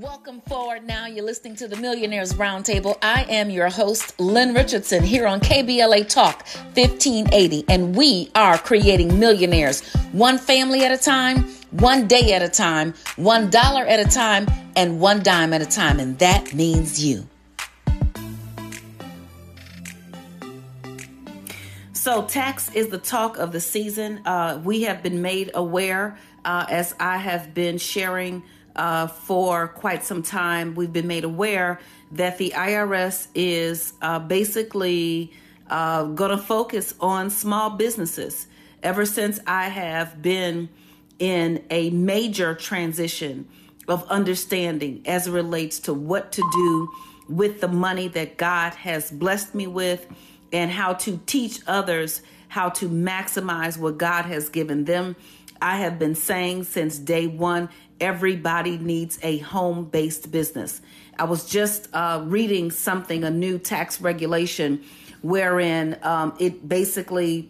Welcome 0.00 0.40
forward 0.48 0.86
now. 0.86 1.04
You're 1.04 1.26
listening 1.26 1.54
to 1.56 1.68
the 1.68 1.76
Millionaires 1.76 2.32
Roundtable. 2.32 2.96
I 3.02 3.24
am 3.24 3.50
your 3.50 3.68
host, 3.68 4.18
Lynn 4.18 4.54
Richardson, 4.54 5.02
here 5.02 5.26
on 5.26 5.38
KBLA 5.38 6.08
Talk 6.08 6.46
1580, 6.74 7.66
and 7.68 7.94
we 7.94 8.30
are 8.34 8.56
creating 8.56 9.20
millionaires 9.20 9.86
one 10.12 10.38
family 10.38 10.82
at 10.82 10.92
a 10.92 10.96
time, 10.96 11.42
one 11.72 12.06
day 12.06 12.32
at 12.32 12.40
a 12.40 12.48
time, 12.48 12.94
one 13.16 13.50
dollar 13.50 13.84
at 13.84 14.00
a 14.00 14.10
time, 14.10 14.46
and 14.76 14.98
one 14.98 15.22
dime 15.22 15.52
at 15.52 15.60
a 15.60 15.66
time. 15.66 16.00
And 16.00 16.18
that 16.20 16.54
means 16.54 17.04
you. 17.04 17.28
So, 21.92 22.24
tax 22.24 22.74
is 22.74 22.88
the 22.88 22.96
talk 22.96 23.36
of 23.36 23.52
the 23.52 23.60
season. 23.60 24.26
Uh, 24.26 24.58
we 24.64 24.84
have 24.84 25.02
been 25.02 25.20
made 25.20 25.50
aware 25.52 26.16
uh, 26.46 26.64
as 26.70 26.94
I 26.98 27.18
have 27.18 27.52
been 27.52 27.76
sharing 27.76 28.42
uh, 28.76 29.06
for 29.06 29.68
quite 29.68 30.04
some 30.04 30.22
time, 30.22 30.74
we've 30.74 30.92
been 30.92 31.06
made 31.06 31.24
aware 31.24 31.80
that 32.12 32.38
the 32.38 32.50
IRS 32.56 33.28
is 33.34 33.92
uh, 34.02 34.18
basically 34.18 35.32
uh, 35.68 36.04
going 36.04 36.30
to 36.30 36.38
focus 36.38 36.94
on 37.00 37.30
small 37.30 37.70
businesses. 37.70 38.46
Ever 38.82 39.06
since 39.06 39.38
I 39.46 39.68
have 39.68 40.20
been 40.20 40.68
in 41.18 41.64
a 41.70 41.90
major 41.90 42.54
transition 42.54 43.48
of 43.88 44.06
understanding 44.08 45.02
as 45.06 45.26
it 45.26 45.32
relates 45.32 45.78
to 45.80 45.94
what 45.94 46.32
to 46.32 46.42
do 46.52 46.88
with 47.28 47.60
the 47.60 47.68
money 47.68 48.08
that 48.08 48.36
God 48.36 48.74
has 48.74 49.10
blessed 49.10 49.54
me 49.54 49.66
with 49.66 50.06
and 50.52 50.70
how 50.70 50.94
to 50.94 51.20
teach 51.26 51.60
others 51.66 52.22
how 52.48 52.68
to 52.68 52.86
maximize 52.86 53.78
what 53.78 53.96
God 53.96 54.26
has 54.26 54.50
given 54.50 54.84
them. 54.84 55.16
I 55.62 55.78
have 55.78 55.98
been 55.98 56.14
saying 56.14 56.64
since 56.64 56.98
day 56.98 57.26
one 57.26 57.70
everybody 58.02 58.76
needs 58.76 59.18
a 59.22 59.38
home 59.38 59.84
based 59.84 60.30
business. 60.30 60.82
I 61.18 61.24
was 61.24 61.48
just 61.48 61.88
uh, 61.94 62.22
reading 62.26 62.70
something, 62.70 63.22
a 63.22 63.30
new 63.30 63.58
tax 63.58 64.00
regulation, 64.00 64.82
wherein 65.22 65.98
um, 66.02 66.34
it 66.40 66.68
basically 66.68 67.48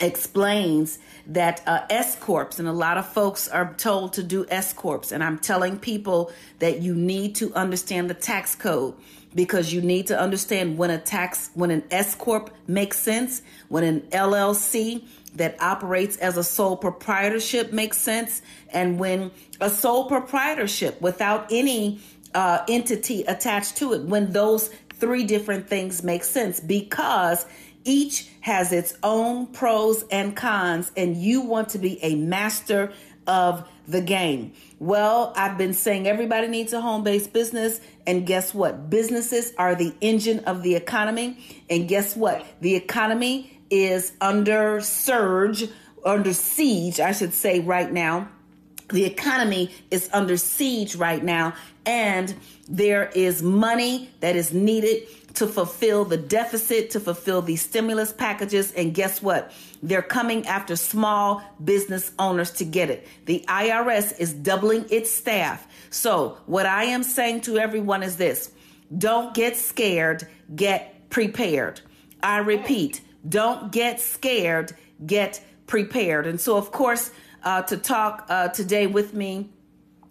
explains 0.00 0.98
that 1.26 1.62
uh, 1.66 1.82
S 1.90 2.16
corps 2.16 2.58
and 2.58 2.68
a 2.68 2.72
lot 2.72 2.96
of 2.96 3.06
folks 3.06 3.48
are 3.48 3.74
told 3.74 4.14
to 4.14 4.22
do 4.22 4.46
S 4.48 4.72
corps, 4.72 5.12
and 5.12 5.22
I'm 5.22 5.38
telling 5.38 5.78
people 5.78 6.32
that 6.58 6.80
you 6.80 6.94
need 6.94 7.34
to 7.36 7.52
understand 7.54 8.08
the 8.08 8.14
tax 8.14 8.54
code 8.54 8.94
because 9.34 9.72
you 9.72 9.82
need 9.82 10.06
to 10.06 10.18
understand 10.18 10.78
when 10.78 10.90
a 10.90 10.98
tax 10.98 11.50
when 11.52 11.70
an 11.70 11.84
S 11.90 12.14
corp 12.14 12.50
makes 12.66 12.98
sense, 12.98 13.42
when 13.68 13.84
an 13.84 14.00
LLC 14.12 15.04
that 15.36 15.60
operates 15.62 16.16
as 16.16 16.36
a 16.36 16.44
sole 16.44 16.76
proprietorship 16.76 17.72
makes 17.72 17.98
sense, 17.98 18.42
and 18.70 18.98
when 18.98 19.30
a 19.60 19.70
sole 19.70 20.08
proprietorship 20.08 21.00
without 21.00 21.46
any 21.50 22.00
uh, 22.34 22.64
entity 22.68 23.22
attached 23.22 23.76
to 23.76 23.92
it, 23.92 24.02
when 24.02 24.32
those 24.32 24.70
three 24.94 25.24
different 25.24 25.68
things 25.68 26.02
make 26.02 26.24
sense, 26.24 26.60
because 26.60 27.46
each 27.84 28.28
has 28.40 28.72
its 28.72 28.96
own 29.02 29.46
pros 29.46 30.04
and 30.10 30.34
cons, 30.36 30.90
and 30.96 31.16
you 31.16 31.40
want 31.42 31.68
to 31.70 31.78
be 31.78 32.02
a 32.02 32.16
master 32.16 32.92
of 33.26 33.68
the 33.88 34.00
game. 34.00 34.52
Well, 34.78 35.32
I've 35.36 35.56
been 35.58 35.72
saying 35.72 36.06
everybody 36.06 36.48
needs 36.48 36.72
a 36.72 36.80
home 36.80 37.04
based 37.04 37.32
business. 37.32 37.80
And 38.06 38.26
guess 38.26 38.54
what? 38.54 38.90
Businesses 38.90 39.52
are 39.58 39.74
the 39.74 39.94
engine 40.00 40.40
of 40.40 40.62
the 40.62 40.74
economy. 40.74 41.38
And 41.68 41.88
guess 41.88 42.16
what? 42.16 42.44
The 42.60 42.74
economy 42.74 43.55
is 43.70 44.12
under 44.20 44.80
surge, 44.80 45.64
under 46.04 46.32
siege, 46.32 47.00
I 47.00 47.12
should 47.12 47.34
say, 47.34 47.60
right 47.60 47.92
now. 47.92 48.28
The 48.90 49.04
economy 49.04 49.74
is 49.90 50.08
under 50.12 50.36
siege 50.36 50.94
right 50.94 51.22
now, 51.22 51.54
and 51.84 52.34
there 52.68 53.10
is 53.14 53.42
money 53.42 54.10
that 54.20 54.36
is 54.36 54.52
needed 54.52 55.08
to 55.34 55.46
fulfill 55.46 56.04
the 56.04 56.16
deficit, 56.16 56.90
to 56.90 57.00
fulfill 57.00 57.42
these 57.42 57.62
stimulus 57.62 58.12
packages. 58.12 58.72
And 58.72 58.94
guess 58.94 59.20
what? 59.20 59.52
They're 59.82 60.02
coming 60.02 60.46
after 60.46 60.76
small 60.76 61.42
business 61.62 62.12
owners 62.18 62.50
to 62.52 62.64
get 62.64 62.90
it. 62.90 63.06
The 63.26 63.44
IRS 63.46 64.18
is 64.18 64.32
doubling 64.32 64.86
its 64.90 65.10
staff. 65.10 65.66
So, 65.90 66.38
what 66.46 66.66
I 66.66 66.84
am 66.84 67.02
saying 67.02 67.42
to 67.42 67.58
everyone 67.58 68.02
is 68.02 68.16
this 68.16 68.52
don't 68.96 69.34
get 69.34 69.56
scared, 69.56 70.26
get 70.54 71.10
prepared. 71.10 71.80
I 72.22 72.38
repeat, 72.38 73.00
don't 73.28 73.72
get 73.72 74.00
scared, 74.00 74.76
get 75.04 75.42
prepared. 75.66 76.26
And 76.26 76.40
so, 76.40 76.56
of 76.56 76.72
course, 76.72 77.10
uh, 77.42 77.62
to 77.62 77.76
talk 77.76 78.26
uh, 78.28 78.48
today 78.48 78.86
with 78.86 79.14
me 79.14 79.50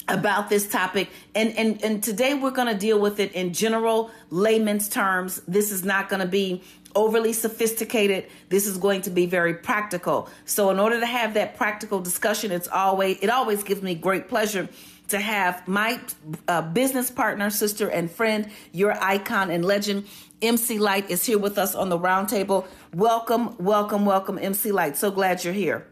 about 0.07 0.49
this 0.49 0.67
topic 0.67 1.09
and 1.33 1.57
and 1.57 1.83
and 1.83 2.03
today 2.03 2.35
we're 2.35 2.51
going 2.51 2.67
to 2.67 2.77
deal 2.77 2.99
with 2.99 3.19
it 3.19 3.31
in 3.31 3.53
general 3.53 4.11
layman's 4.29 4.87
terms. 4.87 5.41
This 5.47 5.71
is 5.71 5.83
not 5.83 6.09
going 6.09 6.19
to 6.19 6.27
be 6.27 6.61
overly 6.95 7.33
sophisticated. 7.33 8.27
This 8.49 8.67
is 8.67 8.77
going 8.77 9.01
to 9.01 9.09
be 9.09 9.25
very 9.25 9.55
practical. 9.55 10.29
So 10.45 10.69
in 10.69 10.79
order 10.79 10.99
to 10.99 11.05
have 11.05 11.33
that 11.33 11.57
practical 11.57 12.01
discussion 12.01 12.51
it's 12.51 12.67
always 12.67 13.17
it 13.21 13.29
always 13.29 13.63
gives 13.63 13.81
me 13.81 13.95
great 13.95 14.29
pleasure 14.29 14.69
to 15.09 15.19
have 15.19 15.67
my 15.67 15.99
uh, 16.47 16.61
business 16.61 17.11
partner 17.11 17.49
sister 17.49 17.87
and 17.89 18.09
friend 18.09 18.49
your 18.71 18.93
icon 19.03 19.49
and 19.49 19.63
legend 19.63 20.05
MC 20.41 20.79
Lyte, 20.79 21.09
is 21.09 21.25
here 21.25 21.37
with 21.39 21.57
us 21.57 21.75
on 21.75 21.89
the 21.89 21.97
roundtable. 21.97 22.67
Welcome, 22.93 23.55
welcome, 23.57 24.05
welcome, 24.05 24.37
MC 24.37 24.71
Lyte. 24.71 24.97
So 24.97 25.11
glad 25.11 25.43
you're 25.43 25.53
here. 25.53 25.87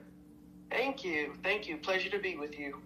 Thank 0.70 1.04
you. 1.04 1.34
Thank 1.44 1.68
you. 1.68 1.78
Pleasure 1.78 2.10
to 2.10 2.20
be 2.20 2.36
with 2.36 2.58
you. 2.58 2.78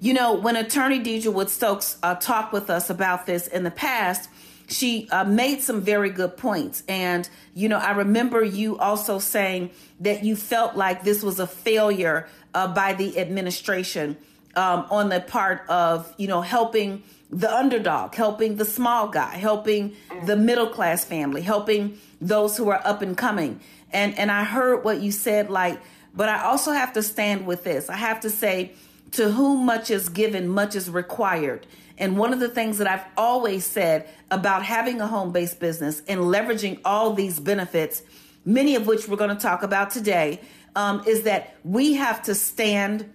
You 0.00 0.14
know, 0.14 0.34
when 0.34 0.56
attorney 0.56 1.00
Deidre 1.00 1.32
Wood 1.32 1.50
Stokes 1.50 1.98
uh, 2.02 2.14
talked 2.14 2.52
with 2.52 2.70
us 2.70 2.88
about 2.88 3.26
this 3.26 3.46
in 3.46 3.64
the 3.64 3.70
past, 3.70 4.30
she 4.66 5.08
uh, 5.10 5.24
made 5.24 5.60
some 5.60 5.82
very 5.82 6.08
good 6.08 6.38
points. 6.38 6.82
And, 6.88 7.28
you 7.52 7.68
know, 7.68 7.78
I 7.78 7.92
remember 7.92 8.42
you 8.42 8.78
also 8.78 9.18
saying 9.18 9.70
that 10.00 10.24
you 10.24 10.36
felt 10.36 10.74
like 10.74 11.04
this 11.04 11.22
was 11.22 11.38
a 11.38 11.46
failure 11.46 12.28
uh, 12.54 12.68
by 12.68 12.94
the 12.94 13.18
administration 13.18 14.16
um, 14.56 14.86
on 14.90 15.08
the 15.08 15.20
part 15.20 15.68
of, 15.68 16.12
you 16.16 16.26
know, 16.26 16.40
helping 16.40 17.02
the 17.30 17.52
underdog, 17.52 18.14
helping 18.14 18.56
the 18.56 18.64
small 18.64 19.08
guy, 19.08 19.36
helping 19.36 19.94
the 20.26 20.36
middle 20.36 20.68
class 20.68 21.04
family, 21.04 21.42
helping 21.42 21.98
those 22.20 22.56
who 22.56 22.68
are 22.68 22.80
up 22.84 23.02
and 23.02 23.16
coming. 23.16 23.60
And 23.92 24.18
and 24.18 24.30
I 24.30 24.44
heard 24.44 24.84
what 24.84 25.00
you 25.00 25.12
said 25.12 25.50
like 25.50 25.80
but 26.16 26.28
I 26.28 26.44
also 26.44 26.72
have 26.72 26.92
to 26.92 27.02
stand 27.02 27.46
with 27.46 27.64
this. 27.64 27.90
I 27.90 27.96
have 27.96 28.20
to 28.20 28.30
say 28.30 28.72
to 29.12 29.30
whom 29.30 29.66
much 29.66 29.90
is 29.90 30.08
given 30.08 30.48
much 30.48 30.76
is 30.76 30.88
required. 30.88 31.66
And 31.98 32.18
one 32.18 32.32
of 32.32 32.40
the 32.40 32.48
things 32.48 32.78
that 32.78 32.86
I've 32.86 33.04
always 33.16 33.64
said 33.64 34.08
about 34.30 34.64
having 34.64 35.00
a 35.00 35.06
home-based 35.06 35.60
business 35.60 36.02
and 36.08 36.20
leveraging 36.20 36.80
all 36.84 37.12
these 37.12 37.38
benefits, 37.38 38.02
many 38.44 38.74
of 38.74 38.86
which 38.86 39.08
we're 39.08 39.16
going 39.16 39.34
to 39.34 39.40
talk 39.40 39.62
about 39.62 39.90
today, 39.90 40.40
um, 40.74 41.04
is 41.06 41.22
that 41.22 41.56
we 41.62 41.94
have 41.94 42.22
to 42.24 42.34
stand 42.34 43.12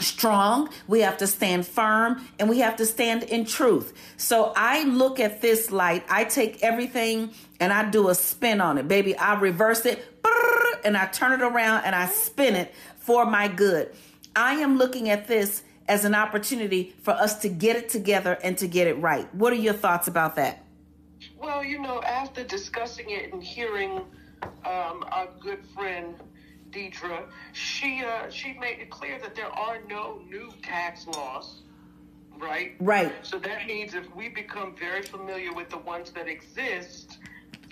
strong, 0.00 0.68
we 0.86 1.00
have 1.00 1.18
to 1.18 1.26
stand 1.26 1.66
firm, 1.66 2.26
and 2.38 2.48
we 2.48 2.60
have 2.60 2.76
to 2.76 2.86
stand 2.86 3.22
in 3.24 3.44
truth. 3.44 3.92
So 4.16 4.52
I 4.56 4.84
look 4.84 5.20
at 5.20 5.40
this 5.40 5.70
light, 5.70 6.04
I 6.08 6.24
take 6.24 6.62
everything 6.62 7.32
and 7.60 7.72
I 7.72 7.88
do 7.90 8.08
a 8.08 8.14
spin 8.14 8.60
on 8.60 8.78
it. 8.78 8.88
Baby, 8.88 9.16
I 9.16 9.38
reverse 9.38 9.86
it 9.86 10.04
and 10.84 10.96
I 10.96 11.06
turn 11.06 11.32
it 11.32 11.42
around 11.42 11.84
and 11.84 11.94
I 11.94 12.06
spin 12.06 12.54
it 12.54 12.74
for 12.98 13.24
my 13.24 13.48
good. 13.48 13.94
I 14.36 14.54
am 14.54 14.78
looking 14.78 15.08
at 15.08 15.26
this 15.26 15.62
as 15.86 16.04
an 16.04 16.14
opportunity 16.14 16.94
for 17.02 17.12
us 17.12 17.40
to 17.40 17.48
get 17.48 17.76
it 17.76 17.88
together 17.88 18.38
and 18.42 18.56
to 18.58 18.66
get 18.66 18.86
it 18.86 18.94
right. 18.94 19.32
What 19.34 19.52
are 19.52 19.56
your 19.56 19.74
thoughts 19.74 20.08
about 20.08 20.36
that? 20.36 20.64
Well, 21.38 21.62
you 21.62 21.80
know, 21.80 22.02
after 22.02 22.42
discussing 22.44 23.10
it 23.10 23.32
and 23.32 23.42
hearing 23.42 24.02
um, 24.64 25.04
our 25.10 25.28
good 25.40 25.64
friend 25.74 26.14
Deidre, 26.74 27.24
she 27.52 28.02
uh, 28.04 28.28
she 28.30 28.54
made 28.54 28.80
it 28.80 28.90
clear 28.90 29.18
that 29.20 29.34
there 29.34 29.50
are 29.50 29.78
no 29.88 30.20
new 30.28 30.52
tax 30.62 31.06
laws, 31.06 31.62
right? 32.38 32.72
Right. 32.80 33.12
So 33.22 33.38
that 33.38 33.66
means 33.66 33.94
if 33.94 34.14
we 34.14 34.28
become 34.28 34.74
very 34.76 35.02
familiar 35.02 35.52
with 35.52 35.70
the 35.70 35.78
ones 35.78 36.10
that 36.12 36.26
exist, 36.26 37.18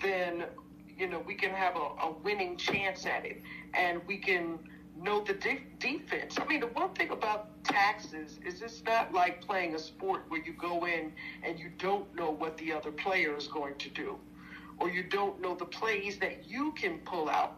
then 0.01 0.45
you 0.97 1.09
know 1.09 1.19
we 1.19 1.35
can 1.35 1.51
have 1.51 1.75
a, 1.75 2.07
a 2.07 2.11
winning 2.23 2.55
chance 2.57 3.05
at 3.05 3.25
it, 3.25 3.41
and 3.73 4.01
we 4.07 4.17
can 4.17 4.59
know 5.01 5.23
the 5.23 5.33
de- 5.33 5.65
defense. 5.79 6.37
I 6.39 6.45
mean, 6.45 6.61
the 6.61 6.67
one 6.67 6.93
thing 6.93 7.09
about 7.09 7.63
taxes 7.63 8.39
is 8.45 8.61
it's 8.61 8.83
not 8.83 9.13
like 9.13 9.45
playing 9.45 9.75
a 9.75 9.79
sport 9.79 10.23
where 10.29 10.41
you 10.43 10.53
go 10.53 10.85
in 10.85 11.11
and 11.43 11.59
you 11.59 11.71
don't 11.77 12.13
know 12.15 12.31
what 12.31 12.57
the 12.57 12.71
other 12.71 12.91
player 12.91 13.35
is 13.35 13.47
going 13.47 13.75
to 13.79 13.89
do, 13.89 14.17
or 14.79 14.89
you 14.89 15.03
don't 15.03 15.41
know 15.41 15.55
the 15.55 15.65
plays 15.65 16.17
that 16.19 16.47
you 16.47 16.71
can 16.73 16.99
pull 16.99 17.29
out. 17.29 17.57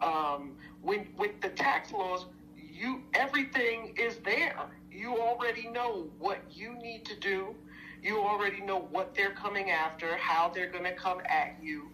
Um, 0.00 0.56
when 0.82 1.06
with 1.16 1.40
the 1.40 1.48
tax 1.50 1.92
laws, 1.92 2.26
you 2.56 3.02
everything 3.14 3.94
is 3.98 4.16
there. 4.24 4.56
You 4.90 5.16
already 5.16 5.68
know 5.68 6.08
what 6.18 6.38
you 6.50 6.74
need 6.74 7.04
to 7.06 7.16
do. 7.18 7.54
You 8.02 8.18
already 8.20 8.60
know 8.60 8.88
what 8.90 9.14
they're 9.14 9.34
coming 9.34 9.70
after, 9.70 10.16
how 10.16 10.50
they're 10.54 10.70
going 10.70 10.84
to 10.84 10.94
come 10.94 11.20
at 11.28 11.56
you, 11.62 11.88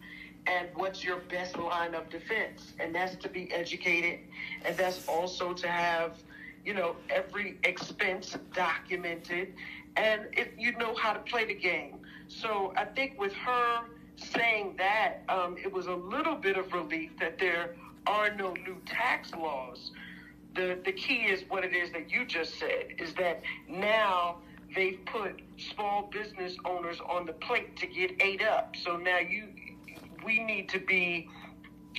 and 0.46 0.68
what's 0.74 1.02
your 1.02 1.18
best 1.28 1.58
line 1.58 1.94
of 1.94 2.08
defense. 2.10 2.74
And 2.78 2.94
that's 2.94 3.16
to 3.16 3.28
be 3.28 3.52
educated, 3.52 4.20
and 4.64 4.76
that's 4.76 5.06
also 5.08 5.52
to 5.54 5.68
have, 5.68 6.12
you 6.64 6.74
know, 6.74 6.96
every 7.10 7.58
expense 7.64 8.36
documented 8.54 9.52
and 9.96 10.22
if 10.32 10.48
you 10.58 10.72
know 10.72 10.94
how 10.94 11.12
to 11.12 11.20
play 11.20 11.44
the 11.44 11.54
game. 11.54 11.98
So 12.28 12.72
I 12.76 12.84
think 12.84 13.18
with 13.18 13.32
her 13.32 13.80
saying 14.16 14.74
that, 14.78 15.22
um, 15.28 15.56
it 15.62 15.72
was 15.72 15.86
a 15.86 15.94
little 15.94 16.34
bit 16.34 16.56
of 16.56 16.72
relief 16.72 17.10
that 17.20 17.38
there 17.38 17.74
are 18.06 18.34
no 18.34 18.52
new 18.52 18.76
tax 18.86 19.32
laws. 19.32 19.92
The 20.54 20.78
the 20.84 20.92
key 20.92 21.24
is 21.24 21.44
what 21.48 21.64
it 21.64 21.74
is 21.74 21.90
that 21.92 22.10
you 22.10 22.24
just 22.24 22.58
said 22.58 22.94
is 22.98 23.14
that 23.14 23.42
now 23.68 24.38
they've 24.74 25.00
put 25.06 25.42
small 25.56 26.08
business 26.12 26.56
owners 26.64 26.98
on 27.08 27.26
the 27.26 27.32
plate 27.32 27.76
to 27.76 27.86
get 27.86 28.12
ate 28.20 28.42
up. 28.42 28.74
So 28.76 28.96
now 28.96 29.18
you 29.18 29.48
we 30.24 30.42
need 30.42 30.68
to 30.70 30.78
be 30.78 31.28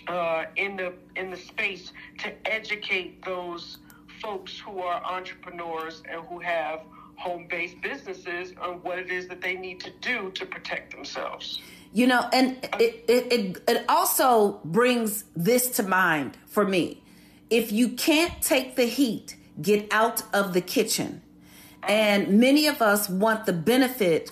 uh, 0.07 0.45
in 0.56 0.77
the 0.77 0.94
in 1.15 1.31
the 1.31 1.38
space 1.38 1.92
to 2.19 2.33
educate 2.50 3.24
those 3.24 3.77
folks 4.21 4.57
who 4.57 4.80
are 4.80 5.03
entrepreneurs 5.03 6.01
and 6.10 6.21
who 6.25 6.39
have 6.39 6.81
home-based 7.18 7.81
businesses 7.81 8.53
on 8.62 8.75
what 8.83 9.00
it 9.00 9.10
is 9.10 9.27
that 9.27 9.42
they 9.42 9.56
need 9.56 9.80
to 9.80 9.92
do 10.01 10.31
to 10.31 10.45
protect 10.45 10.92
themselves. 10.92 11.62
You 11.94 12.07
know, 12.07 12.30
and 12.31 12.57
it, 12.80 13.06
it, 13.07 13.31
it, 13.31 13.63
it 13.68 13.86
also 13.89 14.60
brings 14.63 15.24
this 15.36 15.69
to 15.72 15.84
mind 15.84 16.38
for 16.45 16.66
me. 16.66 17.04
If 17.50 17.72
you 17.72 17.89
can't 17.89 18.42
take 18.42 18.75
the 18.75 18.86
heat, 18.86 19.36
get 19.62 19.88
out 19.92 20.22
of 20.34 20.54
the 20.54 20.62
kitchen. 20.62 21.22
And 21.84 22.39
many 22.39 22.68
of 22.68 22.81
us 22.81 23.10
want 23.10 23.45
the 23.45 23.54
benefit, 23.54 24.31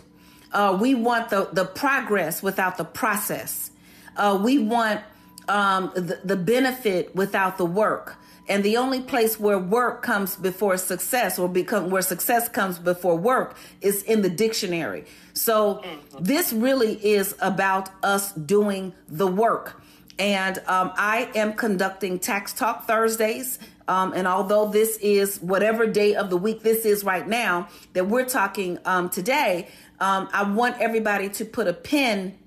uh, 0.52 0.78
we 0.80 0.96
want 0.96 1.30
the, 1.30 1.50
the 1.52 1.66
progress 1.66 2.44
without 2.44 2.78
the 2.78 2.84
process. 2.84 3.72
Uh, 4.18 4.40
we 4.42 4.60
want 4.60 5.02
um, 5.48 5.92
the, 5.96 6.19
the 6.24 6.36
benefit 6.36 7.16
without 7.16 7.57
the 7.57 7.66
work. 7.66 8.18
And 8.47 8.63
the 8.63 8.77
only 8.77 9.01
place 9.01 9.39
where 9.39 9.57
work 9.57 10.03
comes 10.03 10.36
before 10.36 10.77
success 10.77 11.39
or 11.39 11.50
become 11.50 11.89
where 11.89 12.01
success 12.01 12.47
comes 12.47 12.77
before 12.77 13.15
work 13.15 13.57
is 13.81 14.03
in 14.03 14.21
the 14.21 14.30
dictionary. 14.30 15.06
So 15.33 15.83
this 16.19 16.53
really 16.53 16.94
is 16.94 17.36
about 17.42 17.89
us 18.03 18.31
doing 18.33 18.94
the 19.07 19.27
work. 19.27 19.81
And 20.19 20.59
um, 20.68 20.92
I 20.95 21.30
am 21.36 21.53
conducting 21.53 22.19
Tax 22.19 22.53
Talk 22.53 22.88
Thursdays. 22.88 23.59
Um, 23.88 24.13
and 24.13 24.27
although 24.27 24.69
this 24.69 24.97
is 24.97 25.39
whatever 25.42 25.86
day 25.88 26.15
of 26.15 26.30
the 26.30 26.38
week 26.38 26.62
this 26.62 26.86
is 26.86 27.03
right 27.03 27.27
now 27.27 27.68
that 27.94 28.07
we're 28.07 28.25
talking 28.25 28.80
um, 28.86 29.09
today, 29.09 29.68
um, 30.00 30.30
I 30.31 30.44
want 30.50 30.80
everybody 30.80 31.30
to 31.30 31.45
put 31.45 31.68
a 31.68 31.74
pin 31.74 32.38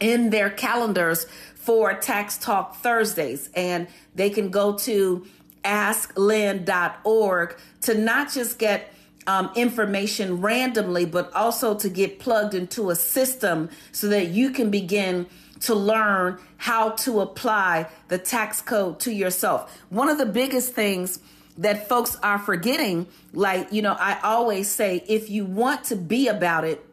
in 0.00 0.30
their 0.30 0.50
calendars 0.50 1.26
for 1.64 1.94
Tax 1.94 2.36
Talk 2.36 2.76
Thursdays. 2.76 3.48
And 3.54 3.88
they 4.14 4.28
can 4.28 4.50
go 4.50 4.76
to 4.78 5.26
asklynn.org 5.64 7.56
to 7.80 7.94
not 7.94 8.30
just 8.30 8.58
get 8.58 8.92
um, 9.26 9.50
information 9.56 10.42
randomly, 10.42 11.06
but 11.06 11.32
also 11.32 11.74
to 11.76 11.88
get 11.88 12.18
plugged 12.18 12.52
into 12.52 12.90
a 12.90 12.94
system 12.94 13.70
so 13.92 14.08
that 14.08 14.28
you 14.28 14.50
can 14.50 14.70
begin 14.70 15.26
to 15.60 15.74
learn 15.74 16.38
how 16.58 16.90
to 16.90 17.20
apply 17.20 17.88
the 18.08 18.18
tax 18.18 18.60
code 18.60 19.00
to 19.00 19.10
yourself. 19.10 19.82
One 19.88 20.10
of 20.10 20.18
the 20.18 20.26
biggest 20.26 20.74
things 20.74 21.18
that 21.56 21.88
folks 21.88 22.16
are 22.16 22.38
forgetting, 22.38 23.06
like, 23.32 23.72
you 23.72 23.80
know, 23.80 23.96
I 23.98 24.20
always 24.22 24.70
say, 24.70 25.02
if 25.08 25.30
you 25.30 25.46
want 25.46 25.84
to 25.84 25.96
be 25.96 26.28
about 26.28 26.64
it, 26.64 26.83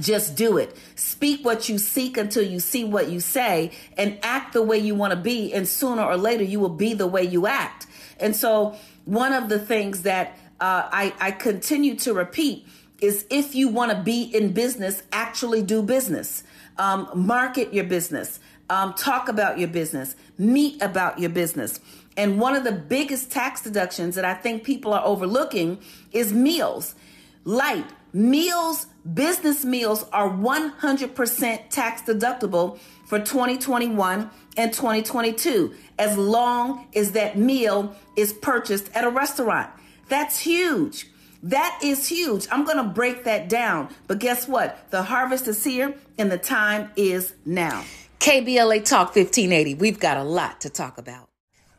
just 0.00 0.36
do 0.36 0.58
it. 0.58 0.76
Speak 0.94 1.44
what 1.44 1.68
you 1.68 1.78
seek 1.78 2.16
until 2.16 2.42
you 2.42 2.60
see 2.60 2.84
what 2.84 3.08
you 3.08 3.20
say 3.20 3.72
and 3.96 4.18
act 4.22 4.52
the 4.52 4.62
way 4.62 4.78
you 4.78 4.94
want 4.94 5.12
to 5.12 5.18
be. 5.18 5.52
And 5.52 5.66
sooner 5.66 6.02
or 6.02 6.16
later, 6.16 6.44
you 6.44 6.60
will 6.60 6.68
be 6.68 6.94
the 6.94 7.06
way 7.06 7.22
you 7.22 7.46
act. 7.46 7.86
And 8.20 8.34
so, 8.34 8.76
one 9.04 9.32
of 9.32 9.48
the 9.48 9.58
things 9.58 10.02
that 10.02 10.38
uh, 10.60 10.88
I, 10.90 11.14
I 11.20 11.30
continue 11.30 11.94
to 11.96 12.12
repeat 12.12 12.66
is 13.00 13.24
if 13.30 13.54
you 13.54 13.68
want 13.68 13.92
to 13.92 13.98
be 14.02 14.22
in 14.22 14.52
business, 14.52 15.02
actually 15.12 15.62
do 15.62 15.82
business. 15.82 16.42
Um, 16.76 17.08
market 17.14 17.72
your 17.72 17.84
business. 17.84 18.40
Um, 18.70 18.92
talk 18.94 19.28
about 19.28 19.58
your 19.58 19.68
business. 19.68 20.14
Meet 20.36 20.82
about 20.82 21.18
your 21.18 21.30
business. 21.30 21.80
And 22.16 22.40
one 22.40 22.56
of 22.56 22.64
the 22.64 22.72
biggest 22.72 23.30
tax 23.30 23.62
deductions 23.62 24.16
that 24.16 24.24
I 24.24 24.34
think 24.34 24.64
people 24.64 24.92
are 24.92 25.04
overlooking 25.04 25.78
is 26.12 26.32
meals. 26.32 26.96
Lyte, 27.44 27.86
meals, 28.18 28.86
business 29.14 29.64
meals 29.64 30.04
are 30.12 30.28
100% 30.28 31.70
tax 31.70 32.02
deductible 32.02 32.78
for 33.06 33.18
2021 33.18 34.30
and 34.56 34.72
2022, 34.72 35.74
as 35.98 36.18
long 36.18 36.88
as 36.94 37.12
that 37.12 37.38
meal 37.38 37.94
is 38.16 38.32
purchased 38.32 38.90
at 38.94 39.04
a 39.04 39.10
restaurant. 39.10 39.70
That's 40.08 40.40
huge. 40.40 41.06
That 41.42 41.78
is 41.82 42.08
huge. 42.08 42.48
I'm 42.50 42.64
going 42.64 42.78
to 42.78 42.90
break 42.92 43.24
that 43.24 43.48
down. 43.48 43.88
But 44.08 44.18
guess 44.18 44.48
what? 44.48 44.90
The 44.90 45.04
harvest 45.04 45.46
is 45.46 45.62
here 45.62 45.94
and 46.18 46.32
the 46.32 46.38
time 46.38 46.90
is 46.96 47.34
now. 47.44 47.84
KBLA 48.18 48.84
Talk 48.84 49.14
1580. 49.14 49.74
We've 49.74 50.00
got 50.00 50.16
a 50.16 50.24
lot 50.24 50.62
to 50.62 50.70
talk 50.70 50.98
about. 50.98 51.27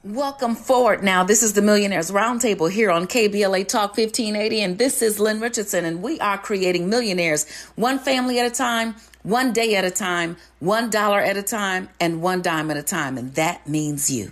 Welcome 0.01 0.55
forward 0.55 1.03
now. 1.03 1.25
This 1.25 1.43
is 1.43 1.51
the 1.51 1.61
Millionaires 1.61 2.09
Roundtable 2.09 2.71
here 2.71 2.89
on 2.89 3.05
KBLA 3.05 3.67
Talk 3.67 3.97
1580, 3.97 4.61
and 4.61 4.77
this 4.77 5.01
is 5.01 5.19
Lynn 5.19 5.41
Richardson, 5.41 5.83
and 5.83 6.01
we 6.01 6.17
are 6.21 6.37
creating 6.37 6.89
millionaires 6.89 7.45
one 7.75 7.99
family 7.99 8.39
at 8.39 8.45
a 8.45 8.49
time, 8.49 8.95
one 9.23 9.51
day 9.51 9.75
at 9.75 9.83
a 9.83 9.91
time, 9.91 10.37
one 10.59 10.89
dollar 10.89 11.19
at 11.19 11.35
a 11.35 11.43
time, 11.43 11.89
and 11.99 12.21
one 12.21 12.41
dime 12.41 12.71
at 12.71 12.77
a 12.77 12.81
time, 12.81 13.17
and 13.17 13.35
that 13.35 13.67
means 13.67 14.09
you. 14.09 14.31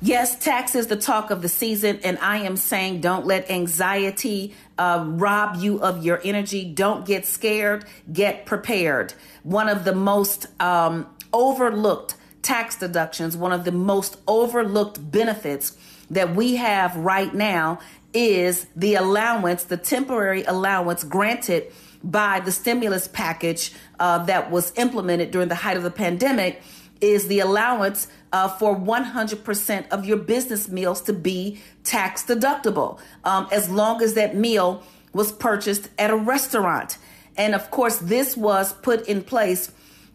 Yes, 0.00 0.42
tax 0.42 0.74
is 0.74 0.86
the 0.86 0.96
talk 0.96 1.30
of 1.30 1.42
the 1.42 1.50
season, 1.50 2.00
and 2.02 2.18
I 2.20 2.38
am 2.38 2.56
saying 2.56 3.02
don't 3.02 3.26
let 3.26 3.50
anxiety 3.50 4.54
uh, 4.78 5.04
rob 5.06 5.56
you 5.56 5.82
of 5.82 6.02
your 6.02 6.18
energy. 6.24 6.64
Don't 6.64 7.04
get 7.04 7.26
scared, 7.26 7.84
get 8.10 8.46
prepared. 8.46 9.12
One 9.42 9.68
of 9.68 9.84
the 9.84 9.94
most 9.94 10.46
um, 10.62 11.14
overlooked 11.30 12.16
tax 12.42 12.76
deductions, 12.76 13.36
one 13.36 13.52
of 13.52 13.64
the 13.64 13.72
most 13.72 14.16
overlooked 14.26 15.10
benefits 15.10 15.76
that 16.10 16.34
we 16.34 16.56
have 16.56 16.94
right 16.96 17.34
now 17.34 17.78
is 18.12 18.66
the 18.76 18.94
allowance, 18.94 19.64
the 19.64 19.76
temporary 19.76 20.44
allowance 20.44 21.04
granted 21.04 21.72
by 22.04 22.40
the 22.40 22.52
stimulus 22.52 23.08
package 23.08 23.72
uh, 24.00 24.18
that 24.24 24.50
was 24.50 24.72
implemented 24.76 25.30
during 25.30 25.48
the 25.48 25.54
height 25.54 25.76
of 25.76 25.82
the 25.82 25.90
pandemic 25.90 26.60
is 27.00 27.28
the 27.28 27.40
allowance 27.40 28.08
uh, 28.32 28.48
for 28.48 28.76
100% 28.76 29.88
of 29.90 30.04
your 30.04 30.16
business 30.16 30.68
meals 30.68 31.00
to 31.02 31.12
be 31.12 31.60
tax 31.84 32.24
deductible 32.24 32.98
um, 33.24 33.46
as 33.50 33.68
long 33.68 34.02
as 34.02 34.14
that 34.14 34.36
meal 34.36 34.82
was 35.12 35.32
purchased 35.32 35.88
at 35.98 36.10
a 36.10 36.16
restaurant. 36.16 36.98
And 37.36 37.54
of 37.54 37.70
course, 37.70 37.98
this 37.98 38.36
was 38.36 38.72
put 38.72 39.06
in 39.08 39.22
place 39.22 39.72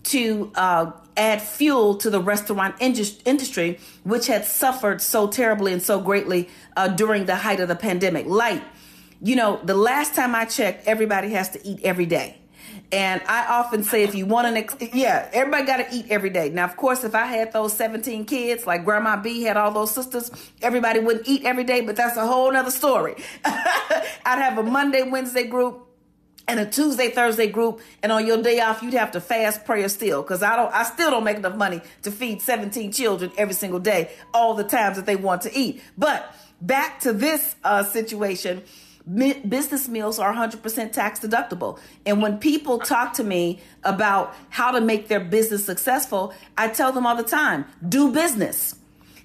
to 0.07 0.51
uh, 0.55 0.91
add 1.15 1.41
fuel 1.41 1.95
to 1.95 2.09
the 2.09 2.21
restaurant 2.21 2.75
industry, 2.79 3.79
which 4.03 4.27
had 4.27 4.45
suffered 4.45 5.01
so 5.01 5.27
terribly 5.27 5.73
and 5.73 5.81
so 5.81 5.99
greatly 5.99 6.49
uh, 6.75 6.87
during 6.87 7.25
the 7.25 7.35
height 7.35 7.59
of 7.59 7.67
the 7.67 7.75
pandemic. 7.75 8.25
Lyte, 8.25 8.63
you 9.21 9.35
know, 9.35 9.59
the 9.63 9.75
last 9.75 10.15
time 10.15 10.35
I 10.35 10.45
checked, 10.45 10.87
everybody 10.87 11.29
has 11.29 11.49
to 11.51 11.67
eat 11.67 11.79
every 11.83 12.05
day. 12.05 12.37
And 12.91 13.21
I 13.27 13.47
often 13.47 13.83
say, 13.83 14.03
if 14.03 14.15
you 14.15 14.25
want 14.25 14.47
an, 14.47 14.57
ex- 14.57 14.75
yeah, 14.93 15.29
everybody 15.33 15.65
got 15.65 15.77
to 15.77 15.87
eat 15.93 16.05
every 16.09 16.29
day. 16.29 16.49
Now, 16.49 16.63
of 16.63 16.77
course, 16.77 17.03
if 17.03 17.15
I 17.15 17.25
had 17.25 17.51
those 17.51 17.73
17 17.73 18.25
kids, 18.25 18.65
like 18.65 18.85
Grandma 18.85 19.21
B 19.21 19.41
had 19.41 19.57
all 19.57 19.71
those 19.71 19.91
sisters, 19.91 20.31
everybody 20.61 20.99
wouldn't 20.99 21.27
eat 21.27 21.43
every 21.43 21.65
day, 21.65 21.81
but 21.81 21.97
that's 21.97 22.15
a 22.15 22.25
whole 22.25 22.49
nother 22.51 22.71
story. 22.71 23.15
I'd 23.45 24.39
have 24.39 24.57
a 24.57 24.63
Monday, 24.63 25.03
Wednesday 25.03 25.45
group, 25.47 25.86
and 26.47 26.59
a 26.59 26.65
Tuesday, 26.65 27.09
Thursday 27.09 27.47
group, 27.47 27.81
and 28.01 28.11
on 28.11 28.25
your 28.25 28.41
day 28.41 28.59
off, 28.61 28.81
you'd 28.81 28.93
have 28.93 29.11
to 29.11 29.21
fast, 29.21 29.65
prayer 29.65 29.89
still, 29.89 30.21
because 30.21 30.41
I 30.41 30.55
don't, 30.55 30.73
I 30.73 30.83
still 30.83 31.11
don't 31.11 31.23
make 31.23 31.37
enough 31.37 31.55
money 31.55 31.81
to 32.03 32.11
feed 32.11 32.41
17 32.41 32.91
children 32.91 33.31
every 33.37 33.53
single 33.53 33.79
day, 33.79 34.11
all 34.33 34.53
the 34.53 34.63
times 34.63 34.95
that 34.95 35.05
they 35.05 35.17
want 35.17 35.41
to 35.41 35.57
eat. 35.57 35.81
But 35.97 36.33
back 36.61 37.01
to 37.01 37.11
this 37.11 37.55
uh, 37.63 37.83
situation, 37.83 38.63
business 39.07 39.87
meals 39.87 40.19
are 40.19 40.33
100% 40.33 40.91
tax 40.91 41.19
deductible. 41.19 41.79
And 42.05 42.21
when 42.21 42.37
people 42.37 42.79
talk 42.79 43.13
to 43.13 43.23
me 43.23 43.59
about 43.83 44.33
how 44.49 44.71
to 44.71 44.81
make 44.81 45.07
their 45.07 45.19
business 45.19 45.65
successful, 45.65 46.33
I 46.57 46.69
tell 46.69 46.91
them 46.91 47.05
all 47.05 47.15
the 47.15 47.23
time, 47.23 47.65
do 47.87 48.11
business. 48.11 48.75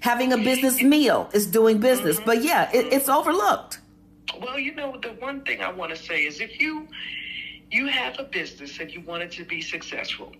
Having 0.01 0.33
a 0.33 0.37
business 0.37 0.81
meal 0.81 1.29
is 1.33 1.47
doing 1.47 1.79
business. 1.79 2.17
Mm-hmm. 2.17 2.25
But 2.25 2.43
yeah, 2.43 2.69
it, 2.73 2.91
it's 2.91 3.07
overlooked. 3.07 3.79
Well, 4.41 4.59
you 4.59 4.75
know, 4.75 4.97
the 5.01 5.09
one 5.09 5.43
thing 5.43 5.61
I 5.61 5.71
want 5.71 5.95
to 5.95 5.97
say 5.97 6.23
is 6.25 6.39
if 6.41 6.59
you 6.59 6.87
you 7.71 7.87
have 7.87 8.19
a 8.19 8.23
business 8.23 8.79
and 8.79 8.91
you 8.91 9.01
want 9.01 9.23
it 9.23 9.31
to 9.33 9.45
be 9.45 9.61
successful, 9.61 10.33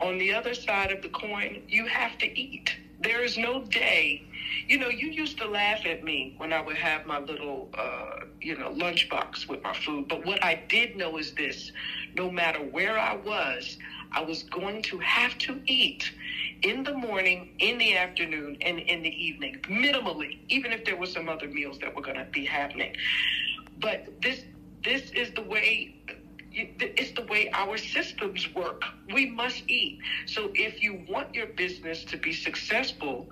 on 0.00 0.18
the 0.18 0.32
other 0.34 0.54
side 0.54 0.92
of 0.92 1.02
the 1.02 1.08
coin, 1.08 1.62
you 1.68 1.86
have 1.86 2.18
to 2.18 2.40
eat. 2.40 2.70
There 3.00 3.24
is 3.24 3.36
no 3.38 3.64
day. 3.64 4.22
You 4.68 4.78
know, 4.78 4.88
you 4.88 5.08
used 5.08 5.38
to 5.38 5.46
laugh 5.48 5.86
at 5.86 6.04
me 6.04 6.34
when 6.38 6.52
I 6.52 6.60
would 6.60 6.76
have 6.76 7.06
my 7.06 7.18
little, 7.18 7.68
uh, 7.76 8.26
you 8.40 8.56
know, 8.56 8.70
lunchbox 8.70 9.48
with 9.48 9.62
my 9.62 9.74
food. 9.74 10.08
But 10.08 10.24
what 10.24 10.42
I 10.44 10.54
did 10.68 10.96
know 10.96 11.18
is 11.18 11.34
this 11.34 11.72
no 12.14 12.30
matter 12.30 12.60
where 12.60 12.98
I 12.98 13.16
was, 13.16 13.78
I 14.12 14.22
was 14.22 14.42
going 14.44 14.82
to 14.82 14.98
have 14.98 15.36
to 15.38 15.60
eat 15.66 16.10
in 16.62 16.82
the 16.84 16.94
morning, 16.94 17.54
in 17.58 17.78
the 17.78 17.96
afternoon, 17.96 18.56
and 18.60 18.78
in 18.78 19.02
the 19.02 19.10
evening, 19.10 19.60
minimally, 19.68 20.38
even 20.48 20.72
if 20.72 20.84
there 20.84 20.96
were 20.96 21.06
some 21.06 21.28
other 21.28 21.48
meals 21.48 21.78
that 21.80 21.94
were 21.94 22.02
going 22.02 22.16
to 22.16 22.24
be 22.24 22.44
happening. 22.44 22.94
But 23.78 24.06
this 24.22 24.42
this 24.84 25.10
is 25.10 25.32
the 25.34 25.42
way 25.42 25.94
it's 26.56 27.12
the 27.12 27.22
way 27.26 27.50
our 27.52 27.76
systems 27.76 28.48
work. 28.54 28.82
We 29.12 29.26
must 29.26 29.62
eat. 29.68 29.98
So 30.26 30.50
if 30.54 30.82
you 30.82 31.04
want 31.08 31.34
your 31.34 31.48
business 31.48 32.04
to 32.06 32.16
be 32.16 32.32
successful, 32.32 33.28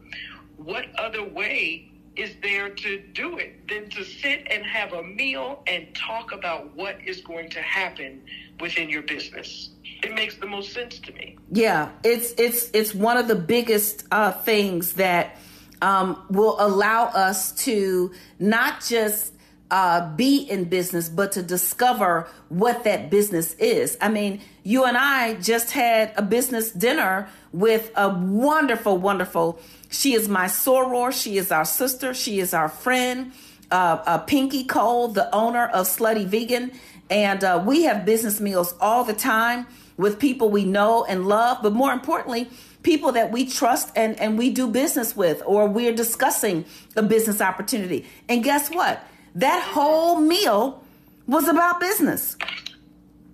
what 0.56 0.86
other 0.98 1.24
way 1.24 1.90
is 2.16 2.30
there 2.42 2.68
to 2.68 2.98
do 3.14 3.38
it 3.38 3.66
than 3.68 3.88
to 3.90 4.04
sit 4.04 4.46
and 4.50 4.64
have 4.64 4.92
a 4.92 5.02
meal 5.02 5.62
and 5.66 5.94
talk 5.94 6.32
about 6.32 6.74
what 6.76 6.96
is 7.06 7.22
going 7.22 7.50
to 7.50 7.62
happen 7.62 8.22
within 8.60 8.90
your 8.90 9.02
business? 9.02 9.70
It 10.04 10.14
makes 10.14 10.36
the 10.36 10.46
most 10.46 10.74
sense 10.74 10.98
to 10.98 11.12
me. 11.12 11.38
Yeah, 11.50 11.88
it's 12.02 12.34
it's 12.36 12.70
it's 12.74 12.94
one 12.94 13.16
of 13.16 13.26
the 13.26 13.34
biggest 13.34 14.04
uh, 14.10 14.32
things 14.32 14.94
that 14.94 15.38
um, 15.80 16.22
will 16.28 16.56
allow 16.60 17.06
us 17.06 17.52
to 17.64 18.12
not 18.38 18.84
just 18.84 19.32
uh, 19.70 20.14
be 20.14 20.42
in 20.42 20.64
business, 20.64 21.08
but 21.08 21.32
to 21.32 21.42
discover 21.42 22.28
what 22.50 22.84
that 22.84 23.08
business 23.08 23.54
is. 23.54 23.96
I 23.98 24.10
mean, 24.10 24.42
you 24.62 24.84
and 24.84 24.98
I 24.98 25.34
just 25.36 25.70
had 25.70 26.12
a 26.18 26.22
business 26.22 26.70
dinner 26.70 27.26
with 27.52 27.90
a 27.96 28.10
wonderful, 28.10 28.98
wonderful. 28.98 29.58
She 29.88 30.12
is 30.12 30.28
my 30.28 30.46
soror. 30.46 31.12
She 31.12 31.38
is 31.38 31.50
our 31.50 31.64
sister. 31.64 32.12
She 32.12 32.40
is 32.40 32.52
our 32.52 32.68
friend. 32.68 33.32
Uh, 33.70 34.02
uh, 34.04 34.18
Pinky 34.18 34.64
Cole, 34.64 35.08
the 35.08 35.34
owner 35.34 35.66
of 35.66 35.86
Slutty 35.86 36.26
Vegan, 36.26 36.72
and 37.08 37.42
uh, 37.42 37.62
we 37.64 37.84
have 37.84 38.04
business 38.04 38.38
meals 38.38 38.74
all 38.82 39.02
the 39.02 39.14
time 39.14 39.66
with 39.96 40.18
people 40.18 40.50
we 40.50 40.64
know 40.64 41.04
and 41.04 41.26
love, 41.26 41.58
but 41.62 41.72
more 41.72 41.92
importantly, 41.92 42.48
people 42.82 43.12
that 43.12 43.30
we 43.32 43.46
trust 43.46 43.90
and, 43.96 44.18
and 44.20 44.38
we 44.38 44.50
do 44.50 44.68
business 44.68 45.16
with, 45.16 45.42
or 45.46 45.66
we're 45.66 45.94
discussing 45.94 46.64
a 46.96 47.02
business 47.02 47.40
opportunity. 47.40 48.06
And 48.28 48.42
guess 48.44 48.70
what? 48.70 49.06
That 49.34 49.62
whole 49.62 50.20
meal 50.20 50.84
was 51.26 51.48
about 51.48 51.80
business. 51.80 52.36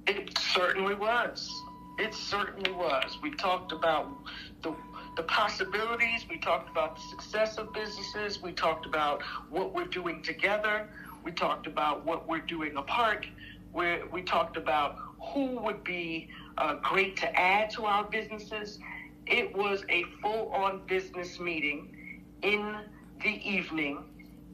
It 0.07 0.38
certainly 0.38 0.95
was. 0.95 1.50
It 1.99 2.14
certainly 2.14 2.73
was. 2.73 3.19
We 3.23 3.33
talked 3.33 3.73
about 3.73 4.09
the 4.62 4.75
the 5.17 5.23
possibilities. 5.25 6.25
We 6.31 6.38
talked 6.38 6.71
about 6.71 6.97
the 6.97 7.02
success 7.11 7.59
of 7.59 7.73
businesses. 7.75 8.40
We 8.40 8.52
talked 8.52 8.87
about 8.87 9.23
what 9.50 9.75
we're 9.75 9.87
doing 9.87 10.23
together. 10.23 10.88
We 11.25 11.33
talked 11.33 11.67
about 11.67 12.07
what 12.07 12.26
we're 12.26 12.40
doing 12.40 12.76
apart. 12.76 13.26
We 13.75 13.99
we 14.11 14.23
talked 14.23 14.57
about 14.57 14.97
who 15.21 15.59
would 15.61 15.85
be 15.85 16.29
uh, 16.61 16.75
great 16.83 17.17
to 17.17 17.38
add 17.38 17.71
to 17.71 17.87
our 17.87 18.05
businesses. 18.05 18.79
It 19.26 19.57
was 19.57 19.85
a 19.88 20.05
full 20.23 20.50
on 20.52 20.83
business 20.87 21.40
meeting 21.40 21.97
in 22.43 22.76
the 23.23 23.49
evening 23.49 24.05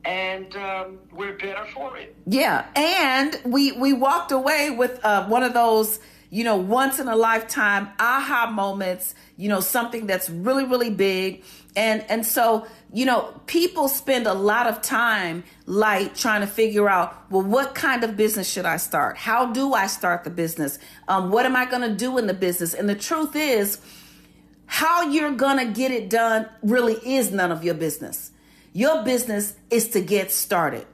and 0.05 0.55
um, 0.57 0.99
we're 1.13 1.37
better 1.37 1.67
for 1.75 1.97
it. 1.97 2.15
Yeah, 2.27 2.67
and 2.77 3.41
we 3.45 3.73
we 3.73 3.93
walked 3.93 4.31
away 4.31 4.71
with 4.71 5.05
uh, 5.05 5.27
one 5.27 5.43
of 5.43 5.53
those 5.53 5.99
you 6.37 6.45
know 6.45 6.57
once 6.57 6.99
in 6.99 7.09
a 7.09 7.17
lifetime 7.17 7.89
aha 7.99 8.51
moments. 8.51 9.15
You 9.37 9.49
know 9.49 9.61
something 9.61 10.07
that's 10.07 10.29
really 10.29 10.65
really 10.65 10.91
big, 10.91 11.45
and 11.75 12.05
and 12.11 12.27
so 12.27 12.67
you 12.93 13.07
know 13.07 13.41
people 13.47 13.89
spend 13.89 14.27
a 14.27 14.35
lot 14.35 14.67
of 14.67 14.83
time 14.83 15.45
like 15.65 16.15
trying 16.15 16.43
to 16.43 16.47
figure 16.47 16.89
out 16.89 17.31
well 17.31 17.43
what 17.43 17.75
kind 17.75 18.05
of 18.05 18.17
business 18.17 18.49
should 18.49 18.67
I 18.67 18.77
start? 18.77 19.17
How 19.17 19.53
do 19.53 19.73
I 19.73 19.87
start 19.87 20.25
the 20.25 20.31
business? 20.31 20.79
Um, 21.09 21.31
what 21.31 21.47
am 21.47 21.57
I 21.57 21.65
going 21.65 21.89
to 21.89 21.95
do 21.95 22.19
in 22.19 22.27
the 22.27 22.35
business? 22.35 22.75
And 22.75 22.89
the 22.89 22.97
truth 22.97 23.35
is. 23.35 23.81
How 24.69 25.09
you're 25.09 25.37
gonna 25.37 25.67
get 25.67 25.93
it 25.93 26.11
done 26.11 26.49
really 26.61 26.95
is 26.95 27.31
none 27.31 27.53
of 27.53 27.63
your 27.63 27.75
business 27.75 28.33
your 28.77 29.03
business 29.05 29.55
is 29.71 29.89
to 29.89 30.03
get 30.03 30.31
started. 30.31 30.87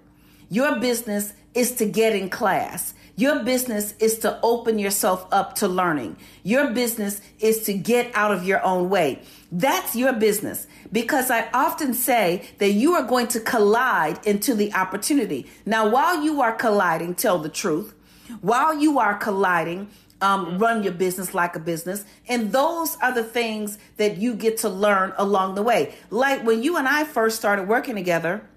Your 0.48 0.78
business 0.78 1.32
is 1.52 1.72
to 1.76 1.84
get 1.84 2.14
in 2.14 2.30
class. 2.30 2.94
Your 3.16 3.44
business 3.44 3.94
is 3.98 4.18
to 4.20 4.40
open 4.42 4.78
yourself 4.78 5.26
up 5.30 5.54
to 5.56 5.68
learning. 5.68 6.16
Your 6.42 6.70
business 6.70 7.20
is 7.40 7.64
to 7.64 7.74
get 7.74 8.10
out 8.14 8.32
of 8.32 8.44
your 8.44 8.62
own 8.64 8.88
way. 8.88 9.22
That's 9.50 9.94
your 9.94 10.14
business 10.14 10.66
because 10.90 11.30
I 11.30 11.48
often 11.52 11.92
say 11.92 12.48
that 12.58 12.72
you 12.72 12.94
are 12.94 13.02
going 13.02 13.28
to 13.28 13.40
collide 13.40 14.26
into 14.26 14.54
the 14.54 14.72
opportunity. 14.74 15.46
Now, 15.66 15.88
while 15.88 16.22
you 16.22 16.40
are 16.40 16.52
colliding, 16.52 17.14
tell 17.14 17.38
the 17.38 17.50
truth. 17.50 17.94
While 18.40 18.78
you 18.78 18.98
are 18.98 19.16
colliding, 19.16 19.90
um, 20.22 20.58
run 20.58 20.82
your 20.82 20.92
business 20.92 21.34
like 21.34 21.54
a 21.54 21.58
business. 21.58 22.04
And 22.28 22.52
those 22.52 22.96
are 23.02 23.12
the 23.12 23.24
things 23.24 23.76
that 23.98 24.16
you 24.16 24.34
get 24.34 24.58
to 24.58 24.68
learn 24.70 25.12
along 25.18 25.56
the 25.56 25.62
way. 25.62 25.94
Like 26.08 26.44
when 26.44 26.62
you 26.62 26.78
and 26.78 26.88
I 26.88 27.04
first 27.04 27.36
started 27.36 27.68
working 27.68 27.96
together, 27.96 28.48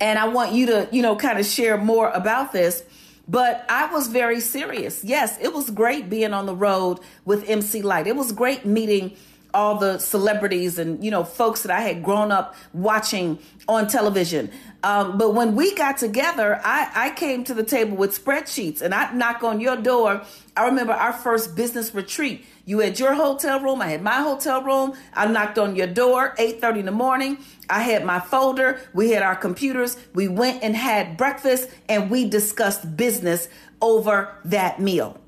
and 0.00 0.18
I 0.18 0.28
want 0.28 0.52
you 0.52 0.66
to, 0.66 0.88
you 0.92 1.00
know, 1.02 1.16
kind 1.16 1.38
of 1.38 1.46
share 1.46 1.78
more 1.78 2.10
about 2.10 2.52
this. 2.52 2.82
But 3.26 3.64
I 3.68 3.92
was 3.92 4.08
very 4.08 4.40
serious. 4.40 5.02
Yes, 5.02 5.38
it 5.40 5.54
was 5.54 5.70
great 5.70 6.10
being 6.10 6.34
on 6.34 6.46
the 6.46 6.54
road 6.54 7.00
with 7.24 7.48
MC 7.48 7.82
Lyte. 7.82 8.06
It 8.06 8.16
was 8.16 8.32
great 8.32 8.66
meeting 8.66 9.16
all 9.54 9.76
the 9.76 9.98
celebrities 9.98 10.78
and 10.78 11.02
you 11.02 11.10
know 11.10 11.22
folks 11.22 11.62
that 11.62 11.70
I 11.70 11.80
had 11.80 12.02
grown 12.02 12.32
up 12.32 12.54
watching 12.74 13.38
on 13.68 13.86
television. 13.86 14.50
Um, 14.82 15.16
but 15.16 15.32
when 15.32 15.54
we 15.54 15.74
got 15.74 15.96
together, 15.96 16.60
I, 16.64 16.90
I 16.94 17.10
came 17.10 17.44
to 17.44 17.54
the 17.54 17.62
table 17.62 17.96
with 17.96 18.22
spreadsheets 18.22 18.82
and 18.82 18.92
I 18.92 19.12
knock 19.14 19.42
on 19.42 19.60
your 19.60 19.76
door. 19.76 20.22
I 20.56 20.66
remember 20.66 20.92
our 20.92 21.12
first 21.12 21.54
business 21.54 21.94
retreat. 21.94 22.44
You 22.66 22.78
had 22.78 22.98
your 22.98 23.12
hotel 23.14 23.60
room, 23.60 23.82
I 23.82 23.88
had 23.88 24.02
my 24.02 24.20
hotel 24.20 24.62
room. 24.62 24.94
I 25.12 25.26
knocked 25.26 25.58
on 25.58 25.76
your 25.76 25.86
door, 25.86 26.34
8:30 26.38 26.80
in 26.80 26.86
the 26.86 26.92
morning. 26.92 27.38
I 27.68 27.82
had 27.82 28.04
my 28.06 28.20
folder, 28.20 28.80
we 28.94 29.10
had 29.10 29.22
our 29.22 29.36
computers. 29.36 29.98
We 30.14 30.28
went 30.28 30.62
and 30.62 30.74
had 30.74 31.18
breakfast 31.18 31.68
and 31.88 32.10
we 32.10 32.28
discussed 32.28 32.96
business 32.96 33.48
over 33.82 34.38
that 34.46 34.80
meal. 34.80 35.20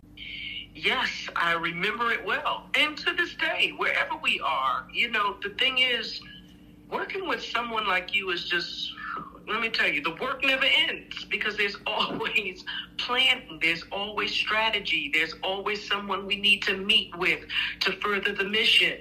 Yes, 0.74 1.10
I 1.34 1.52
remember 1.52 2.10
it 2.10 2.24
well. 2.24 2.70
And 2.74 2.96
to 2.98 3.12
this 3.12 3.34
day, 3.34 3.72
wherever 3.76 4.16
we 4.22 4.40
are, 4.40 4.86
you 4.92 5.10
know, 5.10 5.36
the 5.42 5.50
thing 5.50 5.78
is, 5.78 6.20
working 6.90 7.26
with 7.26 7.42
someone 7.42 7.86
like 7.86 8.14
you 8.14 8.30
is 8.30 8.48
just, 8.48 8.92
let 9.48 9.60
me 9.60 9.68
tell 9.68 9.88
you, 9.88 10.02
the 10.02 10.14
work 10.20 10.42
never 10.44 10.64
ends 10.64 11.24
because 11.24 11.56
there's 11.56 11.76
always 11.86 12.64
planning, 12.98 13.58
there's 13.62 13.84
always 13.92 14.32
strategy, 14.32 15.10
there's 15.12 15.34
always 15.42 15.86
someone 15.86 16.26
we 16.26 16.36
need 16.36 16.62
to 16.62 16.76
meet 16.76 17.16
with 17.16 17.40
to 17.80 17.92
further 17.92 18.32
the 18.32 18.44
mission. 18.44 18.98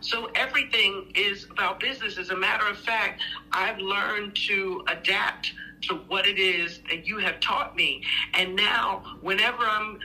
So 0.00 0.26
everything 0.34 1.12
is 1.14 1.46
about 1.50 1.80
business. 1.80 2.18
As 2.18 2.30
a 2.30 2.36
matter 2.36 2.66
of 2.68 2.78
fact, 2.78 3.20
I've 3.52 3.78
learned 3.78 4.36
to 4.46 4.84
adapt 4.86 5.52
to 5.82 5.94
what 6.08 6.26
it 6.26 6.38
is 6.38 6.80
that 6.88 7.06
you 7.06 7.18
have 7.18 7.40
taught 7.40 7.74
me. 7.74 8.02
And 8.34 8.54
now, 8.54 9.18
whenever 9.20 9.64
I'm 9.64 9.98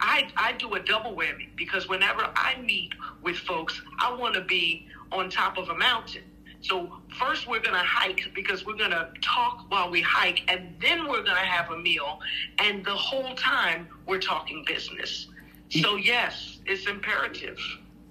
I, 0.00 0.28
I 0.36 0.52
do 0.52 0.74
a 0.74 0.80
double 0.80 1.16
whammy 1.16 1.48
because 1.56 1.88
whenever 1.88 2.30
I 2.36 2.60
meet 2.60 2.92
with 3.22 3.36
folks, 3.36 3.80
I 3.98 4.14
want 4.14 4.34
to 4.34 4.42
be 4.42 4.86
on 5.10 5.30
top 5.30 5.56
of 5.56 5.70
a 5.70 5.74
mountain. 5.74 6.22
So 6.68 6.90
first 7.18 7.46
we're 7.46 7.60
going 7.60 7.74
to 7.74 7.86
hike 7.86 8.30
because 8.34 8.66
we're 8.66 8.76
going 8.76 8.90
to 8.90 9.08
talk 9.22 9.66
while 9.68 9.90
we 9.90 10.00
hike 10.02 10.42
and 10.48 10.74
then 10.80 11.06
we're 11.06 11.22
going 11.22 11.36
to 11.36 11.48
have 11.56 11.70
a 11.70 11.78
meal 11.78 12.20
and 12.58 12.84
the 12.84 12.94
whole 12.94 13.34
time 13.34 13.88
we're 14.06 14.20
talking 14.20 14.64
business. 14.66 15.28
So 15.70 15.96
yes, 15.96 16.58
it's 16.66 16.86
imperative. 16.86 17.58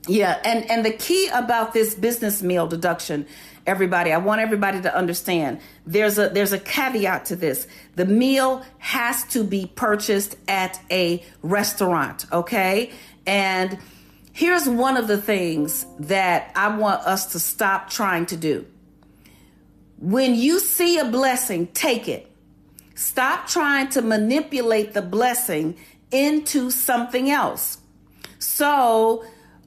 Yeah, 0.07 0.39
and 0.45 0.69
and 0.69 0.85
the 0.85 0.91
key 0.91 1.29
about 1.33 1.73
this 1.73 1.95
business 1.95 2.43
meal 2.43 2.67
deduction 2.67 3.25
everybody. 3.65 4.11
I 4.11 4.17
want 4.17 4.41
everybody 4.41 4.81
to 4.81 4.95
understand. 4.95 5.59
There's 5.85 6.17
a 6.17 6.29
there's 6.29 6.53
a 6.53 6.59
caveat 6.59 7.25
to 7.25 7.35
this. 7.35 7.67
The 7.95 8.05
meal 8.05 8.63
has 8.79 9.23
to 9.25 9.43
be 9.43 9.71
purchased 9.75 10.35
at 10.47 10.79
a 10.91 11.23
restaurant, 11.41 12.25
okay? 12.31 12.91
And 13.25 13.79
here's 14.35 14.67
one 14.67 14.97
of 14.97 15.07
the 15.07 15.17
things 15.17 15.85
that 15.97 16.51
I 16.55 16.75
want 16.75 17.01
us 17.07 17.27
to 17.27 17.39
stop 17.39 17.89
trying 17.89 18.25
to 18.27 18.37
do. 18.37 18.65
When 19.97 20.35
you 20.35 20.59
see 20.59 20.99
a 20.99 21.05
blessing, 21.05 21.67
take 21.67 22.09
it. 22.09 22.29
Stop 22.95 23.47
trying 23.47 23.87
to 23.89 24.01
manipulate 24.01 24.93
the 24.93 25.01
blessing 25.01 25.77
into 26.11 26.69
something 26.69 27.31
else. 27.31 27.77
So, 28.37 29.23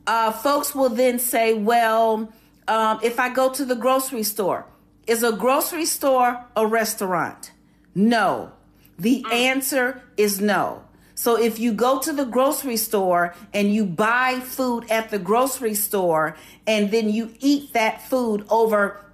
uh, 0.06 0.32
folks 0.32 0.74
will 0.74 0.90
then 0.90 1.18
say, 1.18 1.54
well, 1.54 2.30
um, 2.68 3.00
if 3.02 3.18
I 3.18 3.30
go 3.30 3.50
to 3.50 3.64
the 3.64 3.74
grocery 3.74 4.22
store, 4.22 4.66
is 5.06 5.22
a 5.22 5.32
grocery 5.32 5.86
store 5.86 6.44
a 6.54 6.66
restaurant? 6.66 7.52
No. 7.94 8.52
The 8.98 9.24
answer 9.32 10.02
is 10.18 10.42
no. 10.42 10.84
So 11.18 11.36
if 11.36 11.58
you 11.58 11.72
go 11.72 11.98
to 11.98 12.12
the 12.12 12.24
grocery 12.24 12.76
store 12.76 13.34
and 13.52 13.74
you 13.74 13.84
buy 13.84 14.38
food 14.38 14.88
at 14.88 15.10
the 15.10 15.18
grocery 15.18 15.74
store 15.74 16.36
and 16.64 16.92
then 16.92 17.10
you 17.10 17.34
eat 17.40 17.72
that 17.72 18.08
food 18.08 18.46
over 18.48 19.04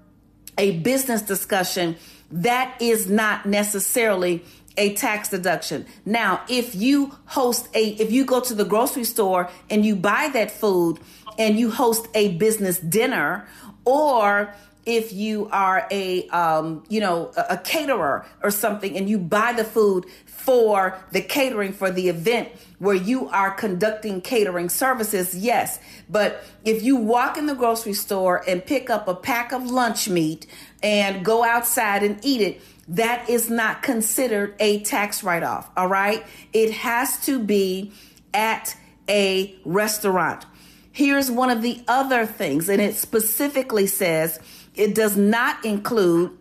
a 0.59 0.81
business 0.81 1.23
discussion, 1.23 1.97
that 2.31 2.77
is 2.79 3.09
not 3.09 3.47
necessarily 3.47 4.45
a 4.77 4.93
tax 4.93 5.31
deduction. 5.31 5.87
Now, 6.05 6.43
if 6.47 6.75
you 6.75 7.17
host 7.25 7.71
a, 7.73 7.93
if 7.93 8.13
you 8.13 8.27
go 8.27 8.39
to 8.39 8.55
the 8.55 8.67
grocery 8.67 9.05
store 9.05 9.49
and 9.71 9.83
you 9.83 9.97
buy 9.97 10.29
that 10.35 10.51
food 10.51 11.01
and 11.39 11.59
you 11.59 11.71
host 11.71 12.07
a 12.15 12.37
business 12.37 12.81
dinner 12.81 13.49
or 13.87 14.55
if 14.87 15.13
you 15.13 15.49
are 15.51 15.87
a 15.91 16.29
um, 16.29 16.85
you 16.89 17.01
know 17.01 17.31
a, 17.37 17.57
caterer 17.57 18.27
or 18.43 18.51
something 18.51 18.97
and 18.97 19.09
you 19.09 19.19
buy 19.19 19.53
the 19.53 19.65
food 19.65 20.07
for 20.27 20.99
the 21.13 21.21
catering 21.21 21.73
for 21.73 21.91
the 21.91 22.09
event 22.09 22.49
where 22.79 22.95
you 22.95 23.29
are 23.31 23.51
conducting 23.51 24.21
catering 24.21 24.69
services 24.69 25.35
yes. 25.35 25.79
But 26.09 26.45
if 26.65 26.83
you 26.83 26.97
walk 26.97 27.39
in 27.39 27.47
the 27.47 27.55
grocery 27.55 27.95
store 27.95 28.43
and 28.47 28.65
pick 28.65 28.91
up 28.91 29.09
a 29.09 29.15
pack 29.15 29.53
of 29.53 29.71
lunch 29.71 30.09
meat 30.09 30.47
and 30.83 31.25
go 31.25 31.45
outside 31.45 32.03
and 32.03 32.23
eat 32.25 32.41
it 32.41 32.61
that 32.87 33.31
is 33.31 33.49
not 33.49 33.83
considered 33.83 34.55
a 34.61 34.81
tax 34.81 35.23
write-off 35.23 35.71
all 35.77 35.89
right? 35.89 36.25
It 36.53 36.73
has 36.73 37.25
to 37.27 37.39
be 37.39 37.93
at 38.35 38.77
a 39.09 39.55
restaurant. 39.65 40.45
Here's 40.93 41.31
one 41.31 41.51
of 41.51 41.63
the 41.63 41.83
other 41.89 42.27
things 42.27 42.69
and 42.69 42.81
it 42.81 42.95
specifically 42.97 43.87
says 43.87 44.39
it 44.75 44.95
does 44.95 45.17
not 45.17 45.65
include 45.65 46.37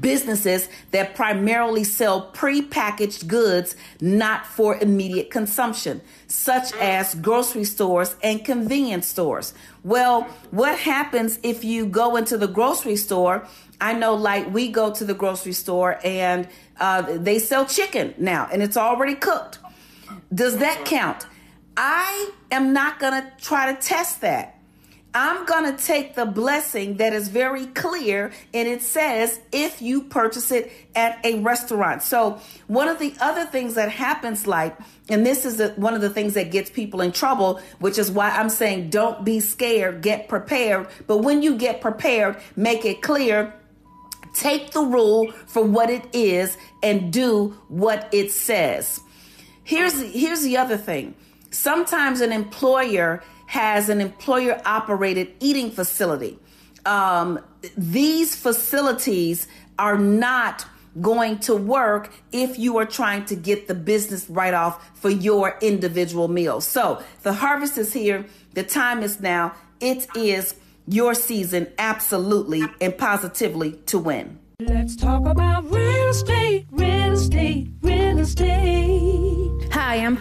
businesses 0.00 0.68
that 0.90 1.14
primarily 1.14 1.84
sell 1.84 2.30
prepackaged 2.32 3.26
goods 3.26 3.76
not 4.00 4.44
for 4.44 4.76
immediate 4.76 5.30
consumption, 5.30 6.00
such 6.26 6.72
as 6.74 7.14
grocery 7.14 7.64
stores 7.64 8.16
and 8.22 8.44
convenience 8.44 9.06
stores. 9.06 9.54
Well, 9.84 10.22
what 10.50 10.78
happens 10.78 11.38
if 11.42 11.64
you 11.64 11.86
go 11.86 12.16
into 12.16 12.36
the 12.36 12.48
grocery 12.48 12.96
store? 12.96 13.46
I 13.80 13.92
know, 13.92 14.14
like, 14.14 14.52
we 14.52 14.68
go 14.68 14.92
to 14.92 15.04
the 15.04 15.14
grocery 15.14 15.52
store 15.52 16.00
and 16.02 16.48
uh, 16.80 17.02
they 17.02 17.38
sell 17.38 17.66
chicken 17.66 18.14
now 18.18 18.48
and 18.50 18.62
it's 18.62 18.76
already 18.76 19.14
cooked. 19.14 19.58
Does 20.34 20.58
that 20.58 20.84
count? 20.84 21.26
I 21.76 22.30
am 22.50 22.72
not 22.72 22.98
going 22.98 23.22
to 23.22 23.30
try 23.38 23.72
to 23.72 23.80
test 23.80 24.22
that. 24.22 24.55
I'm 25.18 25.46
going 25.46 25.74
to 25.74 25.82
take 25.82 26.14
the 26.14 26.26
blessing 26.26 26.98
that 26.98 27.14
is 27.14 27.28
very 27.28 27.64
clear 27.68 28.32
and 28.52 28.68
it 28.68 28.82
says 28.82 29.40
if 29.50 29.80
you 29.80 30.02
purchase 30.02 30.50
it 30.50 30.70
at 30.94 31.24
a 31.24 31.40
restaurant. 31.40 32.02
So, 32.02 32.38
one 32.66 32.86
of 32.86 32.98
the 32.98 33.14
other 33.18 33.46
things 33.46 33.76
that 33.76 33.90
happens, 33.90 34.46
like, 34.46 34.76
and 35.08 35.24
this 35.24 35.46
is 35.46 35.72
one 35.76 35.94
of 35.94 36.02
the 36.02 36.10
things 36.10 36.34
that 36.34 36.50
gets 36.50 36.68
people 36.68 37.00
in 37.00 37.12
trouble, 37.12 37.62
which 37.78 37.96
is 37.96 38.10
why 38.10 38.28
I'm 38.28 38.50
saying 38.50 38.90
don't 38.90 39.24
be 39.24 39.40
scared, 39.40 40.02
get 40.02 40.28
prepared. 40.28 40.88
But 41.06 41.18
when 41.18 41.42
you 41.42 41.56
get 41.56 41.80
prepared, 41.80 42.36
make 42.54 42.84
it 42.84 43.00
clear 43.00 43.54
take 44.34 44.72
the 44.72 44.82
rule 44.82 45.32
for 45.46 45.64
what 45.64 45.88
it 45.88 46.04
is 46.12 46.58
and 46.82 47.10
do 47.10 47.56
what 47.68 48.06
it 48.12 48.30
says. 48.30 49.00
Here's 49.64 49.98
here's 49.98 50.42
the 50.42 50.58
other 50.58 50.76
thing. 50.76 51.14
Sometimes 51.50 52.20
an 52.20 52.32
employer 52.32 53.22
has 53.46 53.88
an 53.88 54.00
employer 54.00 54.60
operated 54.64 55.32
eating 55.40 55.70
facility. 55.70 56.38
Um, 56.84 57.40
these 57.76 58.36
facilities 58.36 59.48
are 59.78 59.98
not 59.98 60.66
going 61.00 61.38
to 61.38 61.54
work 61.54 62.10
if 62.32 62.58
you 62.58 62.78
are 62.78 62.86
trying 62.86 63.24
to 63.26 63.36
get 63.36 63.68
the 63.68 63.74
business 63.74 64.30
write 64.30 64.54
off 64.54 64.90
for 64.96 65.10
your 65.10 65.58
individual 65.60 66.28
meal. 66.28 66.60
So 66.60 67.02
the 67.22 67.34
harvest 67.34 67.76
is 67.76 67.92
here. 67.92 68.24
The 68.54 68.62
time 68.62 69.02
is 69.02 69.20
now. 69.20 69.54
It 69.80 70.06
is 70.16 70.54
your 70.88 71.14
season, 71.14 71.66
absolutely 71.78 72.62
and 72.80 72.96
positively, 72.96 73.72
to 73.86 73.98
win. 73.98 74.38
Let's 74.60 74.96
talk 74.96 75.26
about 75.26 75.70
real 75.70 76.08
estate, 76.08 76.66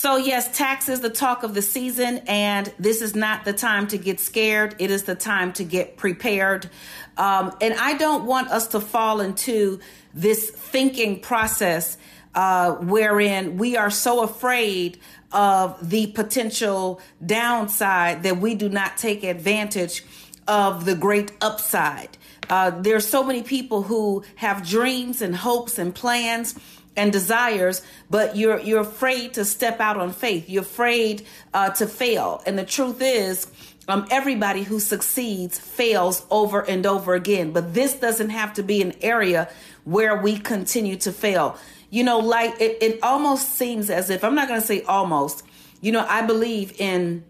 So, 0.00 0.16
yes, 0.16 0.56
tax 0.56 0.88
is 0.88 1.02
the 1.02 1.10
talk 1.10 1.42
of 1.42 1.52
the 1.52 1.60
season, 1.60 2.22
and 2.26 2.72
this 2.78 3.02
is 3.02 3.14
not 3.14 3.44
the 3.44 3.52
time 3.52 3.86
to 3.88 3.98
get 3.98 4.18
scared. 4.18 4.74
It 4.78 4.90
is 4.90 5.02
the 5.02 5.14
time 5.14 5.52
to 5.52 5.62
get 5.62 5.98
prepared. 5.98 6.70
Um, 7.18 7.54
and 7.60 7.74
I 7.74 7.98
don't 7.98 8.24
want 8.24 8.48
us 8.48 8.68
to 8.68 8.80
fall 8.80 9.20
into 9.20 9.78
this 10.14 10.48
thinking 10.48 11.20
process 11.20 11.98
uh, 12.34 12.76
wherein 12.76 13.58
we 13.58 13.76
are 13.76 13.90
so 13.90 14.22
afraid 14.22 14.98
of 15.32 15.90
the 15.90 16.06
potential 16.06 17.02
downside 17.26 18.22
that 18.22 18.38
we 18.38 18.54
do 18.54 18.70
not 18.70 18.96
take 18.96 19.22
advantage 19.22 20.02
of 20.48 20.86
the 20.86 20.94
great 20.94 21.30
upside. 21.42 22.16
Uh, 22.48 22.70
there 22.70 22.96
are 22.96 23.00
so 23.00 23.22
many 23.22 23.42
people 23.42 23.82
who 23.82 24.24
have 24.36 24.66
dreams 24.66 25.20
and 25.20 25.36
hopes 25.36 25.78
and 25.78 25.94
plans 25.94 26.58
and 26.96 27.12
desires, 27.12 27.82
but 28.08 28.36
you're 28.36 28.58
you're 28.60 28.80
afraid 28.80 29.34
to 29.34 29.44
step 29.44 29.80
out 29.80 29.96
on 29.96 30.12
faith. 30.12 30.48
You're 30.48 30.62
afraid 30.62 31.26
uh, 31.54 31.70
to 31.70 31.86
fail, 31.86 32.42
and 32.46 32.58
the 32.58 32.64
truth 32.64 33.00
is. 33.00 33.46
Um, 33.88 34.06
everybody 34.08 34.62
who 34.62 34.78
succeeds 34.78 35.58
fails 35.58 36.24
over 36.30 36.60
and 36.60 36.86
over 36.86 37.14
again, 37.14 37.50
but 37.50 37.74
this 37.74 37.94
doesn't 37.94 38.30
have 38.30 38.52
to 38.54 38.62
be 38.62 38.82
an 38.82 38.92
area 39.00 39.48
where 39.82 40.14
we 40.14 40.38
continue 40.38 40.94
to 40.96 41.10
fail. 41.10 41.56
You 41.88 42.04
know, 42.04 42.20
like 42.20 42.60
it, 42.60 42.78
it 42.82 43.02
almost 43.02 43.56
seems 43.56 43.90
as 43.90 44.08
if 44.08 44.22
I'm 44.22 44.36
not 44.36 44.46
going 44.46 44.60
to 44.60 44.66
say 44.66 44.82
almost, 44.82 45.42
you 45.80 45.90
know, 45.90 46.06
I 46.08 46.22
believe 46.22 46.80
in 46.80 47.24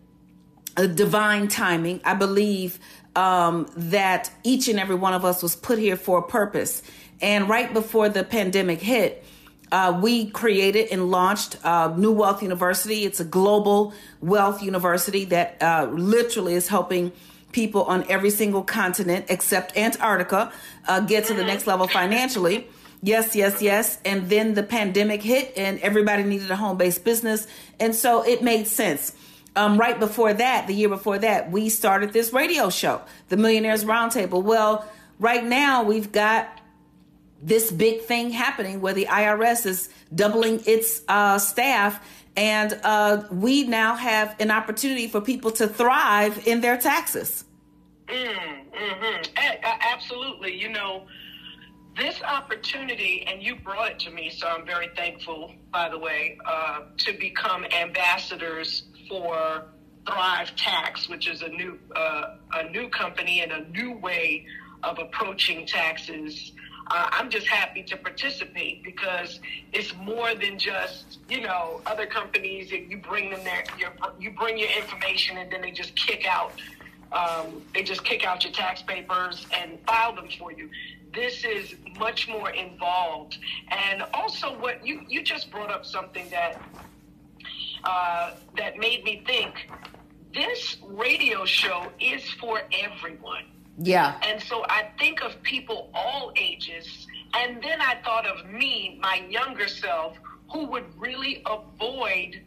a 0.76 0.86
divine 0.86 1.48
timing. 1.48 2.00
I 2.04 2.14
believe 2.14 2.78
um, 3.16 3.66
that 3.76 4.30
each 4.42 4.68
and 4.68 4.78
every 4.78 4.96
one 4.96 5.14
of 5.14 5.24
us 5.24 5.42
was 5.42 5.56
put 5.56 5.78
here 5.78 5.96
for 5.96 6.18
a 6.18 6.22
purpose. 6.22 6.82
And 7.20 7.48
right 7.48 7.72
before 7.72 8.08
the 8.08 8.24
pandemic 8.24 8.80
hit, 8.80 9.24
uh, 9.72 9.98
we 10.02 10.26
created 10.30 10.88
and 10.90 11.10
launched 11.10 11.56
uh, 11.64 11.92
New 11.96 12.12
Wealth 12.12 12.42
University. 12.42 13.04
It's 13.04 13.20
a 13.20 13.24
global 13.24 13.92
wealth 14.20 14.62
university 14.62 15.24
that 15.26 15.56
uh, 15.62 15.88
literally 15.92 16.54
is 16.54 16.68
helping 16.68 17.12
people 17.52 17.84
on 17.84 18.04
every 18.08 18.30
single 18.30 18.62
continent 18.62 19.26
except 19.28 19.76
Antarctica 19.76 20.52
uh, 20.88 21.00
get 21.00 21.24
to 21.26 21.34
the 21.34 21.44
next 21.44 21.66
level 21.66 21.88
financially. 21.88 22.68
Yes, 23.02 23.34
yes, 23.34 23.62
yes. 23.62 23.98
And 24.04 24.28
then 24.28 24.54
the 24.54 24.62
pandemic 24.62 25.22
hit, 25.22 25.54
and 25.56 25.80
everybody 25.80 26.22
needed 26.22 26.50
a 26.50 26.56
home 26.56 26.76
based 26.76 27.04
business. 27.04 27.46
And 27.78 27.94
so 27.94 28.22
it 28.22 28.42
made 28.42 28.66
sense. 28.66 29.14
Um, 29.56 29.78
right 29.78 29.98
before 29.98 30.32
that, 30.32 30.66
the 30.66 30.74
year 30.74 30.88
before 30.88 31.18
that, 31.18 31.50
we 31.50 31.70
started 31.70 32.12
this 32.12 32.32
radio 32.32 32.70
show, 32.70 33.00
the 33.28 33.36
Millionaires 33.36 33.84
Roundtable. 33.84 34.42
Well, 34.42 34.86
right 35.18 35.44
now 35.44 35.82
we've 35.82 36.12
got 36.12 36.59
this 37.42 37.70
big 37.70 38.02
thing 38.02 38.30
happening 38.30 38.80
where 38.80 38.92
the 38.92 39.06
IRS 39.06 39.66
is 39.66 39.88
doubling 40.14 40.62
its 40.66 41.02
uh, 41.08 41.38
staff. 41.38 42.04
And 42.36 42.78
uh, 42.84 43.24
we 43.30 43.64
now 43.64 43.96
have 43.96 44.36
an 44.38 44.50
opportunity 44.50 45.08
for 45.08 45.20
people 45.20 45.50
to 45.52 45.66
thrive 45.66 46.46
in 46.46 46.60
their 46.60 46.76
taxes. 46.76 47.44
Mm, 48.06 48.70
mm-hmm. 48.72 49.64
absolutely. 49.64 50.54
You 50.60 50.70
know, 50.70 51.06
this 51.96 52.22
opportunity, 52.22 53.24
and 53.26 53.42
you 53.42 53.56
brought 53.56 53.92
it 53.92 53.98
to 54.00 54.10
me, 54.10 54.30
so 54.30 54.46
I'm 54.46 54.64
very 54.64 54.88
thankful, 54.96 55.52
by 55.72 55.88
the 55.88 55.98
way, 55.98 56.38
uh, 56.46 56.80
to 56.98 57.12
become 57.18 57.64
ambassadors 57.64 58.84
for 59.08 59.66
Thrive 60.06 60.54
Tax, 60.56 61.08
which 61.08 61.28
is 61.28 61.42
a 61.42 61.48
new 61.48 61.78
uh, 61.94 62.36
a 62.54 62.70
new 62.70 62.88
company 62.88 63.42
and 63.42 63.52
a 63.52 63.68
new 63.70 63.98
way 63.98 64.46
of 64.82 64.98
approaching 64.98 65.66
taxes 65.66 66.52
uh, 66.90 67.08
I'm 67.12 67.30
just 67.30 67.46
happy 67.46 67.82
to 67.84 67.96
participate 67.96 68.82
because 68.82 69.38
it's 69.72 69.94
more 69.94 70.34
than 70.34 70.58
just 70.58 71.18
you 71.28 71.40
know 71.40 71.80
other 71.86 72.06
companies 72.06 72.70
that 72.70 72.90
you 72.90 72.98
bring 72.98 73.30
them 73.30 73.44
there, 73.44 73.64
you 74.18 74.30
bring 74.30 74.58
your 74.58 74.70
information 74.70 75.38
and 75.38 75.50
then 75.50 75.60
they 75.62 75.70
just 75.70 75.94
kick 75.94 76.26
out. 76.26 76.52
Um, 77.12 77.62
they 77.74 77.82
just 77.82 78.04
kick 78.04 78.24
out 78.24 78.44
your 78.44 78.52
tax 78.52 78.82
papers 78.82 79.46
and 79.52 79.78
file 79.86 80.14
them 80.14 80.28
for 80.38 80.52
you. 80.52 80.68
This 81.12 81.44
is 81.44 81.74
much 81.98 82.28
more 82.28 82.50
involved, 82.50 83.38
and 83.68 84.04
also 84.14 84.58
what 84.58 84.84
you 84.84 85.02
you 85.08 85.22
just 85.22 85.50
brought 85.50 85.70
up 85.70 85.84
something 85.84 86.28
that 86.30 86.60
uh, 87.84 88.34
that 88.56 88.78
made 88.78 89.04
me 89.04 89.22
think. 89.26 89.70
This 90.32 90.76
radio 90.84 91.44
show 91.44 91.90
is 92.00 92.22
for 92.34 92.62
everyone 92.72 93.44
yeah. 93.80 94.16
And 94.22 94.42
so 94.42 94.64
I 94.68 94.90
think 94.98 95.22
of 95.22 95.42
people 95.42 95.90
all 95.94 96.32
ages. 96.36 97.06
And 97.34 97.62
then 97.62 97.80
I 97.82 97.96
thought 98.04 98.26
of 98.26 98.50
me, 98.50 98.98
my 99.02 99.24
younger 99.30 99.68
self, 99.68 100.16
who 100.52 100.66
would 100.66 100.86
really 100.98 101.42
avoid 101.46 102.42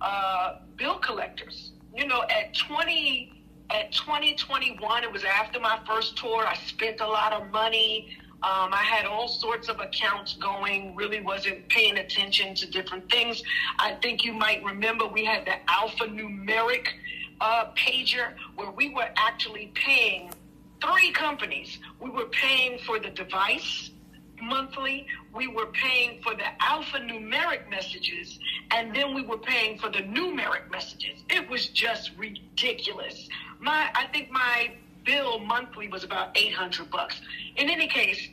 uh, 0.00 0.56
bill 0.76 0.98
collectors. 0.98 1.72
You 1.96 2.06
know, 2.08 2.22
at 2.30 2.54
20, 2.54 3.32
at 3.70 3.92
2021, 3.92 5.04
it 5.04 5.12
was 5.12 5.24
after 5.24 5.60
my 5.60 5.80
first 5.86 6.16
tour. 6.18 6.46
I 6.46 6.56
spent 6.56 7.00
a 7.00 7.08
lot 7.08 7.32
of 7.34 7.50
money 7.50 8.10
Um, 8.42 8.72
I 8.72 8.82
had 8.84 9.06
all 9.06 9.28
sorts 9.28 9.68
of 9.68 9.80
accounts 9.80 10.34
going, 10.36 10.96
really 10.96 11.20
wasn't 11.20 11.68
paying 11.68 11.98
attention 11.98 12.54
to 12.56 12.70
different 12.70 13.10
things. 13.10 13.42
I 13.78 13.94
think 14.02 14.24
you 14.24 14.32
might 14.32 14.64
remember 14.64 15.06
we 15.06 15.26
had 15.26 15.46
the 15.46 15.56
alphanumeric 15.68 16.86
uh, 17.42 17.66
pager 17.76 18.34
where 18.56 18.70
we 18.70 18.94
were 18.94 19.10
actually 19.16 19.72
paying 19.74 20.30
three 20.80 21.12
companies. 21.12 21.78
We 22.00 22.10
were 22.10 22.26
paying 22.26 22.78
for 22.80 22.98
the 22.98 23.10
device 23.10 23.90
monthly, 24.42 25.06
we 25.34 25.46
were 25.46 25.66
paying 25.66 26.22
for 26.22 26.34
the 26.34 26.44
alphanumeric 26.62 27.68
messages, 27.68 28.38
and 28.70 28.94
then 28.94 29.14
we 29.14 29.22
were 29.22 29.38
paying 29.38 29.78
for 29.78 29.90
the 29.90 29.98
numeric 29.98 30.70
messages. 30.70 31.22
It 31.28 31.48
was 31.48 31.66
just 31.66 32.12
ridiculous. 32.16 33.28
My, 33.58 33.90
I 33.94 34.06
think 34.06 34.30
my 34.30 34.72
bill 35.04 35.38
monthly 35.38 35.88
was 35.88 36.04
about 36.04 36.36
800 36.36 36.90
bucks. 36.90 37.20
In 37.56 37.68
any 37.68 37.86
case, 37.86 38.28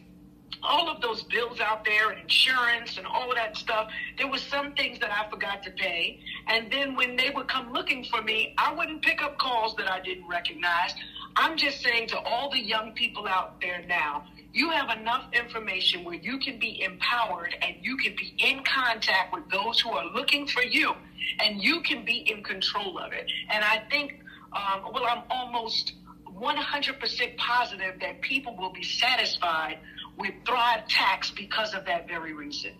all 0.63 0.89
of 0.89 1.01
those 1.01 1.23
bills 1.23 1.59
out 1.59 1.85
there 1.85 2.11
insurance 2.13 2.97
and 2.97 3.05
all 3.05 3.29
of 3.29 3.35
that 3.35 3.55
stuff, 3.57 3.89
there 4.17 4.27
was 4.27 4.41
some 4.41 4.73
things 4.73 4.99
that 4.99 5.11
I 5.11 5.29
forgot 5.29 5.63
to 5.63 5.71
pay. 5.71 6.19
And 6.47 6.71
then 6.71 6.95
when 6.95 7.15
they 7.15 7.29
would 7.29 7.47
come 7.47 7.71
looking 7.71 8.03
for 8.05 8.21
me, 8.21 8.55
I 8.57 8.73
wouldn't 8.73 9.01
pick 9.01 9.21
up 9.21 9.37
calls 9.37 9.75
that 9.75 9.89
I 9.91 9.99
didn't 9.99 10.27
recognize. 10.27 10.93
I'm 11.37 11.55
just 11.55 11.81
saying 11.81 12.07
to 12.09 12.19
all 12.19 12.49
the 12.49 12.59
young 12.59 12.93
people 12.93 13.27
out 13.27 13.61
there 13.61 13.83
now, 13.87 14.25
you 14.53 14.71
have 14.71 14.89
enough 14.97 15.25
information 15.33 16.03
where 16.03 16.15
you 16.15 16.39
can 16.39 16.57
be 16.57 16.81
empowered 16.81 17.55
and 17.61 17.75
you 17.79 17.95
can 17.97 18.15
be 18.15 18.33
in 18.39 18.63
contact 18.63 19.31
with 19.31 19.47
those 19.51 19.79
who 19.79 19.91
are 19.91 20.05
looking 20.05 20.47
for 20.47 20.63
you 20.63 20.93
and 21.39 21.61
you 21.61 21.81
can 21.81 22.03
be 22.03 22.29
in 22.31 22.43
control 22.43 22.97
of 22.97 23.13
it. 23.13 23.31
And 23.51 23.63
I 23.63 23.83
think, 23.91 24.19
um, 24.51 24.91
well, 24.91 25.05
I'm 25.05 25.23
almost 25.29 25.93
100% 26.25 27.37
positive 27.37 27.99
that 27.99 28.21
people 28.21 28.55
will 28.57 28.73
be 28.73 28.83
satisfied 28.83 29.77
with 30.17 30.33
Thrive 30.43 30.87
Tax 30.87 31.29
because 31.29 31.75
of 31.75 31.85
that 31.85 32.07
very 32.07 32.33
reason. 32.33 32.71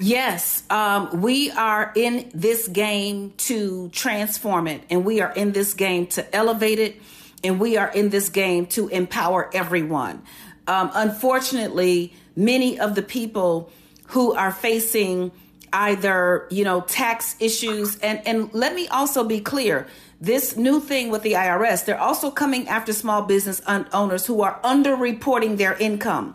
Yes, 0.00 0.64
um, 0.68 1.20
we 1.20 1.50
are 1.52 1.92
in 1.94 2.28
this 2.34 2.66
game 2.66 3.34
to 3.36 3.88
transform 3.90 4.66
it, 4.66 4.82
and 4.90 5.04
we 5.04 5.20
are 5.20 5.32
in 5.32 5.52
this 5.52 5.74
game 5.74 6.06
to 6.08 6.34
elevate 6.34 6.80
it, 6.80 7.00
and 7.44 7.60
we 7.60 7.76
are 7.76 7.90
in 7.92 8.10
this 8.10 8.28
game 8.28 8.66
to 8.66 8.88
empower 8.88 9.50
everyone. 9.54 10.22
Um, 10.66 10.90
unfortunately, 10.94 12.14
many 12.36 12.78
of 12.78 12.94
the 12.94 13.02
people 13.02 13.72
who 14.08 14.32
are 14.32 14.52
facing 14.52 15.32
either 15.72 16.46
you 16.50 16.64
know 16.64 16.82
tax 16.82 17.34
issues 17.40 17.98
and 18.00 18.20
and 18.26 18.52
let 18.52 18.74
me 18.74 18.86
also 18.88 19.24
be 19.24 19.40
clear 19.40 19.86
this 20.22 20.56
new 20.56 20.78
thing 20.78 21.10
with 21.10 21.22
the 21.22 21.32
IRS, 21.32 21.84
they're 21.84 22.00
also 22.00 22.30
coming 22.30 22.68
after 22.68 22.92
small 22.92 23.22
business 23.22 23.60
owners 23.66 24.24
who 24.24 24.42
are 24.42 24.60
underreporting 24.62 25.56
their 25.56 25.74
income. 25.74 26.34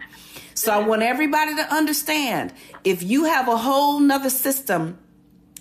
So 0.56 0.74
I 0.74 0.86
want 0.86 1.04
everybody 1.04 1.56
to 1.56 1.74
understand 1.74 2.52
if 2.84 3.02
you 3.02 3.24
have 3.24 3.48
a 3.48 3.56
whole 3.56 4.02
nother 4.02 4.30
system 4.30 4.98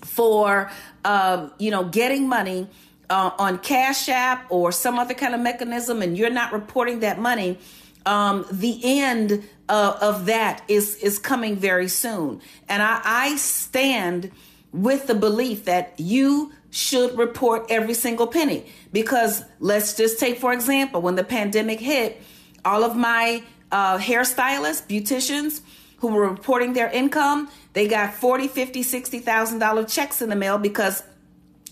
for, 0.03 0.69
uh, 1.05 1.47
you 1.57 1.71
know, 1.71 1.85
getting 1.85 2.27
money 2.27 2.67
uh, 3.09 3.31
on 3.37 3.59
Cash 3.59 4.09
App 4.09 4.45
or 4.49 4.71
some 4.71 4.99
other 4.99 5.13
kind 5.13 5.33
of 5.33 5.41
mechanism 5.41 6.01
and 6.01 6.17
you're 6.17 6.29
not 6.29 6.51
reporting 6.51 6.99
that 7.01 7.19
money, 7.19 7.57
um, 8.05 8.45
the 8.51 8.79
end 8.83 9.47
uh, 9.69 9.97
of 10.01 10.25
that 10.27 10.63
is 10.67 10.95
is 10.97 11.19
coming 11.19 11.57
very 11.57 11.87
soon. 11.87 12.41
And 12.69 12.81
I, 12.81 13.01
I 13.03 13.35
stand 13.35 14.31
with 14.71 15.07
the 15.07 15.15
belief 15.15 15.65
that 15.65 15.93
you 15.97 16.51
should 16.69 17.17
report 17.17 17.65
every 17.69 17.93
single 17.93 18.27
penny. 18.27 18.65
Because 18.91 19.43
let's 19.59 19.95
just 19.95 20.19
take, 20.19 20.37
for 20.39 20.53
example, 20.53 21.01
when 21.01 21.15
the 21.15 21.23
pandemic 21.23 21.79
hit, 21.79 22.21
all 22.63 22.83
of 22.83 22.95
my 22.95 23.43
uh, 23.71 23.97
hairstylists, 23.97 24.85
beauticians 24.87 25.61
who 25.97 26.07
were 26.09 26.29
reporting 26.29 26.73
their 26.73 26.89
income, 26.89 27.49
they 27.73 27.87
got 27.87 28.13
40, 28.13 28.47
50, 28.47 28.83
60,000 28.83 29.59
dollar 29.59 29.83
checks 29.83 30.21
in 30.21 30.29
the 30.29 30.35
mail 30.35 30.57
because 30.57 31.03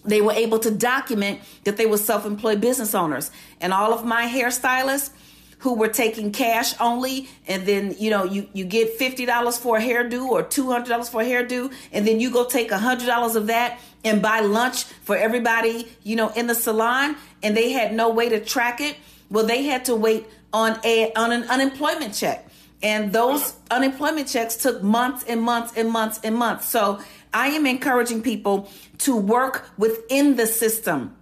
they 0.06 0.22
were 0.22 0.34
able 0.34 0.60
to 0.60 0.72
document 0.72 1.40
that 1.64 1.78
they 1.78 1.86
were 1.86 1.98
self-employed 1.98 2.62
business 2.62 2.96
owners. 2.96 3.32
And 3.60 3.74
all 3.74 3.94
of 3.94 4.06
my 4.06 4.28
hairstylists, 4.28 5.12
who 5.60 5.74
were 5.74 5.88
taking 5.88 6.32
cash 6.32 6.80
only 6.80 7.28
and 7.48 7.66
then 7.66 7.96
you 7.98 8.12
know 8.12 8.24
you 8.24 8.48
you 8.54 8.66
get 8.66 9.00
$50 9.00 9.58
for 9.58 9.78
a 9.78 9.82
hairdo 9.82 10.28
or 10.28 10.44
$200 10.44 11.10
for 11.10 11.22
a 11.22 11.26
hairdo 11.26 11.74
and 11.92 12.08
then 12.08 12.20
you 12.20 12.30
go 12.30 12.46
take 12.46 12.70
$100 12.70 13.36
of 13.36 13.48
that 13.48 13.80
and 14.04 14.22
buy 14.22 14.42
lunch 14.42 14.84
for 14.84 15.18
everybody 15.18 15.88
you 16.04 16.16
know 16.16 16.30
in 16.36 16.46
the 16.46 16.54
salon 16.54 17.16
and 17.42 17.58
they 17.58 17.72
had 17.72 17.96
no 17.96 18.10
way 18.10 18.30
to 18.30 18.40
track 18.40 18.80
it. 18.80 18.96
Well 19.32 19.46
they 19.46 19.64
had 19.64 19.86
to 19.86 19.96
wait 19.96 20.28
on 20.54 20.80
a 20.84 21.12
on 21.14 21.32
an 21.32 21.44
unemployment 21.46 22.14
check. 22.14 22.48
And 22.84 23.12
those 23.12 23.56
unemployment 23.72 24.28
checks 24.28 24.56
took 24.58 24.84
months 24.84 25.24
and 25.28 25.42
months 25.42 25.74
and 25.76 25.90
months 25.90 26.20
and 26.24 26.36
months. 26.36 26.68
So 26.68 27.00
i 27.36 27.48
am 27.48 27.66
encouraging 27.66 28.22
people 28.32 28.68
to 28.98 29.16
work 29.16 29.70
within 29.78 30.36
the 30.36 30.48
system 30.48 31.16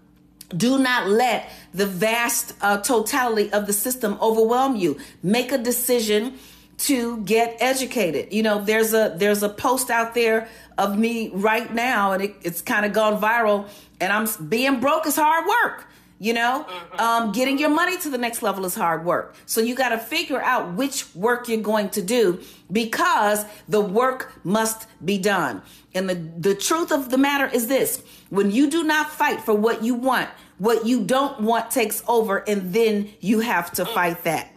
do 0.55 0.77
not 0.77 1.07
let 1.07 1.49
the 1.73 1.85
vast 1.85 2.53
uh, 2.61 2.77
totality 2.77 3.51
of 3.51 3.65
the 3.65 3.73
system 3.73 4.17
overwhelm 4.21 4.75
you. 4.75 4.99
Make 5.21 5.51
a 5.51 5.57
decision 5.57 6.37
to 6.79 7.17
get 7.21 7.57
educated. 7.59 8.33
You 8.33 8.43
know, 8.43 8.61
there's 8.61 8.93
a 8.93 9.13
there's 9.15 9.43
a 9.43 9.49
post 9.49 9.89
out 9.89 10.13
there 10.13 10.47
of 10.77 10.97
me 10.97 11.29
right 11.33 11.73
now, 11.73 12.11
and 12.11 12.23
it, 12.23 12.35
it's 12.43 12.61
kind 12.61 12.85
of 12.85 12.93
gone 12.93 13.21
viral. 13.21 13.67
And 13.99 14.11
I'm 14.11 14.27
being 14.47 14.79
broke 14.79 15.07
is 15.07 15.15
hard 15.15 15.45
work. 15.47 15.87
You 16.23 16.33
know, 16.33 16.65
mm-hmm. 16.65 16.99
um, 17.01 17.31
getting 17.33 17.59
your 17.59 17.69
money 17.69 17.97
to 17.97 18.09
the 18.09 18.17
next 18.17 18.41
level 18.41 18.63
is 18.63 18.75
hard 18.75 19.03
work. 19.03 19.35
So 19.45 19.59
you 19.59 19.75
got 19.75 19.89
to 19.89 19.97
figure 19.97 20.41
out 20.41 20.73
which 20.73 21.13
work 21.13 21.49
you're 21.49 21.59
going 21.61 21.89
to 21.89 22.01
do 22.01 22.39
because 22.71 23.43
the 23.67 23.81
work 23.81 24.31
must 24.45 24.87
be 25.03 25.17
done. 25.17 25.61
And 25.93 26.09
the, 26.09 26.15
the 26.15 26.55
truth 26.55 26.93
of 26.93 27.09
the 27.09 27.17
matter 27.17 27.47
is 27.47 27.67
this 27.67 28.01
when 28.29 28.51
you 28.51 28.69
do 28.69 28.85
not 28.85 29.09
fight 29.09 29.41
for 29.41 29.53
what 29.53 29.83
you 29.83 29.95
want, 29.95 30.29
what 30.59 30.85
you 30.85 31.03
don't 31.03 31.41
want 31.41 31.69
takes 31.71 32.01
over, 32.07 32.37
and 32.37 32.73
then 32.73 33.09
you 33.19 33.41
have 33.41 33.73
to 33.73 33.83
mm. 33.83 33.93
fight 33.93 34.23
that. 34.23 34.49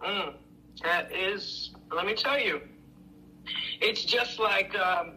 Mm. 0.00 0.34
That 0.84 1.10
is, 1.12 1.72
let 1.90 2.06
me 2.06 2.14
tell 2.14 2.38
you, 2.38 2.60
it's 3.80 4.04
just 4.04 4.38
like 4.38 4.78
um, 4.78 5.14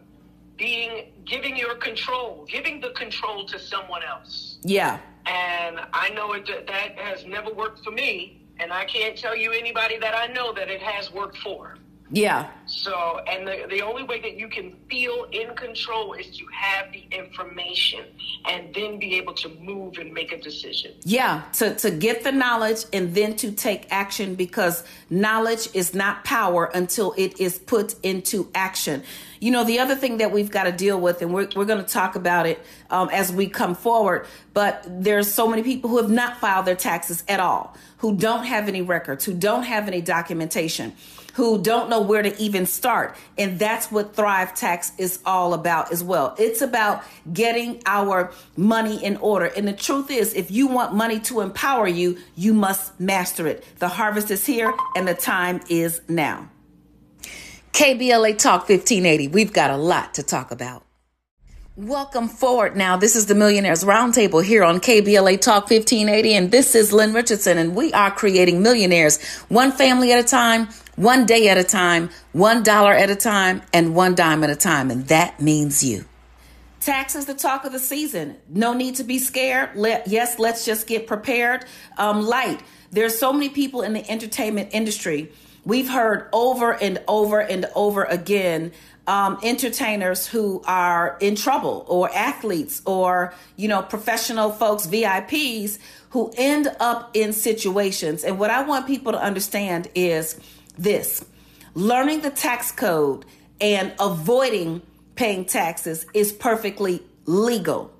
being 0.57 1.11
giving 1.23 1.55
your 1.55 1.75
control, 1.75 2.47
giving 2.49 2.81
the 2.81 2.89
control 2.91 3.45
to 3.45 3.59
someone 3.59 4.01
else. 4.01 4.57
Yeah. 4.63 4.97
And 5.31 5.79
I 5.93 6.09
know 6.09 6.33
it 6.33 6.45
that 6.45 6.97
has 6.97 7.25
never 7.25 7.53
worked 7.53 7.85
for 7.85 7.91
me, 7.91 8.41
and 8.59 8.73
I 8.73 8.83
can't 8.83 9.17
tell 9.17 9.33
you 9.33 9.53
anybody 9.53 9.97
that 9.97 10.13
I 10.13 10.27
know 10.27 10.51
that 10.53 10.69
it 10.69 10.81
has 10.81 11.09
worked 11.13 11.37
for. 11.37 11.75
Yeah. 12.11 12.49
So, 12.65 13.21
and 13.27 13.47
the, 13.47 13.67
the 13.69 13.81
only 13.81 14.03
way 14.03 14.19
that 14.21 14.37
you 14.37 14.49
can 14.49 14.75
feel 14.89 15.27
in 15.31 15.55
control 15.55 16.13
is 16.13 16.37
to 16.37 16.45
have 16.47 16.91
the 16.91 17.05
information 17.11 18.05
and 18.49 18.73
then 18.73 18.99
be 18.99 19.15
able 19.15 19.33
to 19.35 19.49
move 19.61 19.97
and 19.97 20.13
make 20.13 20.31
a 20.33 20.37
decision. 20.39 20.93
Yeah, 21.03 21.43
to, 21.53 21.75
to 21.75 21.91
get 21.91 22.23
the 22.23 22.31
knowledge 22.31 22.83
and 22.91 23.15
then 23.15 23.35
to 23.37 23.51
take 23.51 23.87
action 23.91 24.35
because 24.35 24.83
knowledge 25.09 25.69
is 25.73 25.93
not 25.93 26.25
power 26.25 26.69
until 26.73 27.13
it 27.17 27.39
is 27.39 27.57
put 27.57 27.95
into 28.03 28.49
action. 28.53 29.03
You 29.39 29.51
know, 29.51 29.63
the 29.63 29.79
other 29.79 29.95
thing 29.95 30.17
that 30.17 30.31
we've 30.31 30.51
got 30.51 30.65
to 30.65 30.71
deal 30.71 30.99
with, 30.99 31.21
and 31.21 31.33
we're, 31.33 31.47
we're 31.55 31.65
going 31.65 31.83
to 31.83 31.89
talk 31.89 32.15
about 32.15 32.45
it 32.45 32.63
um, 32.89 33.09
as 33.11 33.31
we 33.31 33.47
come 33.47 33.73
forward, 33.73 34.27
but 34.53 34.85
there's 34.87 35.33
so 35.33 35.47
many 35.47 35.63
people 35.63 35.89
who 35.89 35.97
have 35.97 36.11
not 36.11 36.37
filed 36.39 36.65
their 36.65 36.75
taxes 36.75 37.23
at 37.27 37.39
all, 37.39 37.75
who 37.97 38.15
don't 38.15 38.43
have 38.43 38.67
any 38.67 38.81
records, 38.81 39.25
who 39.25 39.33
don't 39.33 39.63
have 39.63 39.87
any 39.87 40.01
documentation 40.01 40.93
who 41.33 41.61
don't 41.61 41.89
know 41.89 42.01
where 42.01 42.21
to 42.21 42.41
even 42.41 42.65
start. 42.65 43.15
And 43.37 43.59
that's 43.59 43.91
what 43.91 44.15
Thrive 44.15 44.53
Tax 44.53 44.91
is 44.97 45.19
all 45.25 45.53
about 45.53 45.91
as 45.91 46.03
well. 46.03 46.35
It's 46.37 46.61
about 46.61 47.03
getting 47.31 47.81
our 47.85 48.31
money 48.55 49.03
in 49.03 49.17
order. 49.17 49.45
And 49.45 49.67
the 49.67 49.73
truth 49.73 50.11
is, 50.11 50.33
if 50.33 50.51
you 50.51 50.67
want 50.67 50.93
money 50.93 51.19
to 51.21 51.41
empower 51.41 51.87
you, 51.87 52.17
you 52.35 52.53
must 52.53 52.99
master 52.99 53.47
it. 53.47 53.63
The 53.79 53.87
harvest 53.87 54.31
is 54.31 54.45
here 54.45 54.73
and 54.95 55.07
the 55.07 55.15
time 55.15 55.61
is 55.69 56.01
now. 56.07 56.49
KBLA 57.73 58.37
Talk 58.37 58.69
1580. 58.69 59.29
We've 59.29 59.53
got 59.53 59.71
a 59.71 59.77
lot 59.77 60.15
to 60.15 60.23
talk 60.23 60.51
about. 60.51 60.83
Welcome 61.77 62.27
forward 62.27 62.75
now. 62.75 62.97
This 62.97 63.15
is 63.15 63.27
the 63.27 63.33
Millionaires 63.33 63.85
Roundtable 63.85 64.43
here 64.43 64.61
on 64.61 64.81
KBLA 64.81 65.39
Talk 65.39 65.69
1580, 65.69 66.33
and 66.35 66.51
this 66.51 66.75
is 66.75 66.91
Lynn 66.91 67.13
Richardson, 67.13 67.57
and 67.57 67.73
we 67.73 67.93
are 67.93 68.11
creating 68.11 68.61
millionaires 68.61 69.23
one 69.47 69.71
family 69.71 70.11
at 70.11 70.19
a 70.19 70.27
time, 70.27 70.67
one 71.01 71.25
day 71.25 71.49
at 71.49 71.57
a 71.57 71.63
time, 71.63 72.09
one 72.31 72.61
dollar 72.61 72.93
at 72.93 73.09
a 73.09 73.15
time, 73.15 73.61
and 73.73 73.95
one 73.95 74.13
dime 74.13 74.43
at 74.43 74.49
a 74.49 74.55
time. 74.55 74.91
And 74.91 75.07
that 75.07 75.41
means 75.41 75.83
you. 75.83 76.05
Tax 76.79 77.15
is 77.15 77.25
the 77.25 77.33
talk 77.33 77.65
of 77.65 77.71
the 77.71 77.79
season. 77.79 78.37
No 78.49 78.73
need 78.73 78.95
to 78.95 79.03
be 79.03 79.19
scared. 79.19 79.71
Let, 79.75 80.07
yes, 80.07 80.39
let's 80.39 80.65
just 80.65 80.87
get 80.87 81.07
prepared. 81.07 81.65
Um, 81.97 82.21
Lyte. 82.21 82.61
There's 82.91 83.17
so 83.17 83.31
many 83.31 83.47
people 83.49 83.83
in 83.83 83.93
the 83.93 84.09
entertainment 84.11 84.69
industry. 84.73 85.31
We've 85.63 85.87
heard 85.87 86.27
over 86.33 86.73
and 86.73 87.01
over 87.07 87.39
and 87.39 87.67
over 87.73 88.03
again 88.03 88.73
um, 89.07 89.39
entertainers 89.43 90.27
who 90.27 90.61
are 90.65 91.17
in 91.19 91.35
trouble 91.35 91.85
or 91.87 92.13
athletes 92.13 92.81
or 92.85 93.33
you 93.55 93.67
know 93.67 93.81
professional 93.81 94.51
folks 94.51 94.85
vips 94.85 95.79
who 96.11 96.31
end 96.37 96.67
up 96.79 97.09
in 97.15 97.33
situations 97.33 98.23
and 98.23 98.37
what 98.37 98.51
i 98.51 98.61
want 98.61 98.85
people 98.85 99.11
to 99.11 99.19
understand 99.19 99.89
is 99.95 100.39
this 100.77 101.25
learning 101.73 102.21
the 102.21 102.29
tax 102.29 102.71
code 102.71 103.25
and 103.59 103.93
avoiding 103.99 104.81
paying 105.15 105.45
taxes 105.45 106.05
is 106.13 106.31
perfectly 106.31 107.01
legal. 107.25 107.91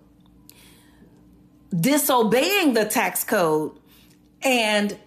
Disobeying 1.77 2.73
the 2.73 2.85
tax 2.85 3.23
code 3.23 3.77
and 4.41 4.97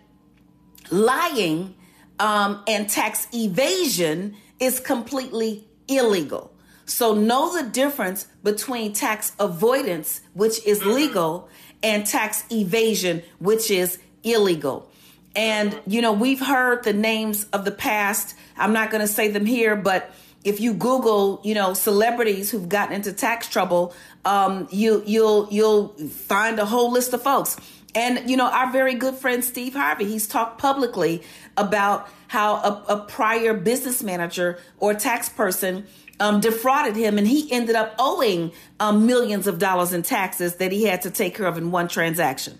lying 0.90 1.74
um, 2.18 2.62
and 2.66 2.88
tax 2.88 3.26
evasion 3.34 4.36
is 4.60 4.80
completely 4.80 5.66
illegal. 5.88 6.52
So 6.86 7.14
know 7.14 7.56
the 7.56 7.68
difference 7.68 8.26
between 8.42 8.92
tax 8.92 9.32
avoidance, 9.38 10.20
which 10.34 10.64
is 10.66 10.84
legal, 10.84 11.48
and 11.82 12.06
tax 12.06 12.44
evasion, 12.50 13.22
which 13.38 13.70
is 13.70 13.98
illegal. 14.22 14.90
And, 15.36 15.78
you 15.86 16.00
know, 16.00 16.12
we've 16.12 16.40
heard 16.40 16.84
the 16.84 16.92
names 16.92 17.46
of 17.52 17.64
the 17.64 17.70
past. 17.70 18.36
I'm 18.56 18.72
not 18.72 18.90
going 18.90 19.00
to 19.00 19.08
say 19.08 19.28
them 19.28 19.46
here, 19.46 19.74
but 19.74 20.10
if 20.44 20.60
you 20.60 20.74
Google, 20.74 21.40
you 21.42 21.54
know, 21.54 21.74
celebrities 21.74 22.50
who've 22.50 22.68
gotten 22.68 22.94
into 22.94 23.12
tax 23.12 23.48
trouble, 23.48 23.94
um, 24.24 24.68
you, 24.70 25.02
you'll, 25.06 25.48
you'll 25.50 25.88
find 26.08 26.58
a 26.58 26.66
whole 26.66 26.92
list 26.92 27.12
of 27.14 27.22
folks. 27.22 27.56
And, 27.94 28.28
you 28.28 28.36
know, 28.36 28.48
our 28.48 28.70
very 28.70 28.94
good 28.94 29.14
friend 29.14 29.44
Steve 29.44 29.74
Harvey, 29.74 30.04
he's 30.04 30.26
talked 30.26 30.58
publicly 30.58 31.22
about 31.56 32.08
how 32.28 32.56
a, 32.56 32.84
a 32.88 33.00
prior 33.00 33.54
business 33.54 34.02
manager 34.02 34.58
or 34.78 34.94
tax 34.94 35.28
person 35.28 35.86
um, 36.20 36.40
defrauded 36.40 36.96
him 36.96 37.18
and 37.18 37.26
he 37.26 37.50
ended 37.52 37.76
up 37.76 37.94
owing 37.98 38.52
um, 38.80 39.06
millions 39.06 39.46
of 39.46 39.58
dollars 39.58 39.92
in 39.92 40.02
taxes 40.02 40.56
that 40.56 40.72
he 40.72 40.84
had 40.84 41.02
to 41.02 41.10
take 41.10 41.34
care 41.36 41.46
of 41.46 41.56
in 41.56 41.70
one 41.70 41.88
transaction. 41.88 42.58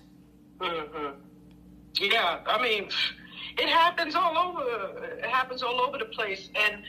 Mm-hmm. 0.61 1.04
Yeah, 2.01 2.41
I 2.47 2.61
mean, 2.61 2.89
it 3.59 3.69
happens 3.69 4.15
all 4.15 4.37
over. 4.37 5.05
It 5.05 5.27
happens 5.27 5.63
all 5.63 5.81
over 5.81 5.99
the 5.99 6.07
place, 6.07 6.51
and 6.55 6.83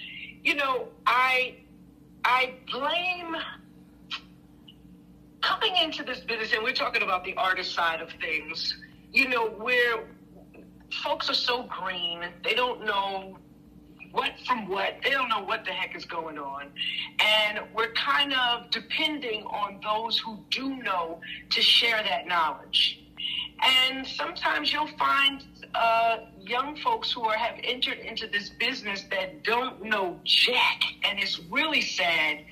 you 0.44 0.56
know, 0.56 0.88
I 1.06 1.56
I 2.24 2.56
blame 2.72 3.36
coming 5.42 5.76
into 5.78 6.04
this 6.04 6.22
business, 6.22 6.54
and 6.54 6.64
we're 6.64 6.74
talking 6.74 7.04
about 7.04 7.24
the 7.24 7.36
artist 7.36 7.74
side 7.74 8.02
of 8.02 8.10
things. 8.20 8.76
You 9.12 9.30
know, 9.30 9.48
where 9.48 10.06
folks 11.04 11.30
are 11.30 11.36
so 11.36 11.64
green, 11.64 12.24
they 12.44 12.54
don't 12.54 12.84
know 12.86 13.38
what 14.12 14.32
from 14.48 14.68
what. 14.68 14.96
They 15.04 15.12
don't 15.12 15.30
know 15.30 15.44
what 15.44 15.66
the 15.66 15.72
heck 15.72 15.96
is 15.96 16.06
going 16.06 16.40
on. 16.40 16.72
And 17.20 17.60
we're 17.76 17.92
kind 17.94 18.34
of 18.34 18.72
depending 18.72 19.44
on 19.44 19.80
those 19.84 20.18
who 20.18 20.40
do 20.50 20.76
know 20.78 21.20
to 21.50 21.62
share 21.62 22.02
that 22.02 22.26
knowledge. 22.26 23.05
And 23.66 24.06
sometimes 24.06 24.72
you'll 24.72 24.96
find 24.98 25.44
uh, 25.74 26.18
young 26.40 26.76
folks 26.78 27.12
who 27.12 27.24
are, 27.24 27.38
have 27.38 27.56
entered 27.64 28.00
into 28.00 28.28
this 28.28 28.50
business 28.50 29.04
that 29.10 29.44
don't 29.44 29.84
know 29.84 30.20
jack. 30.24 30.82
And 31.04 31.20
it's 31.20 31.40
really 31.50 31.82
sad 31.82 32.46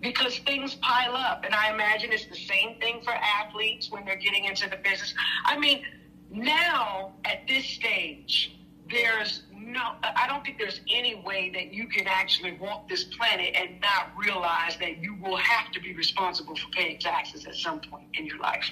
because 0.00 0.38
things 0.40 0.74
pile 0.76 1.14
up. 1.14 1.44
And 1.44 1.54
I 1.54 1.72
imagine 1.72 2.12
it's 2.12 2.26
the 2.26 2.36
same 2.36 2.78
thing 2.80 3.00
for 3.02 3.12
athletes 3.12 3.90
when 3.90 4.04
they're 4.04 4.16
getting 4.16 4.44
into 4.44 4.68
the 4.68 4.76
business. 4.76 5.14
I 5.44 5.58
mean, 5.58 5.84
now 6.30 7.12
at 7.24 7.46
this 7.46 7.64
stage, 7.64 8.56
there's 8.90 9.42
no, 9.52 9.80
I 10.02 10.26
don't 10.28 10.44
think 10.44 10.58
there's 10.58 10.80
any 10.88 11.16
way 11.16 11.50
that 11.52 11.72
you 11.72 11.88
can 11.88 12.06
actually 12.06 12.52
walk 12.52 12.88
this 12.88 13.04
planet 13.04 13.54
and 13.56 13.80
not 13.80 14.12
realize 14.16 14.76
that 14.78 14.98
you 14.98 15.16
will 15.20 15.36
have 15.36 15.72
to 15.72 15.80
be 15.80 15.94
responsible 15.94 16.54
for 16.54 16.68
paying 16.70 16.98
taxes 16.98 17.46
at 17.46 17.56
some 17.56 17.80
point 17.80 18.06
in 18.14 18.26
your 18.26 18.38
life. 18.38 18.70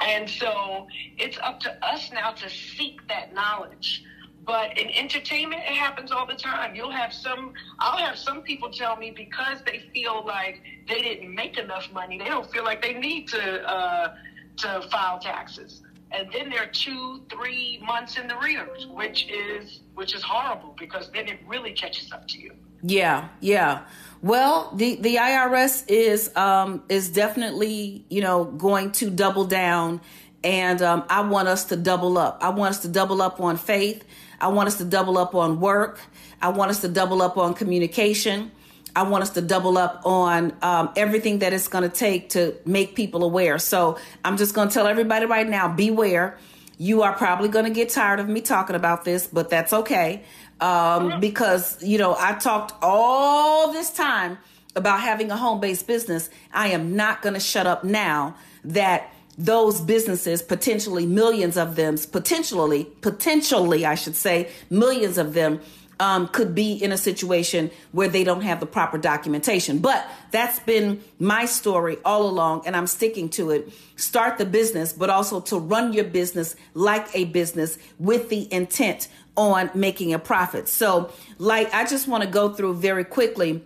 And 0.00 0.28
so 0.28 0.86
it's 1.16 1.38
up 1.42 1.60
to 1.60 1.86
us 1.86 2.10
now 2.12 2.32
to 2.32 2.48
seek 2.48 3.06
that 3.08 3.34
knowledge. 3.34 4.04
But 4.44 4.78
in 4.78 4.88
entertainment, 4.90 5.62
it 5.62 5.74
happens 5.74 6.10
all 6.10 6.26
the 6.26 6.34
time. 6.34 6.74
You'll 6.74 6.90
have 6.90 7.12
some, 7.12 7.52
I'll 7.80 7.98
have 7.98 8.16
some 8.16 8.42
people 8.42 8.70
tell 8.70 8.96
me 8.96 9.10
because 9.10 9.58
they 9.66 9.90
feel 9.92 10.24
like 10.24 10.62
they 10.88 11.02
didn't 11.02 11.34
make 11.34 11.58
enough 11.58 11.92
money, 11.92 12.16
they 12.18 12.24
don't 12.24 12.50
feel 12.50 12.64
like 12.64 12.80
they 12.80 12.94
need 12.94 13.28
to, 13.28 13.68
uh, 13.68 14.14
to 14.58 14.88
file 14.90 15.18
taxes. 15.18 15.82
And 16.10 16.30
then 16.32 16.48
they're 16.48 16.66
two, 16.66 17.22
three 17.30 17.82
months 17.84 18.16
in 18.16 18.26
the 18.26 18.36
rears, 18.36 18.86
which 18.86 19.28
is, 19.28 19.80
which 19.94 20.14
is 20.14 20.22
horrible 20.22 20.74
because 20.78 21.10
then 21.12 21.28
it 21.28 21.40
really 21.46 21.72
catches 21.72 22.10
up 22.10 22.26
to 22.28 22.38
you. 22.38 22.54
Yeah, 22.82 23.28
yeah. 23.40 23.82
Well, 24.22 24.72
the 24.74 24.96
the 24.96 25.16
IRS 25.16 25.84
is 25.88 26.34
um, 26.36 26.82
is 26.88 27.08
definitely 27.10 28.04
you 28.08 28.20
know 28.20 28.44
going 28.44 28.92
to 28.92 29.10
double 29.10 29.44
down, 29.44 30.00
and 30.42 30.82
um, 30.82 31.04
I 31.08 31.20
want 31.22 31.48
us 31.48 31.66
to 31.66 31.76
double 31.76 32.18
up. 32.18 32.38
I 32.42 32.50
want 32.50 32.70
us 32.70 32.82
to 32.82 32.88
double 32.88 33.22
up 33.22 33.40
on 33.40 33.56
faith. 33.56 34.04
I 34.40 34.48
want 34.48 34.68
us 34.68 34.78
to 34.78 34.84
double 34.84 35.18
up 35.18 35.34
on 35.34 35.60
work. 35.60 36.00
I 36.40 36.48
want 36.50 36.70
us 36.70 36.80
to 36.80 36.88
double 36.88 37.22
up 37.22 37.36
on 37.36 37.54
communication. 37.54 38.52
I 38.94 39.02
want 39.02 39.22
us 39.22 39.30
to 39.30 39.40
double 39.40 39.78
up 39.78 40.02
on 40.04 40.56
um, 40.62 40.90
everything 40.96 41.40
that 41.40 41.52
it's 41.52 41.68
going 41.68 41.88
to 41.88 41.90
take 41.90 42.30
to 42.30 42.56
make 42.64 42.96
people 42.96 43.22
aware. 43.22 43.58
So 43.58 43.98
I'm 44.24 44.36
just 44.36 44.54
going 44.54 44.68
to 44.68 44.74
tell 44.74 44.86
everybody 44.86 45.26
right 45.26 45.48
now: 45.48 45.68
beware. 45.68 46.38
You 46.80 47.02
are 47.02 47.12
probably 47.12 47.48
going 47.48 47.64
to 47.64 47.72
get 47.72 47.88
tired 47.88 48.20
of 48.20 48.28
me 48.28 48.40
talking 48.40 48.76
about 48.76 49.04
this, 49.04 49.26
but 49.26 49.50
that's 49.50 49.72
okay 49.72 50.22
um, 50.60 51.20
because 51.20 51.82
you 51.82 51.98
know 51.98 52.16
I 52.18 52.34
talked 52.34 52.74
all 52.82 53.72
this 53.72 53.90
time 53.90 54.38
about 54.76 55.00
having 55.00 55.30
a 55.30 55.36
home-based 55.36 55.86
business. 55.86 56.30
I 56.52 56.68
am 56.68 56.94
not 56.96 57.22
going 57.22 57.34
to 57.34 57.40
shut 57.40 57.66
up 57.66 57.84
now 57.84 58.36
that 58.64 59.12
those 59.36 59.80
businesses, 59.80 60.42
potentially 60.42 61.06
millions 61.06 61.56
of 61.56 61.76
them, 61.76 61.96
potentially, 62.10 62.84
potentially, 63.02 63.86
I 63.86 63.94
should 63.94 64.16
say, 64.16 64.50
millions 64.68 65.16
of 65.16 65.32
them 65.32 65.60
um, 66.00 66.28
could 66.28 66.54
be 66.54 66.72
in 66.72 66.92
a 66.92 66.98
situation 66.98 67.70
where 67.92 68.08
they 68.08 68.24
don't 68.24 68.42
have 68.42 68.60
the 68.60 68.66
proper 68.66 68.98
documentation. 68.98 69.78
But 69.78 70.06
that's 70.30 70.58
been 70.60 71.02
my 71.18 71.44
story 71.44 71.98
all 72.04 72.28
along, 72.28 72.66
and 72.66 72.76
I'm 72.76 72.86
sticking 72.86 73.28
to 73.30 73.50
it. 73.50 73.72
Start 73.96 74.38
the 74.38 74.44
business, 74.44 74.92
but 74.92 75.10
also 75.10 75.40
to 75.42 75.58
run 75.58 75.92
your 75.92 76.04
business 76.04 76.56
like 76.74 77.08
a 77.14 77.24
business 77.24 77.78
with 77.98 78.28
the 78.28 78.52
intent 78.52 79.08
on 79.38 79.70
making 79.74 80.12
a 80.12 80.18
profit. 80.18 80.68
So, 80.68 81.10
like, 81.38 81.72
I 81.72 81.86
just 81.86 82.08
want 82.08 82.24
to 82.24 82.28
go 82.28 82.52
through 82.52 82.74
very 82.74 83.04
quickly 83.04 83.62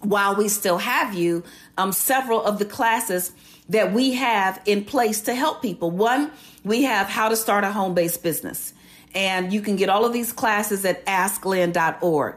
while 0.00 0.36
we 0.36 0.48
still 0.48 0.78
have 0.78 1.14
you 1.14 1.42
um, 1.76 1.92
several 1.92 2.42
of 2.42 2.58
the 2.58 2.64
classes 2.64 3.32
that 3.68 3.92
we 3.92 4.12
have 4.12 4.60
in 4.64 4.84
place 4.84 5.20
to 5.22 5.34
help 5.34 5.60
people. 5.60 5.90
One, 5.90 6.30
we 6.64 6.84
have 6.84 7.08
how 7.08 7.28
to 7.28 7.36
start 7.36 7.64
a 7.64 7.72
home 7.72 7.94
based 7.94 8.22
business. 8.22 8.72
And 9.14 9.52
you 9.52 9.60
can 9.60 9.76
get 9.76 9.88
all 9.88 10.04
of 10.04 10.12
these 10.12 10.32
classes 10.32 10.84
at 10.84 11.04
asklynn.org. 11.06 12.36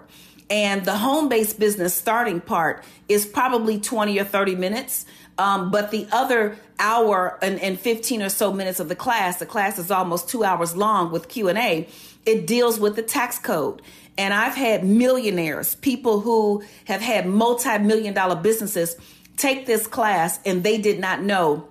And 0.50 0.86
the 0.86 0.98
home 0.98 1.30
based 1.30 1.60
business 1.60 1.94
starting 1.94 2.42
part 2.42 2.84
is 3.08 3.26
probably 3.26 3.80
20 3.80 4.20
or 4.20 4.24
30 4.24 4.56
minutes. 4.56 5.06
Um, 5.38 5.72
but 5.72 5.92
the 5.92 6.08
other 6.12 6.58
hour 6.80 7.40
and, 7.42 7.60
and 7.60 7.80
15 7.80 8.22
or 8.22 8.30
so 8.30 8.54
minutes 8.54 8.80
of 8.80 8.90
the 8.90 8.96
class, 8.96 9.38
the 9.38 9.46
class 9.46 9.80
is 9.80 9.90
almost 9.90 10.30
two 10.30 10.44
hours 10.44 10.76
long 10.76 11.12
with 11.12 11.30
Q&A. 11.30 11.88
It 12.26 12.48
deals 12.48 12.80
with 12.80 12.96
the 12.96 13.02
tax 13.02 13.40
code. 13.40 13.82
And 14.18 14.34
I've 14.34 14.56
had 14.56 14.84
millionaires, 14.84 15.76
people 15.76 16.20
who 16.20 16.64
have 16.86 17.02
had 17.02 17.26
multi-million 17.26 18.14
dollar 18.14 18.36
businesses 18.36 18.96
take 19.38 19.66
this 19.66 19.88
class 19.88 20.40
and 20.46 20.64
they 20.64 20.78
did 20.78 21.00
not 21.00 21.24
know 21.24 21.68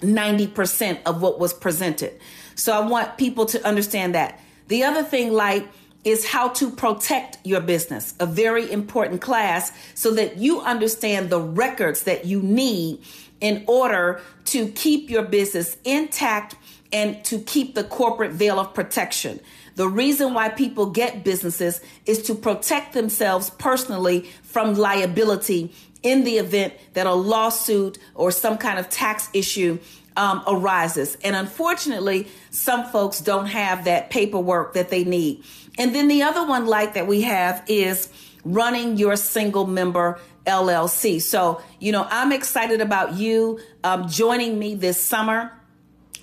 90% 0.00 1.00
of 1.04 1.22
what 1.22 1.38
was 1.38 1.52
presented. 1.52 2.18
So 2.54 2.72
I 2.72 2.86
want 2.86 3.16
people 3.16 3.46
to 3.46 3.66
understand 3.66 4.14
that. 4.14 4.38
The 4.68 4.84
other 4.84 5.02
thing, 5.02 5.32
like, 5.32 5.66
is 6.04 6.26
how 6.26 6.48
to 6.48 6.70
protect 6.70 7.38
your 7.44 7.60
business, 7.60 8.14
a 8.20 8.26
very 8.26 8.70
important 8.70 9.20
class, 9.20 9.72
so 9.94 10.12
that 10.14 10.38
you 10.38 10.60
understand 10.60 11.30
the 11.30 11.40
records 11.40 12.04
that 12.04 12.24
you 12.24 12.40
need 12.42 13.00
in 13.40 13.64
order 13.66 14.20
to 14.46 14.68
keep 14.68 15.10
your 15.10 15.22
business 15.22 15.76
intact 15.84 16.56
and 16.92 17.22
to 17.24 17.38
keep 17.40 17.74
the 17.74 17.84
corporate 17.84 18.32
veil 18.32 18.58
of 18.58 18.74
protection. 18.74 19.40
The 19.80 19.88
reason 19.88 20.34
why 20.34 20.50
people 20.50 20.90
get 20.90 21.24
businesses 21.24 21.80
is 22.04 22.24
to 22.24 22.34
protect 22.34 22.92
themselves 22.92 23.48
personally 23.48 24.28
from 24.42 24.74
liability 24.74 25.72
in 26.02 26.24
the 26.24 26.36
event 26.36 26.74
that 26.92 27.06
a 27.06 27.14
lawsuit 27.14 27.96
or 28.14 28.30
some 28.30 28.58
kind 28.58 28.78
of 28.78 28.90
tax 28.90 29.30
issue 29.32 29.78
um, 30.18 30.42
arises. 30.46 31.16
And 31.24 31.34
unfortunately, 31.34 32.28
some 32.50 32.84
folks 32.90 33.22
don't 33.22 33.46
have 33.46 33.86
that 33.86 34.10
paperwork 34.10 34.74
that 34.74 34.90
they 34.90 35.02
need. 35.02 35.44
And 35.78 35.94
then 35.94 36.08
the 36.08 36.24
other 36.24 36.46
one, 36.46 36.66
like 36.66 36.92
that 36.92 37.06
we 37.06 37.22
have, 37.22 37.64
is 37.66 38.10
running 38.44 38.98
your 38.98 39.16
single 39.16 39.66
member 39.66 40.20
LLC. 40.44 41.22
So, 41.22 41.62
you 41.78 41.90
know, 41.92 42.06
I'm 42.10 42.32
excited 42.32 42.82
about 42.82 43.14
you 43.14 43.60
um, 43.82 44.08
joining 44.08 44.58
me 44.58 44.74
this 44.74 45.00
summer. 45.00 45.58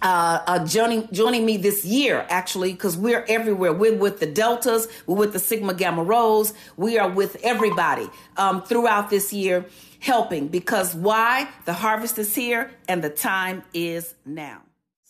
Uh, 0.02 0.40
uh, 0.46 0.66
joining 0.66 1.12
joining 1.12 1.46
me 1.46 1.58
this 1.58 1.84
year 1.84 2.26
actually 2.30 2.72
because 2.72 2.96
we're 2.96 3.26
everywhere. 3.28 3.74
We're 3.74 3.96
with 3.96 4.20
the 4.20 4.28
Deltas, 4.28 4.88
we're 5.08 5.16
with 5.16 5.34
the 5.34 5.40
Sigma 5.40 5.74
Gamma 5.74 6.04
Rhos, 6.04 6.54
we 6.76 7.00
are 7.00 7.10
with 7.10 7.38
everybody 7.44 8.08
um, 8.38 8.62
throughout 8.62 9.10
this 9.10 9.34
year 9.34 9.66
helping 10.00 10.50
because 10.50 10.94
why? 10.94 11.50
The 11.66 11.74
harvest 11.74 12.20
is 12.20 12.36
here 12.36 12.72
and 12.88 13.04
the 13.04 13.10
time 13.10 13.64
is 13.74 14.14
now. 14.26 14.67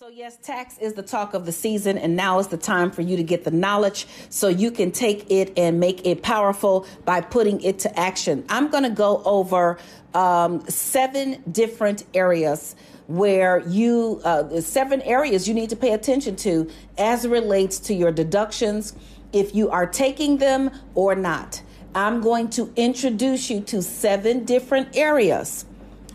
So, 0.07 0.13
yes, 0.13 0.37
tax 0.41 0.77
is 0.77 0.93
the 0.93 1.03
talk 1.03 1.33
of 1.33 1.45
the 1.45 1.51
season, 1.51 1.97
and 1.97 2.15
now 2.15 2.39
is 2.39 2.47
the 2.47 2.55
time 2.55 2.91
for 2.91 3.01
you 3.01 3.17
to 3.17 3.23
get 3.23 3.43
the 3.43 3.51
knowledge 3.51 4.07
so 4.29 4.47
you 4.47 4.71
can 4.71 4.89
take 4.89 5.29
it 5.29 5.51
and 5.57 5.81
make 5.81 6.07
it 6.07 6.23
powerful 6.23 6.87
by 7.03 7.19
putting 7.19 7.59
it 7.59 7.79
to 7.79 7.99
action. 7.99 8.45
I'm 8.47 8.69
going 8.69 8.83
to 8.83 8.89
go 8.89 9.21
over 9.25 9.77
um, 10.13 10.65
seven 10.69 11.43
different 11.51 12.05
areas 12.13 12.77
where 13.07 13.67
you, 13.67 14.21
uh, 14.23 14.61
seven 14.61 15.01
areas 15.01 15.45
you 15.45 15.53
need 15.53 15.71
to 15.71 15.75
pay 15.75 15.91
attention 15.91 16.37
to 16.37 16.71
as 16.97 17.25
it 17.25 17.29
relates 17.29 17.77
to 17.79 17.93
your 17.93 18.13
deductions, 18.13 18.95
if 19.33 19.53
you 19.53 19.69
are 19.71 19.85
taking 19.85 20.37
them 20.37 20.71
or 20.95 21.15
not. 21.15 21.61
I'm 21.93 22.21
going 22.21 22.49
to 22.51 22.71
introduce 22.77 23.49
you 23.49 23.59
to 23.59 23.81
seven 23.81 24.45
different 24.45 24.95
areas, 24.95 25.65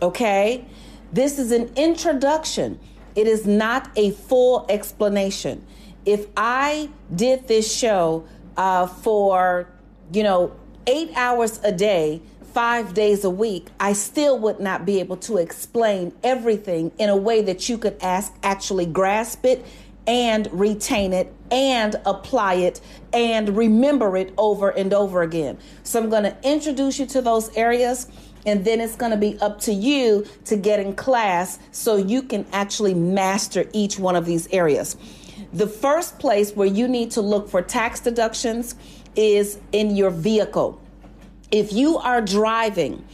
okay? 0.01 0.65
This 1.11 1.37
is 1.37 1.51
an 1.51 1.71
introduction. 1.75 2.79
It 3.15 3.27
is 3.27 3.45
not 3.45 3.89
a 3.95 4.11
full 4.11 4.65
explanation. 4.69 5.65
If 6.05 6.27
I 6.35 6.89
did 7.13 7.47
this 7.47 7.73
show 7.73 8.25
uh, 8.57 8.87
for, 8.87 9.67
you 10.11 10.23
know, 10.23 10.55
eight 10.87 11.11
hours 11.15 11.59
a 11.63 11.71
day, 11.71 12.21
five 12.53 12.93
days 12.93 13.23
a 13.23 13.29
week, 13.29 13.67
I 13.79 13.93
still 13.93 14.37
would 14.39 14.59
not 14.59 14.85
be 14.85 14.99
able 14.99 15.17
to 15.17 15.37
explain 15.37 16.13
everything 16.23 16.91
in 16.99 17.09
a 17.09 17.17
way 17.17 17.41
that 17.41 17.67
you 17.67 17.77
could 17.77 17.97
ask, 18.01 18.33
actually 18.43 18.85
grasp 18.85 19.45
it 19.45 19.65
and 20.05 20.47
retain 20.51 21.13
it 21.13 21.33
and 21.49 21.95
apply 22.05 22.55
it 22.55 22.81
and 23.13 23.55
remember 23.55 24.17
it 24.17 24.33
over 24.37 24.69
and 24.69 24.93
over 24.93 25.21
again. 25.21 25.57
So 25.83 26.01
I'm 26.01 26.09
going 26.09 26.23
to 26.23 26.37
introduce 26.43 26.99
you 26.99 27.05
to 27.07 27.21
those 27.21 27.55
areas 27.55 28.07
and 28.45 28.65
then 28.65 28.81
it's 28.81 28.95
going 28.95 29.11
to 29.11 29.17
be 29.17 29.37
up 29.39 29.59
to 29.61 29.73
you 29.73 30.25
to 30.45 30.55
get 30.55 30.79
in 30.79 30.95
class 30.95 31.59
so 31.71 31.95
you 31.95 32.23
can 32.23 32.45
actually 32.51 32.93
master 32.93 33.65
each 33.73 33.97
one 33.99 34.15
of 34.15 34.25
these 34.25 34.47
areas. 34.51 34.97
The 35.53 35.67
first 35.67 36.19
place 36.19 36.51
where 36.51 36.67
you 36.67 36.87
need 36.87 37.11
to 37.11 37.21
look 37.21 37.49
for 37.49 37.61
tax 37.61 37.99
deductions 37.99 38.75
is 39.15 39.59
in 39.71 39.95
your 39.95 40.09
vehicle. 40.09 40.81
If 41.51 41.71
you 41.71 41.97
are 41.97 42.21
driving, 42.21 43.05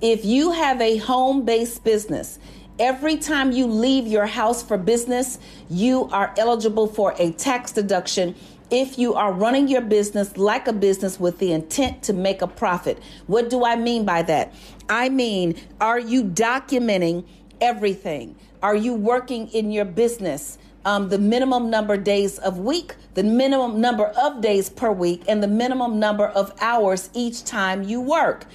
if 0.00 0.24
you 0.24 0.52
have 0.52 0.80
a 0.80 0.98
home 0.98 1.44
based 1.44 1.84
business, 1.84 2.38
Every 2.78 3.16
time 3.16 3.52
you 3.52 3.66
leave 3.66 4.06
your 4.06 4.26
house 4.26 4.62
for 4.62 4.76
business, 4.76 5.38
you 5.70 6.10
are 6.12 6.34
eligible 6.36 6.86
for 6.86 7.14
a 7.18 7.30
tax 7.32 7.72
deduction 7.72 8.34
if 8.70 8.98
you 8.98 9.14
are 9.14 9.32
running 9.32 9.68
your 9.68 9.80
business 9.80 10.36
like 10.36 10.66
a 10.66 10.72
business 10.72 11.20
with 11.20 11.38
the 11.38 11.52
intent 11.52 12.02
to 12.04 12.12
make 12.12 12.42
a 12.42 12.46
profit. 12.46 12.98
What 13.26 13.48
do 13.50 13.64
I 13.64 13.76
mean 13.76 14.04
by 14.04 14.22
that? 14.22 14.52
I 14.88 15.08
mean, 15.08 15.56
are 15.80 15.98
you 15.98 16.24
documenting 16.24 17.24
everything? 17.60 18.34
Are 18.62 18.74
you 18.74 18.94
working 18.94 19.48
in 19.48 19.70
your 19.70 19.84
business? 19.84 20.58
Um, 20.84 21.08
the 21.08 21.18
minimum 21.18 21.68
number 21.68 21.94
of 21.94 22.04
days 22.04 22.38
of 22.38 22.58
week, 22.58 22.94
the 23.14 23.24
minimum 23.24 23.80
number 23.80 24.06
of 24.06 24.40
days 24.40 24.68
per 24.68 24.92
week, 24.92 25.24
and 25.26 25.42
the 25.42 25.48
minimum 25.48 25.98
number 25.98 26.26
of 26.26 26.52
hours 26.60 27.10
each 27.12 27.44
time 27.44 27.82
you 27.82 28.00
work. 28.00 28.46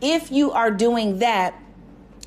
If 0.00 0.30
you 0.30 0.52
are 0.52 0.70
doing 0.70 1.18
that, 1.18 1.54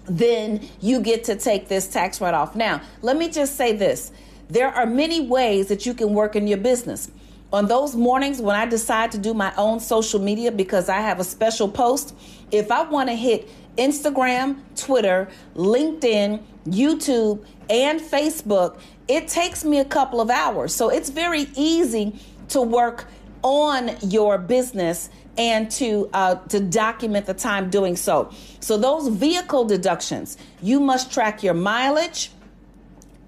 then 0.06 0.67
you 0.82 0.99
get 0.99 1.23
to 1.25 1.36
take 1.36 1.69
this 1.69 1.88
tax 1.88 2.19
write 2.19 2.34
off. 2.34 2.56
Now, 2.56 2.82
let 3.01 3.17
me 3.17 3.29
just 3.29 3.56
say 3.56 3.73
this 3.73 4.12
there 4.49 4.67
are 4.67 4.86
many 4.86 5.21
ways 5.21 5.67
that 5.67 5.86
you 5.86 5.93
can 5.93 6.13
work 6.13 6.36
in 6.36 6.47
your 6.47 6.58
business. 6.58 7.10
On 7.54 7.68
those 7.68 7.96
mornings 7.96 8.42
when 8.42 8.56
I 8.56 8.66
decide 8.66 9.12
to 9.12 9.20
do 9.20 9.36
my 9.36 9.54
own 9.58 9.80
social 9.80 10.20
media 10.20 10.52
because 10.52 10.89
I 10.89 11.02
have 11.02 11.20
a 11.20 11.24
special 11.24 11.70
post, 11.70 12.16
if 12.50 12.72
I 12.72 12.82
want 12.82 13.10
to 13.10 13.16
hit 13.16 13.48
Instagram, 13.78 14.58
Twitter, 14.76 15.30
LinkedIn, 15.56 16.42
YouTube, 16.66 17.46
and 17.70 18.02
Facebook, 18.02 18.80
it 19.08 19.28
takes 19.28 19.63
me 19.63 19.78
a 19.78 19.86
couple 19.86 20.20
of 20.20 20.32
hours. 20.32 20.74
So 20.74 20.89
it's 20.89 21.12
very 21.12 21.46
easy 21.56 22.20
to 22.50 22.60
work 22.60 23.06
on 23.44 23.98
your 24.02 24.39
business 24.39 25.12
and 25.38 25.70
to 25.70 26.10
uh, 26.13 26.36
to 26.50 26.60
document 26.60 27.28
the 27.28 27.34
time 27.36 27.70
doing 27.70 27.96
so. 27.96 28.32
So 28.62 28.78
those 28.78 29.10
vehicle 29.10 29.66
deductions, 29.66 30.38
you 30.62 30.80
must 30.80 31.12
track 31.12 31.44
your 31.44 31.54
mileage, 31.54 32.32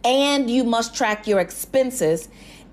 and 0.04 0.50
you 0.50 0.64
must 0.64 0.96
track 0.96 1.28
your 1.28 1.40
expenses, 1.40 2.30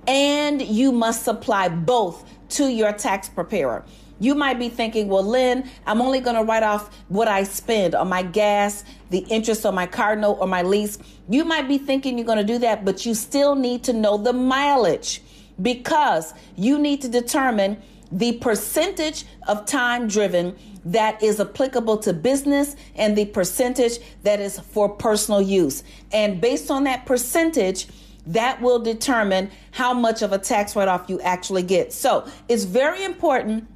and 0.07 0.63
you 0.63 0.93
must 0.93 1.25
supply 1.25 1.69
both 1.69 2.25
to 2.51 2.69
your 2.69 2.93
tax 2.93 3.29
preparer. 3.29 3.85
You 4.19 4.37
might 4.37 4.59
be 4.59 4.69
thinking, 4.69 5.09
well, 5.09 5.25
Lynn, 5.25 5.69
I'm 5.85 6.01
only 6.01 6.21
going 6.21 6.37
to 6.37 6.45
write 6.45 6.63
off 6.63 6.95
what 7.09 7.27
I 7.27 7.43
spend 7.43 7.97
on 7.97 8.09
my 8.09 8.23
gas, 8.23 8.85
the 9.11 9.19
interest 9.29 9.67
on 9.67 9.75
my 9.75 9.87
car 9.87 10.15
note, 10.15 10.35
or 10.35 10.47
my 10.47 10.63
lease. 10.63 10.99
You 11.29 11.45
might 11.45 11.67
be 11.67 11.77
thinking 11.77 12.19
you're 12.19 12.27
going 12.27 12.39
to 12.39 12.45
do 12.45 12.59
that, 12.59 12.85
but 12.85 13.05
you 13.05 13.15
still 13.15 13.57
need 13.57 13.83
to 13.85 13.93
know 13.93 14.17
the 14.17 14.33
mileage 14.33 15.23
because 15.61 16.35
you 16.57 16.79
need 16.79 17.03
to 17.03 17.09
determine 17.09 17.83
the 18.13 18.35
percentage 18.35 19.25
of 19.49 19.67
time 19.67 20.07
driven 20.07 20.55
that 20.85 21.23
is 21.23 21.41
applicable 21.41 21.97
to 21.97 22.13
business 22.13 22.77
and 22.95 23.17
the 23.17 23.25
percentage 23.27 23.99
that 24.23 24.41
is 24.41 24.59
for 24.59 24.89
personal 24.89 25.41
use. 25.41 25.83
And 26.13 26.41
based 26.41 26.71
on 26.71 26.85
that 26.85 27.07
percentage, 27.07 27.89
that 28.27 28.61
will 28.61 28.79
determine 28.79 29.51
how 29.73 29.93
much 29.93 30.23
of 30.23 30.33
a 30.33 30.39
tax 30.39 30.77
write 30.77 30.89
off 30.89 31.09
you 31.09 31.21
actually 31.21 31.63
get. 31.63 31.93
So 31.93 32.27
it's 32.49 32.65
very 32.65 33.05
important 33.05 33.69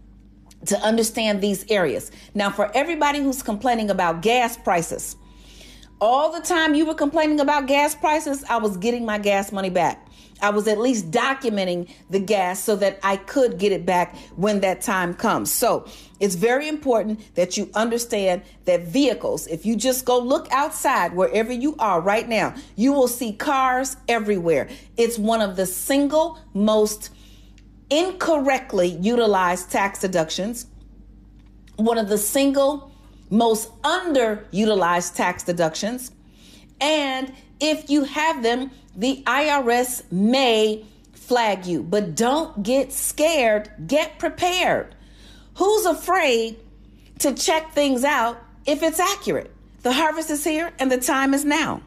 to 0.66 0.78
understand 0.80 1.40
these 1.40 1.64
areas. 1.70 2.10
Now, 2.34 2.50
for 2.50 2.70
everybody 2.74 3.20
who's 3.20 3.42
complaining 3.42 3.90
about 3.90 4.22
gas 4.22 4.56
prices, 4.56 5.16
all 6.00 6.32
the 6.32 6.40
time 6.40 6.74
you 6.74 6.86
were 6.86 6.94
complaining 6.94 7.40
about 7.40 7.66
gas 7.66 7.94
prices, 7.94 8.44
I 8.44 8.58
was 8.58 8.76
getting 8.76 9.04
my 9.04 9.18
gas 9.18 9.52
money 9.52 9.70
back. 9.70 10.05
I 10.40 10.50
was 10.50 10.68
at 10.68 10.78
least 10.78 11.10
documenting 11.10 11.90
the 12.10 12.20
gas 12.20 12.62
so 12.62 12.76
that 12.76 12.98
I 13.02 13.16
could 13.16 13.58
get 13.58 13.72
it 13.72 13.86
back 13.86 14.16
when 14.36 14.60
that 14.60 14.82
time 14.82 15.14
comes. 15.14 15.52
So 15.52 15.86
it's 16.20 16.34
very 16.34 16.68
important 16.68 17.34
that 17.34 17.56
you 17.56 17.70
understand 17.74 18.42
that 18.66 18.82
vehicles, 18.82 19.46
if 19.46 19.64
you 19.64 19.76
just 19.76 20.04
go 20.04 20.18
look 20.18 20.48
outside 20.50 21.14
wherever 21.14 21.52
you 21.52 21.74
are 21.78 22.00
right 22.00 22.28
now, 22.28 22.54
you 22.74 22.92
will 22.92 23.08
see 23.08 23.32
cars 23.32 23.96
everywhere. 24.08 24.68
It's 24.96 25.18
one 25.18 25.40
of 25.40 25.56
the 25.56 25.66
single 25.66 26.38
most 26.52 27.10
incorrectly 27.88 28.88
utilized 28.88 29.70
tax 29.70 30.00
deductions, 30.00 30.66
one 31.76 31.98
of 31.98 32.08
the 32.08 32.18
single 32.18 32.92
most 33.30 33.70
underutilized 33.82 35.14
tax 35.14 35.42
deductions. 35.42 36.12
And 36.80 37.32
if 37.60 37.88
you 37.88 38.04
have 38.04 38.42
them, 38.42 38.70
the 38.96 39.22
IRS 39.26 40.10
may 40.10 40.84
flag 41.12 41.66
you, 41.66 41.82
but 41.82 42.14
don't 42.14 42.62
get 42.62 42.92
scared. 42.92 43.70
Get 43.86 44.18
prepared. 44.18 44.94
Who's 45.56 45.86
afraid 45.86 46.58
to 47.18 47.34
check 47.34 47.72
things 47.72 48.04
out 48.04 48.42
if 48.66 48.82
it's 48.82 49.00
accurate? 49.00 49.52
The 49.82 49.92
harvest 49.92 50.30
is 50.30 50.44
here 50.44 50.72
and 50.78 50.90
the 50.90 50.98
time 50.98 51.34
is 51.34 51.44
now. 51.44 51.82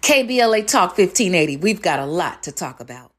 KBLA 0.00 0.66
Talk 0.66 0.98
1580. 0.98 1.58
We've 1.58 1.80
got 1.80 1.98
a 1.98 2.06
lot 2.06 2.42
to 2.44 2.52
talk 2.52 2.80
about. 2.80 3.10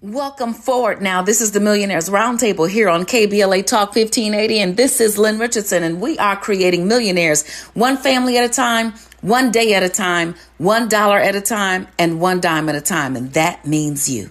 Welcome 0.00 0.52
forward 0.52 1.00
now. 1.00 1.22
This 1.22 1.40
is 1.40 1.52
the 1.52 1.60
Millionaires 1.60 2.10
Roundtable 2.10 2.68
here 2.68 2.90
on 2.90 3.06
KBLA 3.06 3.64
Talk 3.64 3.96
1580, 3.96 4.60
and 4.60 4.76
this 4.76 5.00
is 5.00 5.16
Lynn 5.16 5.38
Richardson, 5.38 5.82
and 5.82 5.98
we 5.98 6.18
are 6.18 6.36
creating 6.36 6.86
millionaires 6.86 7.48
one 7.72 7.96
family 7.96 8.36
at 8.36 8.44
a 8.44 8.52
time, 8.52 8.92
one 9.24 9.50
day 9.50 9.72
at 9.72 9.82
a 9.82 9.88
time, 9.88 10.34
one 10.58 10.86
dollar 10.86 11.18
at 11.18 11.34
a 11.34 11.40
time, 11.40 11.88
and 11.98 12.20
one 12.20 12.40
dime 12.40 12.68
at 12.68 12.74
a 12.74 12.80
time, 12.80 13.16
and 13.16 13.32
that 13.32 13.66
means 13.66 14.08
you. 14.08 14.30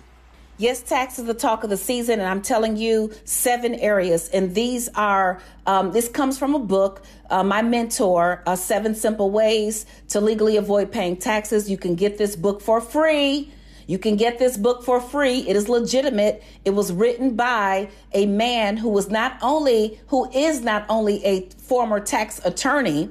Yes, 0.58 0.84
tax 0.84 1.18
is 1.18 1.26
the 1.26 1.34
talk 1.34 1.64
of 1.64 1.72
the 1.72 1.78
season, 1.78 2.20
and 2.20 2.30
I'm 2.30 2.44
telling 2.44 2.78
you 2.78 3.12
seven 3.26 3.74
areas. 3.74 4.30
And 4.30 4.54
these 4.54 4.88
are, 4.90 5.42
um, 5.66 5.92
this 5.94 6.08
comes 6.08 6.38
from 6.38 6.54
a 6.54 6.60
book, 6.60 7.02
uh, 7.32 7.44
my 7.44 7.64
mentor, 7.64 8.44
uh, 8.46 8.56
Seven 8.56 8.94
Simple 8.94 9.32
Ways 9.32 9.88
to 10.10 10.22
Legally 10.22 10.58
Avoid 10.58 10.92
Paying 10.92 11.18
Taxes. 11.18 11.72
You 11.72 11.78
can 11.78 11.96
get 11.96 12.20
this 12.20 12.36
book 12.36 12.62
for 12.62 12.80
free 12.80 13.52
you 13.88 13.98
can 13.98 14.16
get 14.16 14.40
this 14.40 14.58
book 14.58 14.84
for 14.84 15.02
free. 15.02 15.40
It 15.40 15.56
is 15.56 15.68
legitimate. 15.68 16.44
It 16.64 16.72
was 16.72 16.92
written 16.94 17.36
by 17.36 17.90
a 18.14 18.26
man 18.26 18.78
who 18.78 18.90
was 18.90 19.10
not 19.10 19.38
only 19.42 20.00
who 20.08 20.30
is 20.32 20.62
not 20.62 20.86
only 20.88 21.24
a 21.26 21.50
former 21.50 22.00
tax 22.00 22.40
attorney 22.46 23.10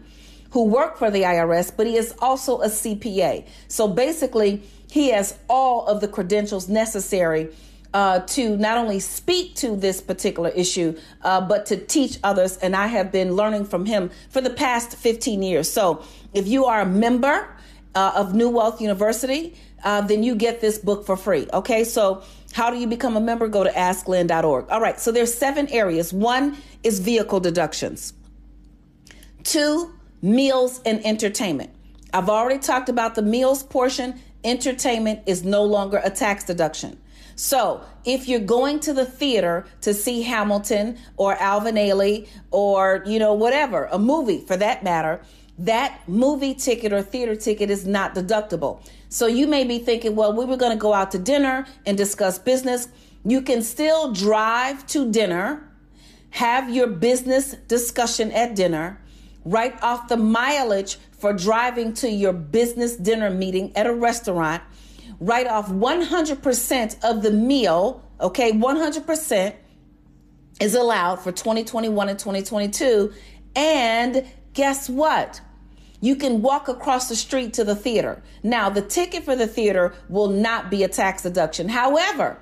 who 0.52 0.64
worked 0.64 0.98
for 0.98 1.10
the 1.10 1.22
IRS, 1.22 1.74
but 1.76 1.86
he 1.86 1.96
is 1.96 2.14
also 2.20 2.60
a 2.60 2.68
CPA. 2.68 3.46
So 3.68 3.88
basically, 3.88 4.62
he 4.90 5.10
has 5.10 5.38
all 5.48 5.86
of 5.86 6.00
the 6.00 6.08
credentials 6.08 6.68
necessary 6.68 7.48
uh, 7.94 8.20
to 8.20 8.56
not 8.56 8.78
only 8.78 9.00
speak 9.00 9.54
to 9.56 9.76
this 9.76 10.00
particular 10.00 10.50
issue, 10.50 10.96
uh, 11.22 11.40
but 11.40 11.66
to 11.66 11.76
teach 11.76 12.18
others. 12.22 12.56
And 12.58 12.76
I 12.76 12.86
have 12.86 13.10
been 13.10 13.34
learning 13.34 13.64
from 13.66 13.86
him 13.86 14.10
for 14.30 14.40
the 14.40 14.50
past 14.50 14.96
15 14.96 15.42
years. 15.42 15.70
So 15.70 16.04
if 16.34 16.46
you 16.46 16.66
are 16.66 16.82
a 16.82 16.86
member 16.86 17.48
uh, 17.94 18.12
of 18.14 18.34
New 18.34 18.50
Wealth 18.50 18.80
University, 18.80 19.54
uh, 19.84 20.02
then 20.02 20.22
you 20.22 20.34
get 20.34 20.60
this 20.60 20.78
book 20.78 21.04
for 21.04 21.16
free. 21.16 21.46
Okay, 21.52 21.84
so 21.84 22.22
how 22.52 22.70
do 22.70 22.76
you 22.76 22.86
become 22.86 23.16
a 23.16 23.20
member? 23.20 23.48
Go 23.48 23.64
to 23.64 23.70
asklynn.org. 23.70 24.70
All 24.70 24.80
right, 24.80 25.00
so 25.00 25.12
there's 25.12 25.32
seven 25.32 25.66
areas. 25.68 26.12
One 26.12 26.56
is 26.82 27.00
vehicle 27.00 27.40
deductions. 27.40 28.12
Two, 29.44 29.92
meals 30.22 30.80
and 30.86 31.04
entertainment. 31.04 31.70
I've 32.14 32.28
already 32.28 32.60
talked 32.60 32.88
about 32.88 33.16
the 33.16 33.22
meals 33.22 33.62
portion 33.62 34.20
entertainment 34.44 35.20
is 35.26 35.44
no 35.44 35.64
longer 35.64 36.00
a 36.02 36.10
tax 36.10 36.44
deduction. 36.44 36.98
So, 37.34 37.82
if 38.04 38.28
you're 38.28 38.40
going 38.40 38.80
to 38.80 38.92
the 38.92 39.06
theater 39.06 39.64
to 39.80 39.94
see 39.94 40.22
Hamilton 40.22 40.98
or 41.16 41.34
Alvin 41.34 41.76
Ailey 41.76 42.28
or, 42.50 43.02
you 43.06 43.18
know, 43.18 43.32
whatever, 43.32 43.86
a 43.86 43.98
movie 43.98 44.44
for 44.46 44.56
that 44.58 44.84
matter, 44.84 45.22
that 45.58 46.00
movie 46.06 46.54
ticket 46.54 46.92
or 46.92 47.02
theater 47.02 47.34
ticket 47.34 47.70
is 47.70 47.86
not 47.86 48.14
deductible. 48.14 48.86
So, 49.08 49.26
you 49.26 49.46
may 49.46 49.64
be 49.64 49.78
thinking, 49.78 50.14
well, 50.14 50.32
we 50.34 50.44
were 50.44 50.58
going 50.58 50.72
to 50.72 50.78
go 50.78 50.92
out 50.92 51.10
to 51.12 51.18
dinner 51.18 51.66
and 51.86 51.96
discuss 51.96 52.38
business. 52.38 52.88
You 53.24 53.40
can 53.40 53.62
still 53.62 54.12
drive 54.12 54.86
to 54.88 55.10
dinner, 55.10 55.66
have 56.30 56.68
your 56.68 56.86
business 56.86 57.54
discussion 57.66 58.30
at 58.32 58.54
dinner, 58.54 59.01
write 59.44 59.82
off 59.82 60.08
the 60.08 60.16
mileage 60.16 60.98
for 61.18 61.32
driving 61.32 61.94
to 61.94 62.10
your 62.10 62.32
business 62.32 62.96
dinner 62.96 63.30
meeting 63.30 63.76
at 63.76 63.86
a 63.86 63.92
restaurant 63.92 64.62
write 65.22 65.46
off 65.46 65.70
100% 65.70 67.04
of 67.04 67.22
the 67.22 67.30
meal, 67.30 68.02
okay? 68.20 68.52
100% 68.52 69.54
is 70.60 70.74
allowed 70.74 71.16
for 71.16 71.30
2021 71.30 72.08
and 72.08 72.18
2022. 72.18 73.12
And 73.54 74.26
guess 74.52 74.90
what? 74.90 75.40
You 76.00 76.16
can 76.16 76.42
walk 76.42 76.66
across 76.66 77.08
the 77.08 77.14
street 77.14 77.54
to 77.54 77.64
the 77.64 77.76
theater. 77.76 78.20
Now, 78.42 78.68
the 78.68 78.82
ticket 78.82 79.22
for 79.22 79.36
the 79.36 79.46
theater 79.46 79.94
will 80.08 80.28
not 80.28 80.70
be 80.70 80.82
a 80.82 80.88
tax 80.88 81.22
deduction. 81.22 81.68
However, 81.68 82.36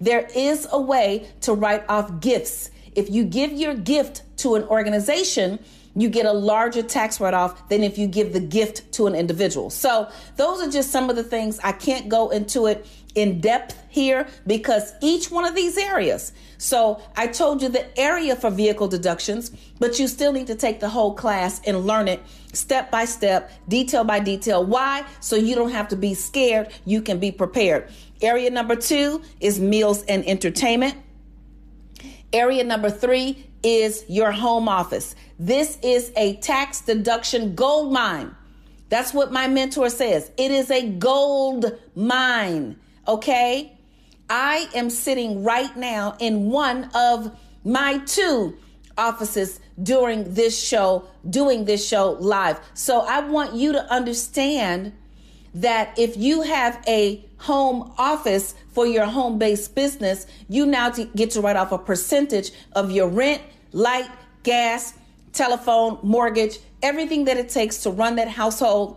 there 0.00 0.28
is 0.34 0.68
a 0.70 0.80
way 0.80 1.28
to 1.40 1.52
write 1.52 1.84
off 1.88 2.20
gifts. 2.20 2.70
If 2.94 3.10
you 3.10 3.24
give 3.24 3.52
your 3.52 3.74
gift 3.74 4.22
to 4.38 4.54
an 4.54 4.62
organization, 4.64 5.58
you 5.94 6.08
get 6.08 6.26
a 6.26 6.32
larger 6.32 6.82
tax 6.82 7.20
write 7.20 7.34
off 7.34 7.68
than 7.68 7.82
if 7.82 7.98
you 7.98 8.06
give 8.06 8.32
the 8.32 8.40
gift 8.40 8.92
to 8.92 9.06
an 9.06 9.14
individual. 9.14 9.70
So, 9.70 10.08
those 10.36 10.60
are 10.60 10.70
just 10.70 10.90
some 10.90 11.10
of 11.10 11.16
the 11.16 11.24
things. 11.24 11.58
I 11.60 11.72
can't 11.72 12.08
go 12.08 12.30
into 12.30 12.66
it 12.66 12.86
in 13.14 13.40
depth 13.40 13.76
here 13.88 14.28
because 14.46 14.92
each 15.00 15.30
one 15.30 15.44
of 15.44 15.54
these 15.54 15.76
areas. 15.76 16.32
So, 16.58 17.02
I 17.16 17.26
told 17.26 17.62
you 17.62 17.68
the 17.68 17.98
area 17.98 18.36
for 18.36 18.50
vehicle 18.50 18.88
deductions, 18.88 19.50
but 19.78 19.98
you 19.98 20.06
still 20.06 20.32
need 20.32 20.46
to 20.46 20.54
take 20.54 20.80
the 20.80 20.88
whole 20.88 21.14
class 21.14 21.60
and 21.66 21.86
learn 21.86 22.08
it 22.08 22.22
step 22.52 22.90
by 22.90 23.04
step, 23.04 23.50
detail 23.68 24.04
by 24.04 24.20
detail. 24.20 24.64
Why? 24.64 25.04
So 25.20 25.36
you 25.36 25.54
don't 25.54 25.70
have 25.70 25.88
to 25.88 25.96
be 25.96 26.14
scared, 26.14 26.68
you 26.84 27.02
can 27.02 27.18
be 27.18 27.30
prepared. 27.30 27.88
Area 28.22 28.50
number 28.50 28.76
two 28.76 29.22
is 29.40 29.60
meals 29.60 30.02
and 30.04 30.26
entertainment. 30.26 30.96
Area 32.32 32.62
number 32.64 32.90
three 32.90 33.46
is 33.62 34.04
your 34.08 34.30
home 34.30 34.68
office. 34.68 35.14
This 35.38 35.78
is 35.82 36.12
a 36.16 36.36
tax 36.36 36.80
deduction 36.80 37.54
gold 37.54 37.92
mine. 37.92 38.34
That's 38.88 39.12
what 39.12 39.32
my 39.32 39.48
mentor 39.48 39.90
says. 39.90 40.30
It 40.36 40.50
is 40.50 40.70
a 40.70 40.88
gold 40.88 41.78
mine. 41.94 42.76
Okay. 43.06 43.76
I 44.28 44.68
am 44.74 44.90
sitting 44.90 45.42
right 45.42 45.76
now 45.76 46.16
in 46.20 46.50
one 46.50 46.88
of 46.94 47.36
my 47.64 47.98
two 48.06 48.56
offices 48.96 49.58
during 49.82 50.34
this 50.34 50.60
show, 50.62 51.08
doing 51.28 51.64
this 51.64 51.86
show 51.86 52.12
live. 52.20 52.60
So 52.74 53.00
I 53.00 53.20
want 53.20 53.54
you 53.54 53.72
to 53.72 53.92
understand 53.92 54.92
that 55.54 55.98
if 55.98 56.16
you 56.16 56.42
have 56.42 56.82
a 56.86 57.24
home 57.38 57.92
office 57.98 58.54
for 58.72 58.86
your 58.86 59.06
home 59.06 59.38
based 59.38 59.74
business, 59.74 60.26
you 60.48 60.66
now 60.66 60.90
get 60.90 61.30
to 61.32 61.40
write 61.40 61.56
off 61.56 61.72
a 61.72 61.78
percentage 61.78 62.52
of 62.72 62.90
your 62.90 63.08
rent, 63.08 63.42
light, 63.72 64.08
gas, 64.42 64.94
telephone, 65.32 65.98
mortgage, 66.02 66.58
everything 66.82 67.24
that 67.24 67.36
it 67.36 67.48
takes 67.48 67.78
to 67.78 67.90
run 67.90 68.16
that 68.16 68.28
household. 68.28 68.96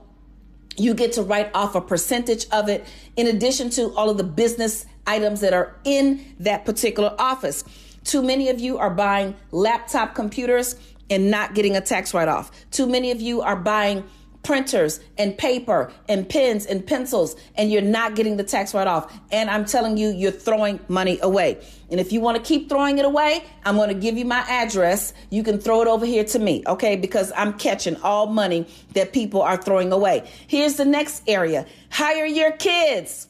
You 0.76 0.94
get 0.94 1.14
to 1.14 1.24
write 1.24 1.52
off 1.54 1.76
a 1.76 1.82
percentage 1.82 2.48
of 2.52 2.70
it 2.70 2.86
in 3.16 3.28
addition 3.28 3.70
to 3.72 3.94
all 3.96 4.10
of 4.10 4.18
the 4.18 4.24
business 4.24 4.86
items 5.06 5.42
that 5.42 5.54
are 5.54 5.76
in 5.84 6.36
that 6.40 6.66
particular 6.66 7.16
office. 7.20 7.64
Too 8.04 8.22
many 8.22 8.50
of 8.50 8.60
you 8.60 8.78
are 8.80 8.90
buying 8.90 9.36
laptop 9.52 10.16
computers 10.16 10.76
and 11.10 11.30
not 11.30 11.54
getting 11.54 11.76
a 11.76 11.82
tax 11.82 12.14
write 12.14 12.28
off. 12.28 12.52
Too 12.72 12.88
many 12.88 13.12
of 13.12 13.22
you 13.22 13.42
are 13.42 13.56
buying 13.56 14.04
printers 14.44 15.00
and 15.18 15.38
paper 15.38 15.92
and 16.10 16.28
pens 16.28 16.66
and 16.66 16.86
pencils 16.86 17.36
and 17.56 17.72
you're 17.72 17.82
not 17.82 18.16
getting 18.16 18.38
the 18.38 18.44
tax 18.44 18.74
write 18.74 18.88
off. 18.88 19.12
And 19.32 19.50
I'm 19.50 19.66
telling 19.66 19.98
you, 19.98 20.10
you're 20.10 20.32
throwing 20.32 20.80
money 20.90 21.18
away. 21.22 21.66
And 21.90 22.00
if 22.00 22.12
you 22.12 22.20
want 22.20 22.38
to 22.38 22.44
keep 22.44 22.70
throwing 22.70 22.98
it 22.98 23.06
away, 23.06 23.46
I'm 23.66 23.78
going 23.78 23.90
to 23.90 23.96
give 23.96 24.18
you 24.18 24.26
my 24.26 24.46
address. 24.50 25.14
You 25.30 25.44
can 25.44 25.60
throw 25.60 25.82
it 25.82 25.88
over 25.88 26.06
here 26.06 26.26
to 26.26 26.40
me, 26.40 26.64
okay? 26.68 26.96
Because 26.96 27.32
I'm 27.36 27.54
catching 27.54 27.96
all 28.02 28.28
money 28.28 28.68
that 28.94 29.14
people 29.14 29.42
are 29.42 29.58
throwing 29.58 29.92
away. 29.92 30.30
Here's 30.48 30.76
the 30.76 30.86
next 30.86 31.24
area 31.28 31.66
hire 31.90 32.26
your 32.26 32.52
kids. 32.52 33.28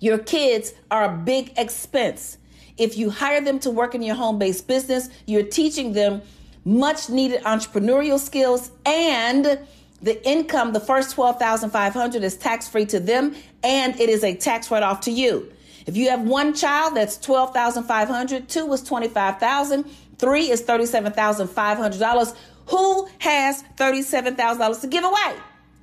Your 0.00 0.16
kids 0.16 0.72
are 0.90 1.04
a 1.04 1.16
big 1.16 1.52
expense. 1.58 2.38
If 2.78 2.96
you 2.96 3.10
hire 3.10 3.42
them 3.42 3.58
to 3.60 3.70
work 3.70 3.94
in 3.94 4.00
your 4.00 4.14
home 4.16 4.38
based 4.38 4.66
business, 4.66 5.10
you're 5.26 5.42
teaching 5.42 5.92
them 5.92 6.22
much 6.64 7.10
needed 7.10 7.42
entrepreneurial 7.42 8.18
skills 8.18 8.70
and 8.86 9.60
the 10.02 10.26
income, 10.26 10.72
the 10.72 10.80
first 10.80 11.14
12,500 11.14 12.22
is 12.22 12.36
tax 12.36 12.68
free 12.68 12.86
to 12.86 13.00
them 13.00 13.34
and 13.62 13.98
it 14.00 14.08
is 14.08 14.24
a 14.24 14.34
tax 14.34 14.70
write 14.70 14.82
off 14.82 15.02
to 15.02 15.10
you. 15.10 15.52
If 15.86 15.96
you 15.96 16.10
have 16.10 16.22
one 16.22 16.54
child, 16.54 16.96
that's 16.96 17.18
12,500, 17.18 18.48
two 18.48 18.72
is 18.72 18.82
25,000, 18.82 19.84
three 20.18 20.50
is 20.50 20.62
$37,500. 20.62 22.36
Who 22.66 23.08
has 23.18 23.64
$37,000 23.76 24.80
to 24.80 24.86
give 24.86 25.04
away? 25.04 25.36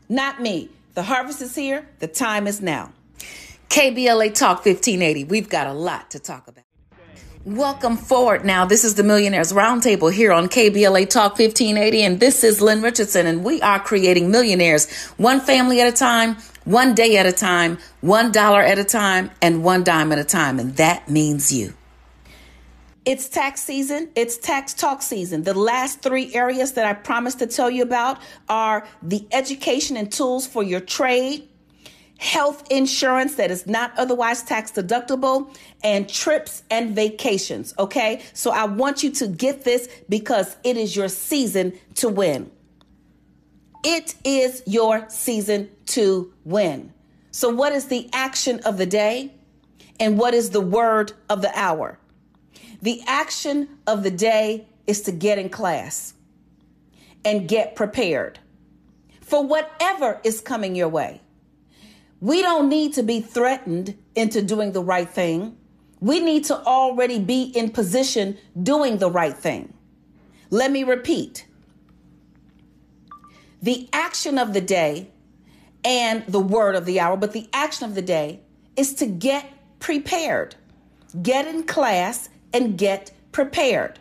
Not 0.10 0.42
me. 0.42 0.70
The 0.94 1.04
harvest 1.04 1.42
is 1.42 1.54
here. 1.54 1.88
The 2.00 2.08
time 2.08 2.48
is 2.48 2.62
now. 2.62 2.94
KBLA 3.70 4.34
Talk 4.34 4.66
1580. 4.66 5.26
We've 5.26 5.50
got 5.50 5.68
a 5.68 5.74
lot 5.74 6.10
to 6.12 6.20
talk 6.20 6.48
about. 6.48 6.67
Welcome 7.48 7.96
forward 7.96 8.44
now. 8.44 8.66
This 8.66 8.84
is 8.84 8.96
the 8.96 9.04
Millionaires 9.04 9.54
Roundtable 9.54 10.12
here 10.12 10.34
on 10.34 10.50
KBLA 10.50 11.10
Talk 11.10 11.40
1580, 11.40 12.04
and 12.04 12.20
this 12.20 12.44
is 12.44 12.60
Lynn 12.60 12.82
Richardson, 12.82 13.26
and 13.26 13.42
we 13.42 13.62
are 13.62 13.80
creating 13.80 14.30
millionaires 14.30 14.92
one 15.16 15.40
family 15.40 15.80
at 15.80 15.88
a 15.88 15.96
time, 15.96 16.36
one 16.66 16.94
day 16.94 17.16
at 17.16 17.26
a 17.26 17.32
time, 17.32 17.78
one 18.02 18.34
dollar 18.34 18.62
at 18.62 18.80
a 18.80 18.84
time, 18.84 19.32
and 19.42 19.64
one 19.64 19.86
dime 19.86 20.12
at 20.12 20.20
a 20.20 20.26
time, 20.26 20.60
and 20.60 20.76
that 20.76 21.10
means 21.10 21.50
you. 21.50 21.74
It's 23.06 23.30
tax 23.30 23.62
season. 23.62 24.10
It's 24.14 24.38
tax 24.38 24.74
talk 24.74 25.02
season. 25.02 25.44
The 25.44 25.58
last 25.58 26.02
three 26.02 26.36
areas 26.36 26.74
that 26.74 26.86
I 26.86 26.96
promised 26.96 27.40
to 27.40 27.48
tell 27.48 27.72
you 27.72 27.82
about 27.82 28.20
are 28.50 28.86
the 29.02 29.26
education 29.32 29.96
and 29.96 30.12
tools 30.12 30.46
for 30.46 30.64
your 30.64 30.82
trade, 30.82 31.48
health 32.18 32.64
insurance 32.72 33.36
that 33.36 33.52
is 33.52 33.68
not 33.68 33.92
otherwise 33.98 34.44
tax 34.44 34.72
deductible, 34.72 35.56
and 35.84 36.10
trips 36.10 36.64
and 36.70 36.96
vacations. 36.96 37.74
Okay. 37.78 38.22
So 38.34 38.52
I 38.52 38.66
want 38.66 39.04
you 39.04 39.12
to 39.12 39.28
get 39.28 39.64
this 39.64 39.88
because 40.10 40.58
it 40.64 40.78
is 40.78 40.96
your 40.96 41.10
season 41.10 41.74
to 41.96 42.10
win. 42.10 42.52
It 43.84 44.16
is 44.24 44.64
your 44.66 45.08
season 45.10 45.70
to 45.88 46.34
win. 46.44 46.94
So, 47.32 47.50
what 47.50 47.72
is 47.72 47.86
the 47.86 48.10
action 48.14 48.60
of 48.66 48.78
the 48.78 48.86
day? 48.86 49.32
And 50.00 50.18
what 50.18 50.34
is 50.34 50.50
the 50.50 50.62
word 50.62 51.14
of 51.30 51.42
the 51.42 51.52
hour? 51.58 52.00
The 52.82 53.02
action 53.08 53.70
of 53.88 54.04
the 54.04 54.12
day 54.12 54.68
is 54.86 55.02
to 55.02 55.12
get 55.12 55.38
in 55.38 55.50
class 55.50 56.14
and 57.26 57.48
get 57.48 57.76
prepared 57.76 58.40
for 59.22 59.46
whatever 59.46 60.20
is 60.24 60.40
coming 60.42 60.76
your 60.76 60.90
way. 60.90 61.22
We 62.20 62.42
don't 62.42 62.70
need 62.70 62.94
to 62.94 63.04
be 63.04 63.22
threatened 63.22 63.98
into 64.16 64.42
doing 64.42 64.72
the 64.72 64.82
right 64.82 65.10
thing. 65.10 65.58
We 66.00 66.20
need 66.20 66.46
to 66.46 66.58
already 66.58 67.20
be 67.20 67.44
in 67.44 67.72
position 67.72 68.38
doing 68.62 68.98
the 68.98 69.10
right 69.10 69.36
thing. 69.36 69.74
Let 70.50 70.72
me 70.72 70.84
repeat 70.84 71.46
the 73.62 73.90
action 73.92 74.38
of 74.38 74.54
the 74.54 74.62
day 74.62 75.10
and 75.84 76.26
the 76.28 76.40
word 76.40 76.76
of 76.76 76.86
the 76.86 77.00
hour, 77.00 77.18
but 77.18 77.34
the 77.34 77.50
action 77.54 77.86
of 77.86 77.96
the 77.96 78.02
day 78.02 78.42
is 78.76 78.94
to 78.96 79.06
get 79.06 79.52
prepared, 79.80 80.56
get 81.22 81.48
in 81.48 81.64
class, 81.64 82.30
and 82.54 82.78
get 82.78 83.12
prepared. 83.32 84.00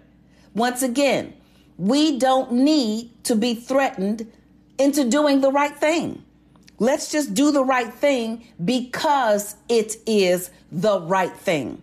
Once 0.54 0.82
again, 0.82 1.34
we 1.78 2.18
don't 2.18 2.52
need 2.52 3.24
to 3.24 3.34
be 3.34 3.54
threatened 3.54 4.30
into 4.78 5.08
doing 5.08 5.40
the 5.40 5.50
right 5.50 5.76
thing. 5.76 6.22
Let's 6.78 7.10
just 7.10 7.34
do 7.34 7.52
the 7.52 7.64
right 7.64 7.92
thing 7.92 8.46
because 8.62 9.56
it 9.68 9.96
is 10.06 10.50
the 10.70 11.00
right 11.00 11.34
thing. 11.34 11.82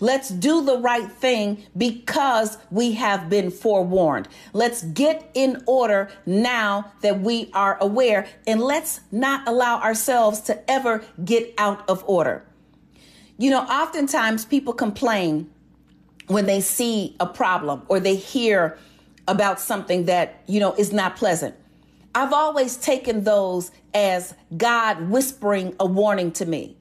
Let's 0.00 0.30
do 0.30 0.64
the 0.64 0.78
right 0.78 1.08
thing 1.08 1.62
because 1.76 2.58
we 2.72 2.90
have 2.94 3.30
been 3.30 3.52
forewarned. 3.52 4.26
Let's 4.52 4.82
get 4.82 5.30
in 5.34 5.62
order 5.64 6.10
now 6.26 6.90
that 7.02 7.20
we 7.20 7.52
are 7.54 7.78
aware 7.80 8.26
and 8.44 8.60
let's 8.60 9.00
not 9.12 9.46
allow 9.46 9.80
ourselves 9.80 10.40
to 10.40 10.68
ever 10.68 11.04
get 11.24 11.54
out 11.56 11.88
of 11.88 12.02
order. 12.08 12.44
You 13.38 13.50
know, 13.50 13.60
oftentimes 13.60 14.44
people 14.44 14.72
complain 14.72 15.48
when 16.26 16.46
they 16.46 16.60
see 16.60 17.14
a 17.20 17.26
problem 17.26 17.82
or 17.86 18.00
they 18.00 18.16
hear 18.16 18.78
about 19.28 19.60
something 19.60 20.06
that, 20.06 20.42
you 20.48 20.58
know, 20.58 20.74
is 20.74 20.92
not 20.92 21.14
pleasant. 21.14 21.54
I've 22.14 22.32
always 22.32 22.76
taken 22.76 23.24
those 23.24 23.70
as 23.94 24.34
God 24.56 25.08
whispering 25.08 25.74
a 25.80 25.86
warning 25.86 26.32
to 26.32 26.46
me. 26.46 26.76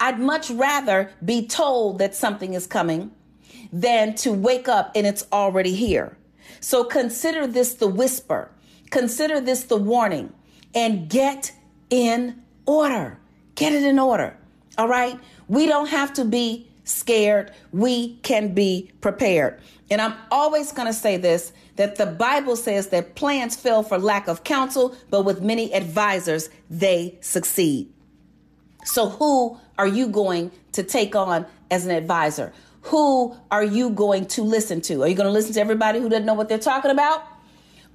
I'd 0.00 0.20
much 0.20 0.50
rather 0.50 1.10
be 1.24 1.46
told 1.46 1.98
that 1.98 2.14
something 2.14 2.54
is 2.54 2.66
coming 2.66 3.10
than 3.72 4.14
to 4.16 4.32
wake 4.32 4.68
up 4.68 4.92
and 4.94 5.06
it's 5.06 5.26
already 5.32 5.74
here. 5.74 6.16
So 6.60 6.84
consider 6.84 7.46
this 7.46 7.74
the 7.74 7.88
whisper, 7.88 8.50
consider 8.90 9.40
this 9.40 9.64
the 9.64 9.76
warning, 9.76 10.32
and 10.74 11.08
get 11.08 11.52
in 11.90 12.42
order. 12.66 13.18
Get 13.54 13.72
it 13.72 13.82
in 13.82 13.98
order. 13.98 14.36
All 14.76 14.88
right? 14.88 15.18
We 15.48 15.66
don't 15.66 15.88
have 15.88 16.12
to 16.14 16.24
be 16.24 16.67
scared. 16.88 17.52
We 17.72 18.16
can 18.16 18.54
be 18.54 18.90
prepared. 19.00 19.60
And 19.90 20.00
I'm 20.00 20.14
always 20.30 20.72
going 20.72 20.88
to 20.88 20.92
say 20.92 21.16
this 21.16 21.52
that 21.76 21.94
the 21.94 22.06
Bible 22.06 22.56
says 22.56 22.88
that 22.88 23.14
plans 23.14 23.54
fail 23.54 23.84
for 23.84 23.98
lack 23.98 24.26
of 24.26 24.42
counsel, 24.42 24.96
but 25.10 25.22
with 25.22 25.40
many 25.40 25.72
advisors, 25.72 26.50
they 26.68 27.16
succeed. 27.20 27.92
So, 28.84 29.08
who 29.08 29.60
are 29.78 29.86
you 29.86 30.08
going 30.08 30.50
to 30.72 30.82
take 30.82 31.14
on 31.14 31.46
as 31.70 31.86
an 31.86 31.92
advisor? 31.92 32.52
Who 32.82 33.36
are 33.50 33.64
you 33.64 33.90
going 33.90 34.26
to 34.26 34.42
listen 34.42 34.80
to? 34.82 35.02
Are 35.02 35.08
you 35.08 35.14
going 35.14 35.26
to 35.26 35.32
listen 35.32 35.52
to 35.54 35.60
everybody 35.60 36.00
who 36.00 36.08
doesn't 36.08 36.26
know 36.26 36.34
what 36.34 36.48
they're 36.48 36.58
talking 36.58 36.90
about? 36.90 37.22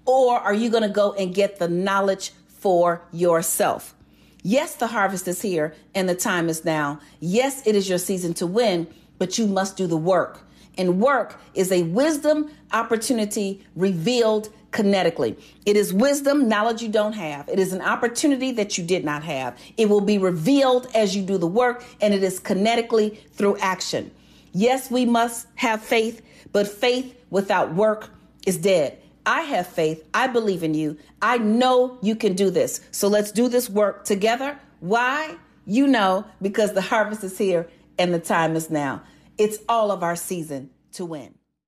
Or 0.05 0.37
are 0.37 0.53
you 0.53 0.69
going 0.69 0.83
to 0.83 0.89
go 0.89 1.13
and 1.13 1.33
get 1.33 1.59
the 1.59 1.67
knowledge 1.67 2.31
for 2.47 3.01
yourself? 3.11 3.95
Yes, 4.43 4.75
the 4.75 4.87
harvest 4.87 5.27
is 5.27 5.41
here 5.41 5.73
and 5.95 6.07
the 6.07 6.15
time 6.15 6.49
is 6.49 6.65
now. 6.65 6.99
Yes, 7.21 7.65
it 7.65 7.75
is 7.75 7.87
your 7.87 7.97
season 7.97 8.33
to 8.35 8.45
win, 8.45 8.87
but 9.17 9.37
you 9.37 9.47
must 9.47 9.77
do 9.77 9.87
the 9.87 9.97
work. 9.97 10.41
And 10.77 10.99
work 10.99 11.39
is 11.53 11.71
a 11.71 11.83
wisdom 11.83 12.51
opportunity 12.73 13.65
revealed 13.75 14.49
kinetically. 14.71 15.39
It 15.65 15.77
is 15.77 15.93
wisdom, 15.93 16.49
knowledge 16.49 16.81
you 16.81 16.89
don't 16.89 17.13
have. 17.13 17.47
It 17.47 17.59
is 17.59 17.71
an 17.73 17.81
opportunity 17.81 18.51
that 18.53 18.77
you 18.77 18.83
did 18.83 19.05
not 19.05 19.23
have. 19.23 19.57
It 19.77 19.87
will 19.87 20.01
be 20.01 20.17
revealed 20.17 20.87
as 20.93 21.15
you 21.15 21.23
do 21.23 21.37
the 21.37 21.47
work, 21.47 21.85
and 22.01 22.13
it 22.13 22.23
is 22.23 22.39
kinetically 22.39 23.17
through 23.29 23.57
action. 23.59 24.11
Yes, 24.51 24.91
we 24.91 25.05
must 25.05 25.47
have 25.55 25.81
faith, 25.81 26.21
but 26.51 26.67
faith 26.67 27.15
without 27.29 27.75
work 27.75 28.09
is 28.45 28.57
dead. 28.57 28.99
I 29.25 29.41
have 29.41 29.67
faith. 29.67 30.07
I 30.13 30.27
believe 30.27 30.63
in 30.63 30.73
you. 30.73 30.97
I 31.21 31.37
know 31.37 31.97
you 32.01 32.15
can 32.15 32.33
do 32.33 32.49
this. 32.49 32.81
So 32.91 33.07
let's 33.07 33.31
do 33.31 33.47
this 33.47 33.69
work 33.69 34.03
together. 34.05 34.59
Why? 34.79 35.35
You 35.65 35.87
know, 35.87 36.25
because 36.41 36.73
the 36.73 36.81
harvest 36.81 37.23
is 37.23 37.37
here 37.37 37.69
and 37.97 38.13
the 38.13 38.19
time 38.19 38.55
is 38.55 38.69
now. 38.69 39.03
It's 39.37 39.59
all 39.69 39.91
of 39.91 40.03
our 40.03 40.15
season 40.15 40.71
to 40.93 41.05
win. 41.05 41.35